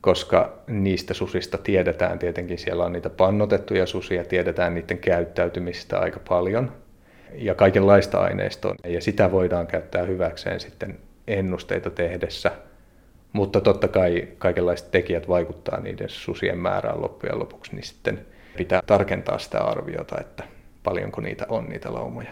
koska 0.00 0.58
niistä 0.66 1.14
susista 1.14 1.58
tiedetään 1.58 2.18
tietenkin, 2.18 2.58
siellä 2.58 2.84
on 2.84 2.92
niitä 2.92 3.10
pannotettuja 3.10 3.86
susia, 3.86 4.24
tiedetään 4.24 4.74
niiden 4.74 4.98
käyttäytymistä 4.98 5.98
aika 5.98 6.20
paljon 6.28 6.72
ja 7.34 7.54
kaikenlaista 7.54 8.18
aineistoa. 8.18 8.74
Ja 8.84 9.00
sitä 9.00 9.32
voidaan 9.32 9.66
käyttää 9.66 10.02
hyväkseen 10.02 10.60
sitten 10.60 10.98
ennusteita 11.26 11.90
tehdessä– 11.90 12.52
mutta 13.32 13.60
totta 13.60 13.88
kai 13.88 14.28
kaikenlaiset 14.38 14.90
tekijät 14.90 15.28
vaikuttaa 15.28 15.80
niiden 15.80 16.08
susien 16.08 16.58
määrään 16.58 17.02
loppujen 17.02 17.38
lopuksi, 17.38 17.74
niin 17.74 17.84
sitten 17.84 18.26
pitää 18.56 18.82
tarkentaa 18.86 19.38
sitä 19.38 19.58
arviota, 19.58 20.20
että 20.20 20.44
paljonko 20.82 21.20
niitä 21.20 21.46
on 21.48 21.68
niitä 21.68 21.94
laumoja. 21.94 22.30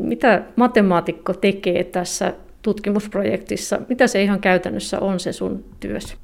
Mitä 0.00 0.42
matemaatikko 0.56 1.32
tekee 1.32 1.84
tässä 1.84 2.34
tutkimusprojektissa? 2.62 3.80
Mitä 3.88 4.06
se 4.06 4.22
ihan 4.22 4.40
käytännössä 4.40 5.00
on 5.00 5.20
se 5.20 5.32
sun 5.32 5.64
työs? 5.80 6.16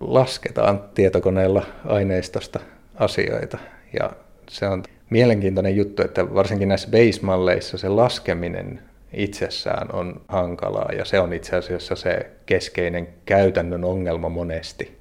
Lasketaan 0.00 0.84
tietokoneella 0.94 1.66
aineistosta 1.84 2.60
asioita 2.94 3.58
ja 4.00 4.12
se 4.48 4.68
on 4.68 4.82
mielenkiintoinen 5.10 5.76
juttu, 5.76 6.02
että 6.02 6.34
varsinkin 6.34 6.68
näissä 6.68 6.88
base-malleissa 6.90 7.78
se 7.78 7.88
laskeminen 7.88 8.80
itsessään 9.12 9.94
on 9.94 10.20
hankalaa 10.28 10.92
ja 10.92 11.04
se 11.04 11.20
on 11.20 11.32
itse 11.32 11.56
asiassa 11.56 11.96
se 11.96 12.30
keskeinen 12.46 13.08
käytännön 13.26 13.84
ongelma 13.84 14.28
monesti, 14.28 14.98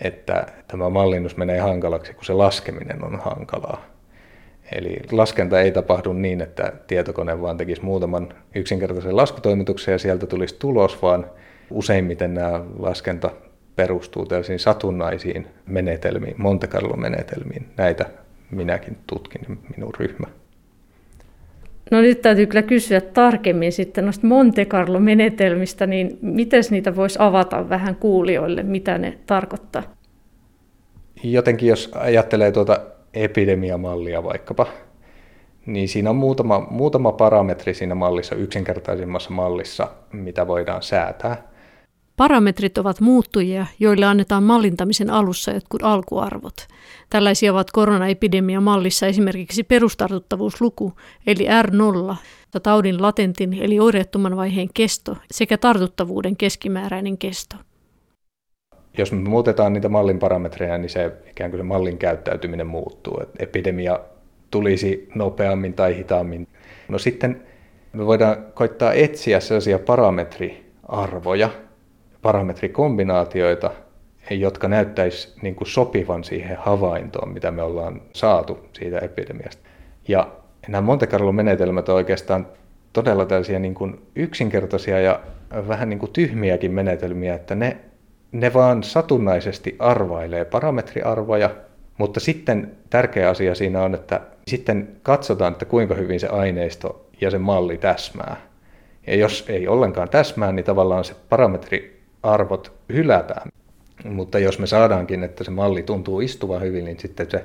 että 0.00 0.46
tämä 0.68 0.90
mallinnus 0.90 1.36
menee 1.36 1.58
hankalaksi, 1.58 2.14
kun 2.14 2.24
se 2.24 2.32
laskeminen 2.32 3.04
on 3.04 3.20
hankalaa. 3.20 3.84
Eli 4.72 4.96
laskenta 5.12 5.60
ei 5.60 5.72
tapahdu 5.72 6.12
niin, 6.12 6.40
että 6.40 6.72
tietokone 6.86 7.42
vaan 7.42 7.56
tekisi 7.56 7.84
muutaman 7.84 8.34
yksinkertaisen 8.54 9.16
laskutoimituksen 9.16 9.92
ja 9.92 9.98
sieltä 9.98 10.26
tulisi 10.26 10.56
tulos, 10.58 11.02
vaan 11.02 11.26
useimmiten 11.70 12.34
nämä 12.34 12.64
laskenta 12.78 13.30
perustuu 13.76 14.26
tällaisiin 14.26 14.58
satunnaisiin 14.58 15.46
menetelmiin, 15.66 16.34
Monte 16.38 16.66
Carlo-menetelmiin. 16.66 17.66
Näitä 17.76 18.06
minäkin 18.50 18.98
tutkin, 19.06 19.58
minun 19.76 19.94
ryhmä. 19.98 20.26
No 21.90 22.00
nyt 22.00 22.22
täytyy 22.22 22.46
kyllä 22.46 22.62
kysyä 22.62 23.00
tarkemmin 23.00 23.72
sitten 23.72 24.04
noista 24.04 24.26
Monte 24.26 24.64
Carlo-menetelmistä, 24.64 25.86
niin 25.86 26.18
miten 26.22 26.62
niitä 26.70 26.96
voisi 26.96 27.18
avata 27.22 27.68
vähän 27.68 27.96
kuulijoille, 27.96 28.62
mitä 28.62 28.98
ne 28.98 29.18
tarkoittaa? 29.26 29.82
Jotenkin 31.22 31.68
jos 31.68 31.90
ajattelee 31.94 32.52
tuota 32.52 32.80
epidemiamallia 33.14 34.22
vaikkapa, 34.24 34.66
niin 35.66 35.88
siinä 35.88 36.10
on 36.10 36.16
muutama, 36.16 36.66
muutama 36.70 37.12
parametri 37.12 37.74
siinä 37.74 37.94
mallissa, 37.94 38.34
yksinkertaisimmassa 38.34 39.30
mallissa, 39.30 39.88
mitä 40.12 40.46
voidaan 40.46 40.82
säätää. 40.82 41.49
Parametrit 42.20 42.78
ovat 42.78 43.00
muuttujia, 43.00 43.66
joille 43.78 44.06
annetaan 44.06 44.42
mallintamisen 44.42 45.10
alussa 45.10 45.50
jotkut 45.50 45.82
alkuarvot. 45.82 46.66
Tällaisia 47.10 47.52
ovat 47.52 47.70
koronaepidemia 47.70 48.60
mallissa 48.60 49.06
esimerkiksi 49.06 49.62
perustartuttavuusluku, 49.62 50.92
eli 51.26 51.46
R0, 51.62 52.14
taudin 52.62 53.02
latentin 53.02 53.52
eli 53.52 53.80
oireettoman 53.80 54.36
vaiheen 54.36 54.68
kesto 54.74 55.16
sekä 55.30 55.58
tartuttavuuden 55.58 56.36
keskimääräinen 56.36 57.18
kesto. 57.18 57.56
Jos 58.98 59.12
me 59.12 59.18
muutetaan 59.28 59.72
niitä 59.72 59.88
mallin 59.88 60.18
parametreja, 60.18 60.78
niin 60.78 60.90
se 60.90 61.12
ikään 61.30 61.50
kuin 61.50 61.58
se 61.58 61.64
mallin 61.64 61.98
käyttäytyminen 61.98 62.66
muuttuu. 62.66 63.20
Et 63.22 63.28
epidemia 63.38 64.00
tulisi 64.50 65.08
nopeammin 65.14 65.74
tai 65.74 65.96
hitaammin. 65.96 66.48
No 66.88 66.98
sitten 66.98 67.42
me 67.92 68.06
voidaan 68.06 68.36
koittaa 68.54 68.92
etsiä 68.92 69.40
sellaisia 69.40 69.78
parametriarvoja, 69.78 71.50
parametrikombinaatioita, 72.22 73.70
jotka 74.30 74.68
näyttäisi 74.68 75.34
niin 75.42 75.54
kuin 75.54 75.68
sopivan 75.68 76.24
siihen 76.24 76.56
havaintoon, 76.56 77.28
mitä 77.28 77.50
me 77.50 77.62
ollaan 77.62 78.02
saatu 78.12 78.58
siitä 78.72 78.98
epidemiasta. 78.98 79.62
Ja 80.08 80.28
nämä 80.68 80.82
Monte 80.82 81.06
Carlo-menetelmät 81.06 81.88
on 81.88 81.94
oikeastaan 81.94 82.46
todella 82.92 83.26
tällaisia 83.26 83.58
niin 83.58 83.74
kuin 83.74 84.00
yksinkertaisia 84.16 85.00
ja 85.00 85.20
vähän 85.68 85.88
niin 85.88 85.98
kuin 85.98 86.12
tyhmiäkin 86.12 86.72
menetelmiä, 86.72 87.34
että 87.34 87.54
ne, 87.54 87.76
ne 88.32 88.54
vaan 88.54 88.82
satunnaisesti 88.82 89.76
arvailee 89.78 90.44
parametriarvoja, 90.44 91.50
mutta 91.98 92.20
sitten 92.20 92.72
tärkeä 92.90 93.28
asia 93.28 93.54
siinä 93.54 93.82
on, 93.82 93.94
että 93.94 94.20
sitten 94.48 94.88
katsotaan, 95.02 95.52
että 95.52 95.64
kuinka 95.64 95.94
hyvin 95.94 96.20
se 96.20 96.28
aineisto 96.28 97.06
ja 97.20 97.30
se 97.30 97.38
malli 97.38 97.78
täsmää. 97.78 98.36
Ja 99.06 99.16
jos 99.16 99.44
ei 99.48 99.68
ollenkaan 99.68 100.08
täsmää, 100.08 100.52
niin 100.52 100.64
tavallaan 100.64 101.04
se 101.04 101.14
parametriarvot 102.22 102.72
hylätään. 102.92 103.48
Mutta 104.04 104.38
jos 104.38 104.58
me 104.58 104.66
saadaankin, 104.66 105.24
että 105.24 105.44
se 105.44 105.50
malli 105.50 105.82
tuntuu 105.82 106.20
istuva 106.20 106.58
hyvin, 106.58 106.84
niin 106.84 107.00
sitten 107.00 107.30
se 107.30 107.44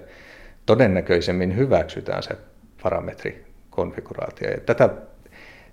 todennäköisemmin 0.66 1.56
hyväksytään 1.56 2.24
se 2.24 2.38
parametrikonfiguraatio. 2.84 4.52
Ja 4.52 4.58
tätä 4.58 4.90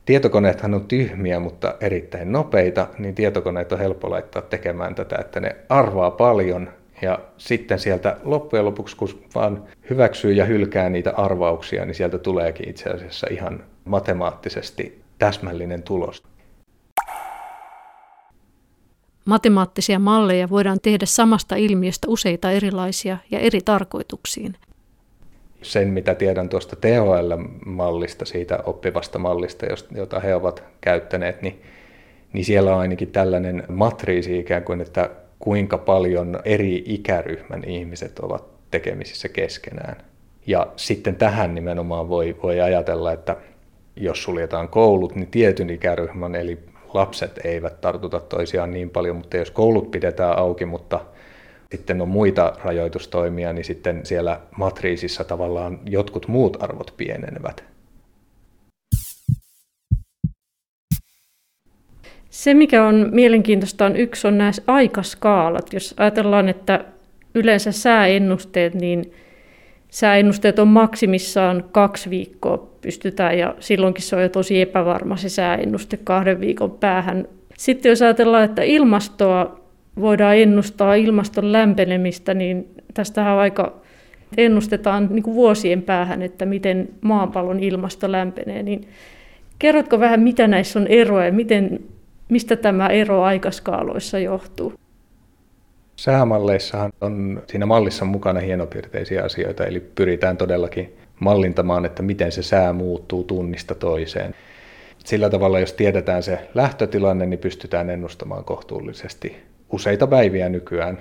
tietokoneethan 0.05 0.75
on 0.75 0.87
tyhmiä, 0.87 1.41
mutta 1.41 1.75
erittäin 1.81 2.33
nopeita, 2.33 2.87
niin 2.99 3.15
tietokoneet 3.15 3.73
on 3.73 3.79
helppo 3.79 4.11
laittaa 4.11 4.43
tekemään 4.43 4.95
tätä, 4.95 5.17
että 5.21 5.41
ne 5.41 5.57
arvaa 5.69 6.11
paljon 6.11 6.69
ja 7.03 7.19
sitten 7.39 7.79
sieltä 7.79 8.17
loppujen 8.25 8.65
lopuksi, 8.65 8.97
kun 8.97 9.09
vaan 9.35 9.65
hyväksyy 9.91 10.33
ja 10.33 10.45
hylkää 10.45 10.89
niitä 10.89 11.13
arvauksia, 11.17 11.85
niin 11.85 11.95
sieltä 11.95 12.19
tuleekin 12.19 12.69
itse 12.69 12.91
asiassa 12.91 13.27
ihan 13.31 13.65
matemaattisesti 13.85 15.03
täsmällinen 15.19 15.83
tulos. 15.83 16.23
Matemaattisia 19.25 19.99
malleja 19.99 20.51
voidaan 20.51 20.79
tehdä 20.83 21.07
samasta 21.07 21.57
ilmiöstä 21.57 22.09
useita 22.09 22.51
erilaisia 22.51 23.19
ja 23.31 23.39
eri 23.39 23.61
tarkoituksiin. 23.65 24.57
Sen, 25.63 25.89
mitä 25.89 26.15
tiedän 26.15 26.49
tuosta 26.49 26.77
THL-mallista, 26.77 28.25
siitä 28.25 28.59
oppivasta 28.67 29.19
mallista, 29.19 29.67
jota 29.95 30.21
he 30.21 30.35
ovat 30.35 30.65
käyttäneet, 30.81 31.43
niin, 31.43 31.63
niin 32.33 32.45
siellä 32.45 32.75
on 32.75 32.81
ainakin 32.81 33.13
tällainen 33.13 33.65
matriisi 33.69 34.39
ikään 34.39 34.65
kuin, 34.65 34.81
että 34.81 35.11
kuinka 35.39 35.79
paljon 35.79 36.41
eri 36.45 36.83
ikäryhmän 36.87 37.65
ihmiset 37.65 38.19
ovat 38.19 38.45
tekemisissä 38.71 39.29
keskenään. 39.29 39.97
Ja 40.47 40.67
sitten 40.77 41.17
tähän 41.17 41.55
nimenomaan 41.55 42.09
voi, 42.09 42.37
voi 42.43 42.61
ajatella, 42.61 43.13
että 43.13 43.37
jos 43.97 44.23
suljetaan 44.23 44.69
koulut, 44.69 45.15
niin 45.15 45.31
tietyn 45.31 45.71
ikäryhmän, 45.71 46.35
eli 46.35 46.59
lapset 46.95 47.41
eivät 47.45 47.81
tartuta 47.81 48.21
toisiaan 48.21 48.71
niin 48.71 48.91
paljon, 48.91 49.17
mutta 49.17 49.37
jos 49.37 49.51
koulut 49.51 49.91
pidetään 49.91 50.39
auki, 50.39 50.65
mutta 50.65 51.01
sitten 51.71 52.01
on 52.01 52.09
muita 52.09 52.53
rajoitustoimia, 52.65 53.53
niin 53.53 53.65
sitten 53.65 54.07
siellä 54.07 54.41
matriisissa 54.57 55.25
tavallaan 55.25 55.81
jotkut 55.87 56.29
muut 56.29 56.63
arvot 56.63 56.95
pienenevät. 56.97 57.65
Se, 62.31 62.55
mikä 62.55 62.87
on 62.87 63.09
mielenkiintoista, 63.13 63.87
on 63.87 63.97
yksi 63.97 64.27
on 64.27 64.39
nämä 64.39 64.51
aikaskaalat. 64.67 65.73
Jos 65.73 65.95
ajatellaan, 65.97 66.49
että 66.49 66.85
yleensä 67.35 67.73
sääennusteet, 67.73 68.75
niin 68.75 69.13
sääennusteet 69.93 70.59
on 70.59 70.69
maksimissaan 70.69 71.65
kaksi 71.73 72.11
viikkoa 72.11 72.71
pystytään, 72.81 73.39
ja 73.39 73.55
silloinkin 73.61 74.03
se 74.03 74.17
on 74.17 74.23
jo 74.23 74.29
tosi 74.29 74.61
epävarma 74.61 75.17
se 75.17 75.29
sääennuste 75.29 75.99
kahden 76.05 76.41
viikon 76.41 76.71
päähän. 76.71 77.29
Sitten 77.59 77.91
jos 77.91 78.03
ajatellaan, 78.03 78.45
että 78.45 78.63
ilmastoa 78.63 79.61
voidaan 80.01 80.37
ennustaa, 80.37 80.95
ilmaston 80.95 81.53
lämpenemistä, 81.53 82.35
niin 82.35 82.69
tästähän 82.95 83.39
aika 83.39 83.83
ennustetaan 84.37 85.09
niin 85.11 85.23
kuin 85.23 85.35
vuosien 85.35 85.83
päähän, 85.83 86.23
että 86.23 86.47
miten 86.47 86.89
maapallon 87.01 87.61
ilmasto 87.61 88.13
lämpenee. 88.13 88.63
Niin 88.63 88.89
kerrotko 89.59 90.01
vähän, 90.01 90.21
mitä 90.21 90.49
näissä 90.49 90.79
on 90.79 90.87
eroja 90.87 91.27
ja 91.27 91.33
miten 91.33 91.81
Mistä 92.33 92.57
tämä 92.57 92.87
ero 92.87 93.23
aikaskaaloissa 93.23 94.19
johtuu? 94.19 94.73
Säämalleissahan 96.03 96.93
on 97.01 97.43
siinä 97.47 97.67
mallissa 97.67 98.05
mukana 98.05 98.41
hienopiirteisiä 98.41 99.25
asioita, 99.25 99.65
eli 99.65 99.81
pyritään 99.81 100.37
todellakin 100.37 100.97
mallintamaan, 101.21 101.85
että 101.85 102.03
miten 102.03 102.33
se 102.33 102.43
sää 102.43 102.73
muuttuu 102.73 103.25
tunnista 103.25 103.75
toiseen. 103.75 104.35
Sillä 105.05 105.31
tavalla, 105.31 105.61
jos 105.61 105.73
tiedetään 105.73 106.23
se 106.23 106.39
lähtötilanne, 106.55 107.27
niin 107.27 107.39
pystytään 107.39 107.91
ennustamaan 107.91 108.45
kohtuullisesti 108.45 109.37
useita 109.73 110.07
päiviä 110.07 110.49
nykyään. 110.49 110.99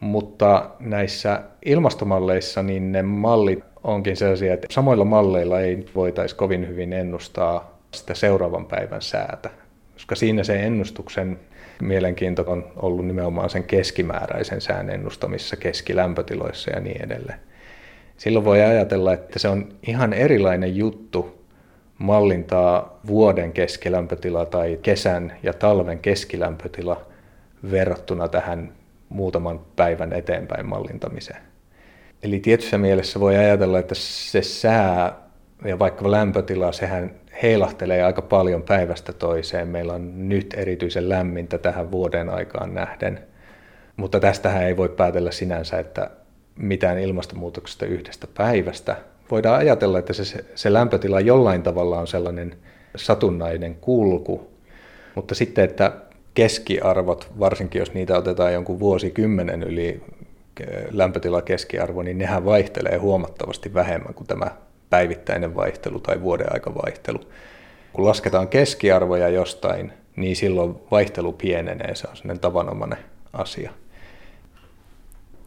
Mutta 0.00 0.70
näissä 0.80 1.42
ilmastomalleissa 1.64 2.62
niin 2.62 2.92
ne 2.92 3.02
mallit 3.02 3.64
onkin 3.84 4.16
sellaisia, 4.16 4.54
että 4.54 4.66
samoilla 4.70 5.04
malleilla 5.04 5.60
ei 5.60 5.86
voitaisi 5.94 6.36
kovin 6.36 6.68
hyvin 6.68 6.92
ennustaa 6.92 7.78
sitä 7.94 8.14
seuraavan 8.14 8.66
päivän 8.66 9.02
säätä 9.02 9.50
koska 9.96 10.14
siinä 10.14 10.44
se 10.44 10.62
ennustuksen 10.62 11.38
mielenkiinto 11.82 12.44
on 12.46 12.72
ollut 12.76 13.06
nimenomaan 13.06 13.50
sen 13.50 13.64
keskimääräisen 13.64 14.60
sään 14.60 14.90
ennustamisessa 14.90 15.56
keskilämpötiloissa 15.56 16.70
ja 16.70 16.80
niin 16.80 17.02
edelleen. 17.02 17.38
Silloin 18.16 18.44
voi 18.44 18.62
ajatella, 18.62 19.12
että 19.12 19.38
se 19.38 19.48
on 19.48 19.68
ihan 19.86 20.12
erilainen 20.12 20.76
juttu 20.76 21.46
mallintaa 21.98 23.00
vuoden 23.06 23.52
keskilämpötila 23.52 24.46
tai 24.46 24.78
kesän 24.82 25.32
ja 25.42 25.52
talven 25.52 25.98
keskilämpötila 25.98 27.06
verrattuna 27.70 28.28
tähän 28.28 28.72
muutaman 29.08 29.60
päivän 29.76 30.12
eteenpäin 30.12 30.66
mallintamiseen. 30.66 31.42
Eli 32.22 32.38
tietyssä 32.38 32.78
mielessä 32.78 33.20
voi 33.20 33.36
ajatella, 33.36 33.78
että 33.78 33.94
se 33.94 34.42
sää 34.42 35.25
ja 35.64 35.78
vaikka 35.78 36.10
lämpötila, 36.10 36.72
sehän 36.72 37.10
heilahtelee 37.42 38.02
aika 38.02 38.22
paljon 38.22 38.62
päivästä 38.62 39.12
toiseen. 39.12 39.68
Meillä 39.68 39.92
on 39.92 40.28
nyt 40.28 40.54
erityisen 40.56 41.08
lämmintä 41.08 41.58
tähän 41.58 41.90
vuoden 41.90 42.28
aikaan 42.28 42.74
nähden, 42.74 43.20
mutta 43.96 44.20
tästähän 44.20 44.64
ei 44.64 44.76
voi 44.76 44.88
päätellä 44.88 45.30
sinänsä, 45.30 45.78
että 45.78 46.10
mitään 46.56 46.98
ilmastonmuutoksesta 46.98 47.86
yhdestä 47.86 48.26
päivästä. 48.36 48.96
Voidaan 49.30 49.58
ajatella, 49.58 49.98
että 49.98 50.12
se, 50.12 50.44
se 50.54 50.72
lämpötila 50.72 51.20
jollain 51.20 51.62
tavalla 51.62 51.98
on 51.98 52.06
sellainen 52.06 52.54
satunnainen 52.96 53.74
kulku, 53.74 54.50
mutta 55.14 55.34
sitten, 55.34 55.64
että 55.64 55.92
keskiarvot, 56.34 57.28
varsinkin 57.38 57.78
jos 57.78 57.94
niitä 57.94 58.18
otetaan 58.18 58.52
jonkun 58.52 58.80
vuosikymmenen 58.80 59.62
yli 59.62 60.02
lämpötila 60.90 61.42
keskiarvo, 61.42 62.02
niin 62.02 62.18
nehän 62.18 62.44
vaihtelee 62.44 62.96
huomattavasti 62.96 63.74
vähemmän 63.74 64.14
kuin 64.14 64.26
tämä 64.26 64.46
päivittäinen 64.90 65.54
vaihtelu 65.54 66.00
tai 66.00 66.20
vuoden 66.22 66.46
vaihtelu. 66.84 67.20
Kun 67.92 68.04
lasketaan 68.04 68.48
keskiarvoja 68.48 69.28
jostain, 69.28 69.92
niin 70.16 70.36
silloin 70.36 70.74
vaihtelu 70.90 71.32
pienenee, 71.32 71.94
se 71.94 72.08
on 72.10 72.16
sellainen 72.16 72.40
tavanomainen 72.40 72.98
asia. 73.32 73.70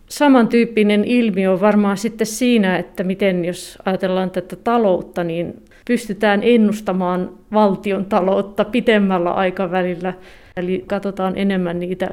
Samantyyppinen 0.10 1.04
ilmiö 1.04 1.52
on 1.52 1.62
varmaan 1.62 1.98
sitten 1.98 2.28
siinä, 2.28 2.78
että 2.78 3.04
miten 3.04 3.46
jos 3.46 3.78
ajatellaan 3.86 4.32
tätä 4.32 4.56
taloutta, 4.56 5.24
niin 5.24 5.64
pystytään 5.86 6.40
ennustamaan 6.44 7.38
valtion 7.54 8.06
taloutta 8.06 8.66
pitemmällä 8.66 9.32
aikavälillä. 9.32 10.14
Eli 10.58 10.84
katsotaan 10.88 11.38
enemmän 11.38 11.80
niitä 11.80 12.10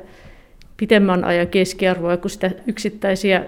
pitemmän 0.77 1.25
ajan 1.25 1.49
keskiarvoja 1.49 2.17
kuin 2.17 2.31
sitä 2.31 2.51
yksittäisiä 2.67 3.45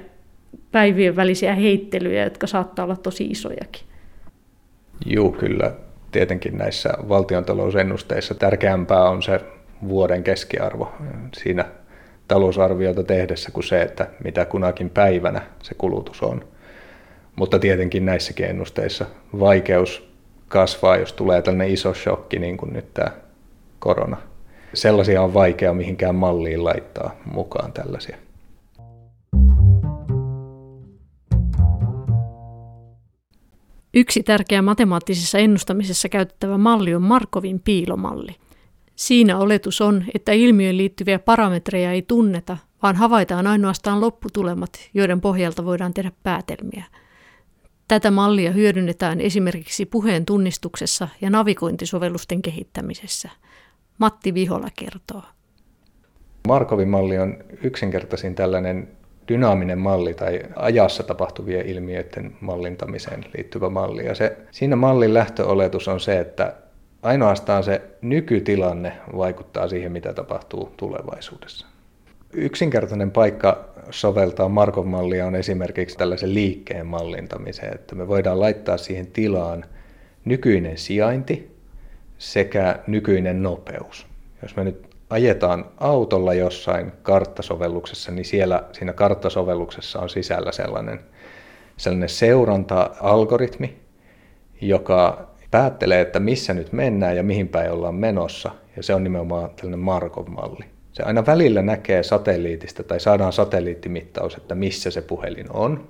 päivien 0.72 1.16
välisiä 1.16 1.54
heittelyjä, 1.54 2.24
jotka 2.24 2.46
saattaa 2.46 2.84
olla 2.84 2.96
tosi 2.96 3.24
isojakin. 3.24 3.82
Joo, 5.06 5.30
kyllä. 5.30 5.72
Tietenkin 6.12 6.58
näissä 6.58 6.90
valtiontalousennusteissa 7.08 8.34
tärkeämpää 8.34 9.02
on 9.02 9.22
se 9.22 9.40
vuoden 9.88 10.24
keskiarvo 10.24 10.92
siinä 11.36 11.64
talousarviota 12.28 13.02
tehdessä 13.02 13.50
kuin 13.50 13.64
se, 13.64 13.82
että 13.82 14.06
mitä 14.24 14.44
kunakin 14.44 14.90
päivänä 14.90 15.42
se 15.62 15.74
kulutus 15.74 16.22
on. 16.22 16.44
Mutta 17.36 17.58
tietenkin 17.58 18.06
näissäkin 18.06 18.46
ennusteissa 18.46 19.06
vaikeus 19.40 20.08
kasvaa, 20.48 20.96
jos 20.96 21.12
tulee 21.12 21.42
tällainen 21.42 21.70
iso 21.70 21.94
shokki, 21.94 22.38
niin 22.38 22.56
kuin 22.56 22.72
nyt 22.72 22.94
tämä 22.94 23.10
korona. 23.78 24.16
Sellaisia 24.74 25.22
on 25.22 25.34
vaikea 25.34 25.74
mihinkään 25.74 26.14
malliin 26.14 26.64
laittaa 26.64 27.16
mukaan 27.32 27.72
tällaisia. 27.72 28.16
Yksi 33.94 34.22
tärkeä 34.22 34.62
matemaattisessa 34.62 35.38
ennustamisessa 35.38 36.08
käytettävä 36.08 36.58
malli 36.58 36.94
on 36.94 37.02
Markovin 37.02 37.60
piilomalli. 37.60 38.36
Siinä 38.96 39.38
oletus 39.38 39.80
on, 39.80 40.04
että 40.14 40.32
ilmiöön 40.32 40.76
liittyviä 40.76 41.18
parametreja 41.18 41.92
ei 41.92 42.02
tunneta, 42.02 42.56
vaan 42.82 42.96
havaitaan 42.96 43.46
ainoastaan 43.46 44.00
lopputulemat, 44.00 44.70
joiden 44.94 45.20
pohjalta 45.20 45.64
voidaan 45.64 45.94
tehdä 45.94 46.12
päätelmiä. 46.22 46.84
Tätä 47.88 48.10
mallia 48.10 48.52
hyödynnetään 48.52 49.20
esimerkiksi 49.20 49.86
puheen 49.86 50.26
tunnistuksessa 50.26 51.08
ja 51.20 51.30
navigointisovellusten 51.30 52.42
kehittämisessä. 52.42 53.30
Matti 53.98 54.34
Vihola 54.34 54.68
kertoo. 54.78 55.22
Markovin 56.48 56.88
malli 56.88 57.18
on 57.18 57.36
yksinkertaisin 57.62 58.34
tällainen 58.34 58.97
dynaaminen 59.28 59.78
malli 59.78 60.14
tai 60.14 60.40
ajassa 60.56 61.02
tapahtuvien 61.02 61.66
ilmiöiden 61.66 62.32
mallintamiseen 62.40 63.24
liittyvä 63.36 63.68
malli. 63.70 64.06
Ja 64.06 64.14
se, 64.14 64.36
siinä 64.50 64.76
mallin 64.76 65.14
lähtöoletus 65.14 65.88
on 65.88 66.00
se, 66.00 66.20
että 66.20 66.54
ainoastaan 67.02 67.64
se 67.64 67.82
nykytilanne 68.02 68.92
vaikuttaa 69.16 69.68
siihen, 69.68 69.92
mitä 69.92 70.12
tapahtuu 70.12 70.72
tulevaisuudessa. 70.76 71.66
Yksinkertainen 72.32 73.10
paikka 73.10 73.64
soveltaa 73.90 74.48
Markov 74.48 74.86
mallia 74.86 75.26
on 75.26 75.34
esimerkiksi 75.34 75.96
tällaisen 75.96 76.34
liikkeen 76.34 76.86
mallintamiseen, 76.86 77.74
että 77.74 77.94
me 77.94 78.08
voidaan 78.08 78.40
laittaa 78.40 78.76
siihen 78.76 79.06
tilaan 79.06 79.64
nykyinen 80.24 80.78
sijainti 80.78 81.58
sekä 82.18 82.78
nykyinen 82.86 83.42
nopeus. 83.42 84.06
Jos 84.42 84.56
me 84.56 84.64
nyt 84.64 84.87
ajetaan 85.10 85.64
autolla 85.78 86.34
jossain 86.34 86.92
karttasovelluksessa, 87.02 88.12
niin 88.12 88.24
siellä 88.24 88.64
siinä 88.72 88.92
karttasovelluksessa 88.92 90.00
on 90.00 90.08
sisällä 90.08 90.52
sellainen, 90.52 91.00
sellainen 91.76 92.08
seuranta-algoritmi, 92.08 93.76
joka 94.60 95.28
päättelee, 95.50 96.00
että 96.00 96.20
missä 96.20 96.54
nyt 96.54 96.72
mennään 96.72 97.16
ja 97.16 97.22
mihin 97.22 97.48
päin 97.48 97.72
ollaan 97.72 97.94
menossa. 97.94 98.50
Ja 98.76 98.82
se 98.82 98.94
on 98.94 99.04
nimenomaan 99.04 99.50
tällainen 99.50 99.78
Markov-malli. 99.78 100.64
Se 100.92 101.02
aina 101.02 101.26
välillä 101.26 101.62
näkee 101.62 102.02
satelliitista 102.02 102.82
tai 102.82 103.00
saadaan 103.00 103.32
satelliittimittaus, 103.32 104.34
että 104.34 104.54
missä 104.54 104.90
se 104.90 105.02
puhelin 105.02 105.46
on. 105.52 105.88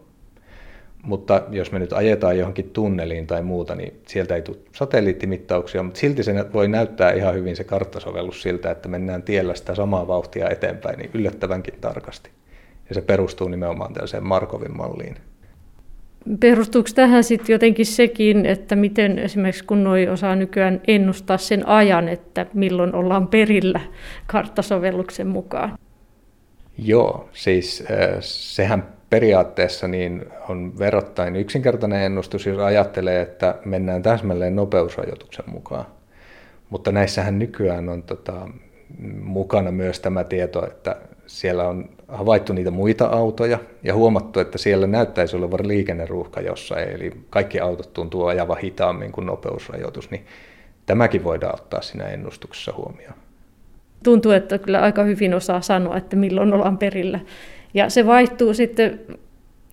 Mutta 1.02 1.42
jos 1.50 1.72
me 1.72 1.78
nyt 1.78 1.92
ajetaan 1.92 2.38
johonkin 2.38 2.70
tunneliin 2.70 3.26
tai 3.26 3.42
muuta, 3.42 3.74
niin 3.74 4.00
sieltä 4.06 4.34
ei 4.34 4.42
tule 4.42 4.56
satelliittimittauksia, 4.74 5.82
mutta 5.82 6.00
silti 6.00 6.22
se 6.22 6.52
voi 6.52 6.68
näyttää 6.68 7.12
ihan 7.12 7.34
hyvin 7.34 7.56
se 7.56 7.64
karttasovellus 7.64 8.42
siltä, 8.42 8.70
että 8.70 8.88
mennään 8.88 9.22
tiellä 9.22 9.54
sitä 9.54 9.74
samaa 9.74 10.08
vauhtia 10.08 10.50
eteenpäin 10.50 10.98
niin 10.98 11.10
yllättävänkin 11.14 11.74
tarkasti. 11.80 12.30
Ja 12.88 12.94
se 12.94 13.00
perustuu 13.00 13.48
nimenomaan 13.48 13.92
tällaiseen 13.92 14.26
Markovin 14.26 14.76
malliin. 14.76 15.16
Perustuuko 16.40 16.88
tähän 16.94 17.24
sitten 17.24 17.52
jotenkin 17.52 17.86
sekin, 17.86 18.46
että 18.46 18.76
miten 18.76 19.18
esimerkiksi 19.18 19.64
kun 19.64 19.84
noi 19.84 20.08
osaa 20.08 20.36
nykyään 20.36 20.80
ennustaa 20.86 21.38
sen 21.38 21.68
ajan, 21.68 22.08
että 22.08 22.46
milloin 22.54 22.94
ollaan 22.94 23.28
perillä 23.28 23.80
karttasovelluksen 24.26 25.26
mukaan? 25.26 25.78
Joo, 26.78 27.28
siis 27.32 27.84
sehän 28.20 28.97
periaatteessa 29.10 29.88
niin 29.88 30.26
on 30.48 30.78
verrattain 30.78 31.36
yksinkertainen 31.36 32.02
ennustus, 32.02 32.46
jos 32.46 32.58
ajattelee, 32.58 33.20
että 33.20 33.54
mennään 33.64 34.02
täsmälleen 34.02 34.56
nopeusrajoituksen 34.56 35.44
mukaan. 35.48 35.84
Mutta 36.70 36.92
näissähän 36.92 37.38
nykyään 37.38 37.88
on 37.88 38.02
tota, 38.02 38.48
mukana 39.22 39.70
myös 39.70 40.00
tämä 40.00 40.24
tieto, 40.24 40.66
että 40.66 40.96
siellä 41.26 41.68
on 41.68 41.88
havaittu 42.08 42.52
niitä 42.52 42.70
muita 42.70 43.06
autoja 43.06 43.58
ja 43.82 43.94
huomattu, 43.94 44.40
että 44.40 44.58
siellä 44.58 44.86
näyttäisi 44.86 45.36
olevan 45.36 45.68
liikenneruuhka 45.68 46.40
jossain, 46.40 46.88
eli 46.88 47.12
kaikki 47.30 47.60
autot 47.60 47.92
tuntuu 47.92 48.26
ajava 48.26 48.54
hitaammin 48.54 49.12
kuin 49.12 49.26
nopeusrajoitus, 49.26 50.10
niin 50.10 50.26
tämäkin 50.86 51.24
voidaan 51.24 51.54
ottaa 51.54 51.82
siinä 51.82 52.04
ennustuksessa 52.04 52.72
huomioon. 52.76 53.14
Tuntuu, 54.04 54.32
että 54.32 54.58
kyllä 54.58 54.80
aika 54.80 55.02
hyvin 55.02 55.34
osaa 55.34 55.60
sanoa, 55.60 55.96
että 55.96 56.16
milloin 56.16 56.52
ollaan 56.52 56.78
perillä. 56.78 57.20
Ja 57.74 57.90
se 57.90 58.06
vaihtuu 58.06 58.54
sitten, 58.54 59.00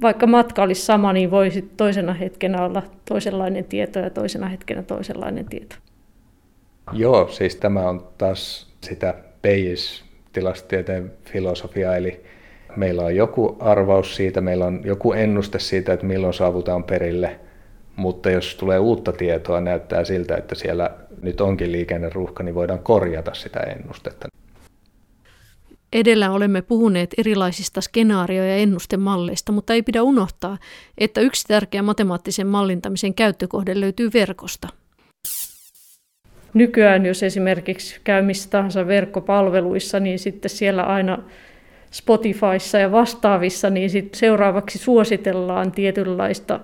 vaikka 0.01 0.27
matka 0.27 0.63
olisi 0.63 0.81
sama, 0.81 1.13
niin 1.13 1.31
voi 1.31 1.51
sitten 1.51 1.77
toisena 1.77 2.13
hetkenä 2.13 2.65
olla 2.65 2.83
toisenlainen 3.09 3.65
tieto 3.65 3.99
ja 3.99 4.09
toisena 4.09 4.47
hetkenä 4.47 4.83
toisenlainen 4.83 5.45
tieto. 5.45 5.75
Joo, 6.93 7.27
siis 7.27 7.55
tämä 7.55 7.89
on 7.89 8.07
taas 8.17 8.73
sitä 8.81 9.13
Bayes 9.41 10.03
tilastotieteen 10.33 11.11
filosofia, 11.31 11.95
eli 11.95 12.23
meillä 12.75 13.01
on 13.01 13.15
joku 13.15 13.57
arvaus 13.59 14.15
siitä, 14.15 14.41
meillä 14.41 14.65
on 14.65 14.81
joku 14.83 15.13
ennuste 15.13 15.59
siitä, 15.59 15.93
että 15.93 16.05
milloin 16.05 16.33
saavutaan 16.33 16.83
perille, 16.83 17.39
mutta 17.95 18.31
jos 18.31 18.55
tulee 18.55 18.79
uutta 18.79 19.11
tietoa, 19.11 19.61
näyttää 19.61 20.05
siltä, 20.05 20.35
että 20.35 20.55
siellä 20.55 20.89
nyt 21.21 21.41
onkin 21.41 21.71
liikenneruuhka, 21.71 22.43
niin 22.43 22.55
voidaan 22.55 22.79
korjata 22.79 23.33
sitä 23.33 23.59
ennustetta. 23.59 24.27
Edellä 25.93 26.31
olemme 26.31 26.61
puhuneet 26.61 27.13
erilaisista 27.17 27.81
skenaario- 27.81 28.43
ja 28.43 28.55
ennustemalleista, 28.55 29.51
mutta 29.51 29.73
ei 29.73 29.83
pidä 29.83 30.03
unohtaa, 30.03 30.57
että 30.97 31.21
yksi 31.21 31.47
tärkeä 31.47 31.81
matemaattisen 31.81 32.47
mallintamisen 32.47 33.13
käyttökohde 33.13 33.79
löytyy 33.79 34.09
verkosta. 34.13 34.67
Nykyään, 36.53 37.05
jos 37.05 37.23
esimerkiksi 37.23 38.01
käy 38.03 38.21
missä 38.21 38.49
tahansa 38.49 38.87
verkkopalveluissa, 38.87 39.99
niin 39.99 40.19
sitten 40.19 40.49
siellä 40.49 40.83
aina 40.83 41.17
Spotifyssa 41.91 42.77
ja 42.79 42.91
vastaavissa, 42.91 43.69
niin 43.69 43.89
sitten 43.89 44.19
seuraavaksi 44.19 44.77
suositellaan 44.77 45.71
tietynlaista 45.71 46.59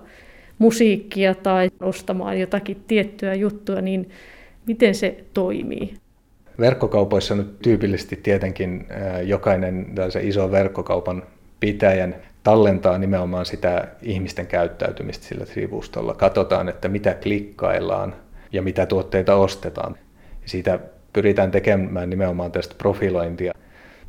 musiikkia 0.58 1.34
tai 1.34 1.70
ostamaan 1.80 2.40
jotakin 2.40 2.84
tiettyä 2.86 3.34
juttua, 3.34 3.80
niin 3.80 4.10
miten 4.66 4.94
se 4.94 5.24
toimii? 5.34 5.94
Verkkokaupoissa 6.60 7.34
nyt 7.34 7.58
tyypillisesti 7.62 8.16
tietenkin 8.16 8.86
jokainen 9.24 9.86
iso 10.22 10.50
verkkokaupan 10.50 11.22
pitäjän 11.60 12.14
tallentaa 12.44 12.98
nimenomaan 12.98 13.46
sitä 13.46 13.88
ihmisten 14.02 14.46
käyttäytymistä 14.46 15.26
sillä 15.26 15.44
sivustolla. 15.44 16.14
Katsotaan, 16.14 16.68
että 16.68 16.88
mitä 16.88 17.14
klikkaillaan 17.14 18.14
ja 18.52 18.62
mitä 18.62 18.86
tuotteita 18.86 19.34
ostetaan. 19.34 19.96
Siitä 20.44 20.78
pyritään 21.12 21.50
tekemään 21.50 22.10
nimenomaan 22.10 22.52
tästä 22.52 22.74
profilointia. 22.78 23.52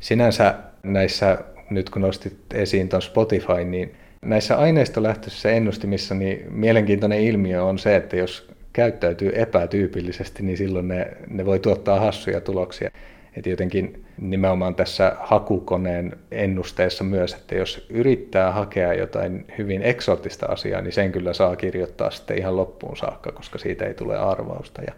Sinänsä 0.00 0.54
näissä, 0.82 1.38
nyt 1.70 1.90
kun 1.90 2.02
nostit 2.02 2.36
esiin 2.54 2.88
tuon 2.88 3.02
Spotify, 3.02 3.64
niin 3.64 3.94
näissä 4.22 4.56
aineistolähtöisissä 4.56 5.50
ennustimissa 5.50 6.14
niin 6.14 6.46
mielenkiintoinen 6.50 7.20
ilmiö 7.20 7.64
on 7.64 7.78
se, 7.78 7.96
että 7.96 8.16
jos 8.16 8.53
käyttäytyy 8.74 9.32
epätyypillisesti, 9.34 10.42
niin 10.42 10.56
silloin 10.56 10.88
ne, 10.88 11.16
ne 11.28 11.46
voi 11.46 11.58
tuottaa 11.58 12.00
hassuja 12.00 12.40
tuloksia. 12.40 12.90
Että 13.36 13.50
jotenkin 13.50 14.04
nimenomaan 14.20 14.74
tässä 14.74 15.16
hakukoneen 15.20 16.16
ennusteessa 16.30 17.04
myös, 17.04 17.34
että 17.34 17.54
jos 17.54 17.86
yrittää 17.90 18.52
hakea 18.52 18.94
jotain 18.94 19.46
hyvin 19.58 19.82
eksoottista 19.82 20.46
asiaa, 20.46 20.80
niin 20.80 20.92
sen 20.92 21.12
kyllä 21.12 21.32
saa 21.32 21.56
kirjoittaa 21.56 22.10
sitten 22.10 22.38
ihan 22.38 22.56
loppuun 22.56 22.96
saakka, 22.96 23.32
koska 23.32 23.58
siitä 23.58 23.84
ei 23.84 23.94
tule 23.94 24.18
arvausta. 24.18 24.82
Ja 24.82 24.92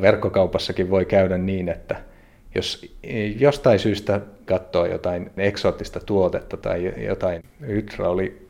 verkkokaupassakin 0.00 0.90
voi 0.90 1.04
käydä 1.04 1.38
niin, 1.38 1.68
että 1.68 1.96
jos 2.54 2.94
jostain 3.38 3.78
syystä 3.78 4.20
katsoo 4.44 4.86
jotain 4.86 5.30
eksoottista 5.36 6.00
tuotetta 6.00 6.56
tai 6.56 6.92
jotain 7.04 7.44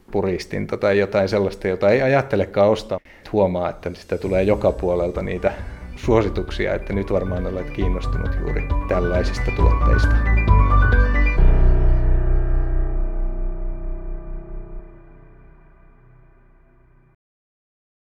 hydraulipuristinta 0.09 0.77
tai 0.77 0.99
jotain 0.99 1.29
sellaista, 1.29 1.69
jota 1.69 1.89
ei 1.91 2.03
ajattelekaan 2.03 2.69
ostaa, 2.69 3.01
huomaa, 3.33 3.71
että 3.71 3.91
sitä 3.95 4.19
tulee 4.19 4.43
joka 4.43 4.73
puolelta 4.73 5.23
niitä 5.23 5.53
suosituksia, 5.97 6.75
että 6.75 6.93
nyt 6.93 7.13
varmaan 7.13 7.47
olet 7.47 7.71
kiinnostunut 7.71 8.31
juuri 8.41 8.63
tällaisista 8.89 9.51
tuotteista. 9.57 10.48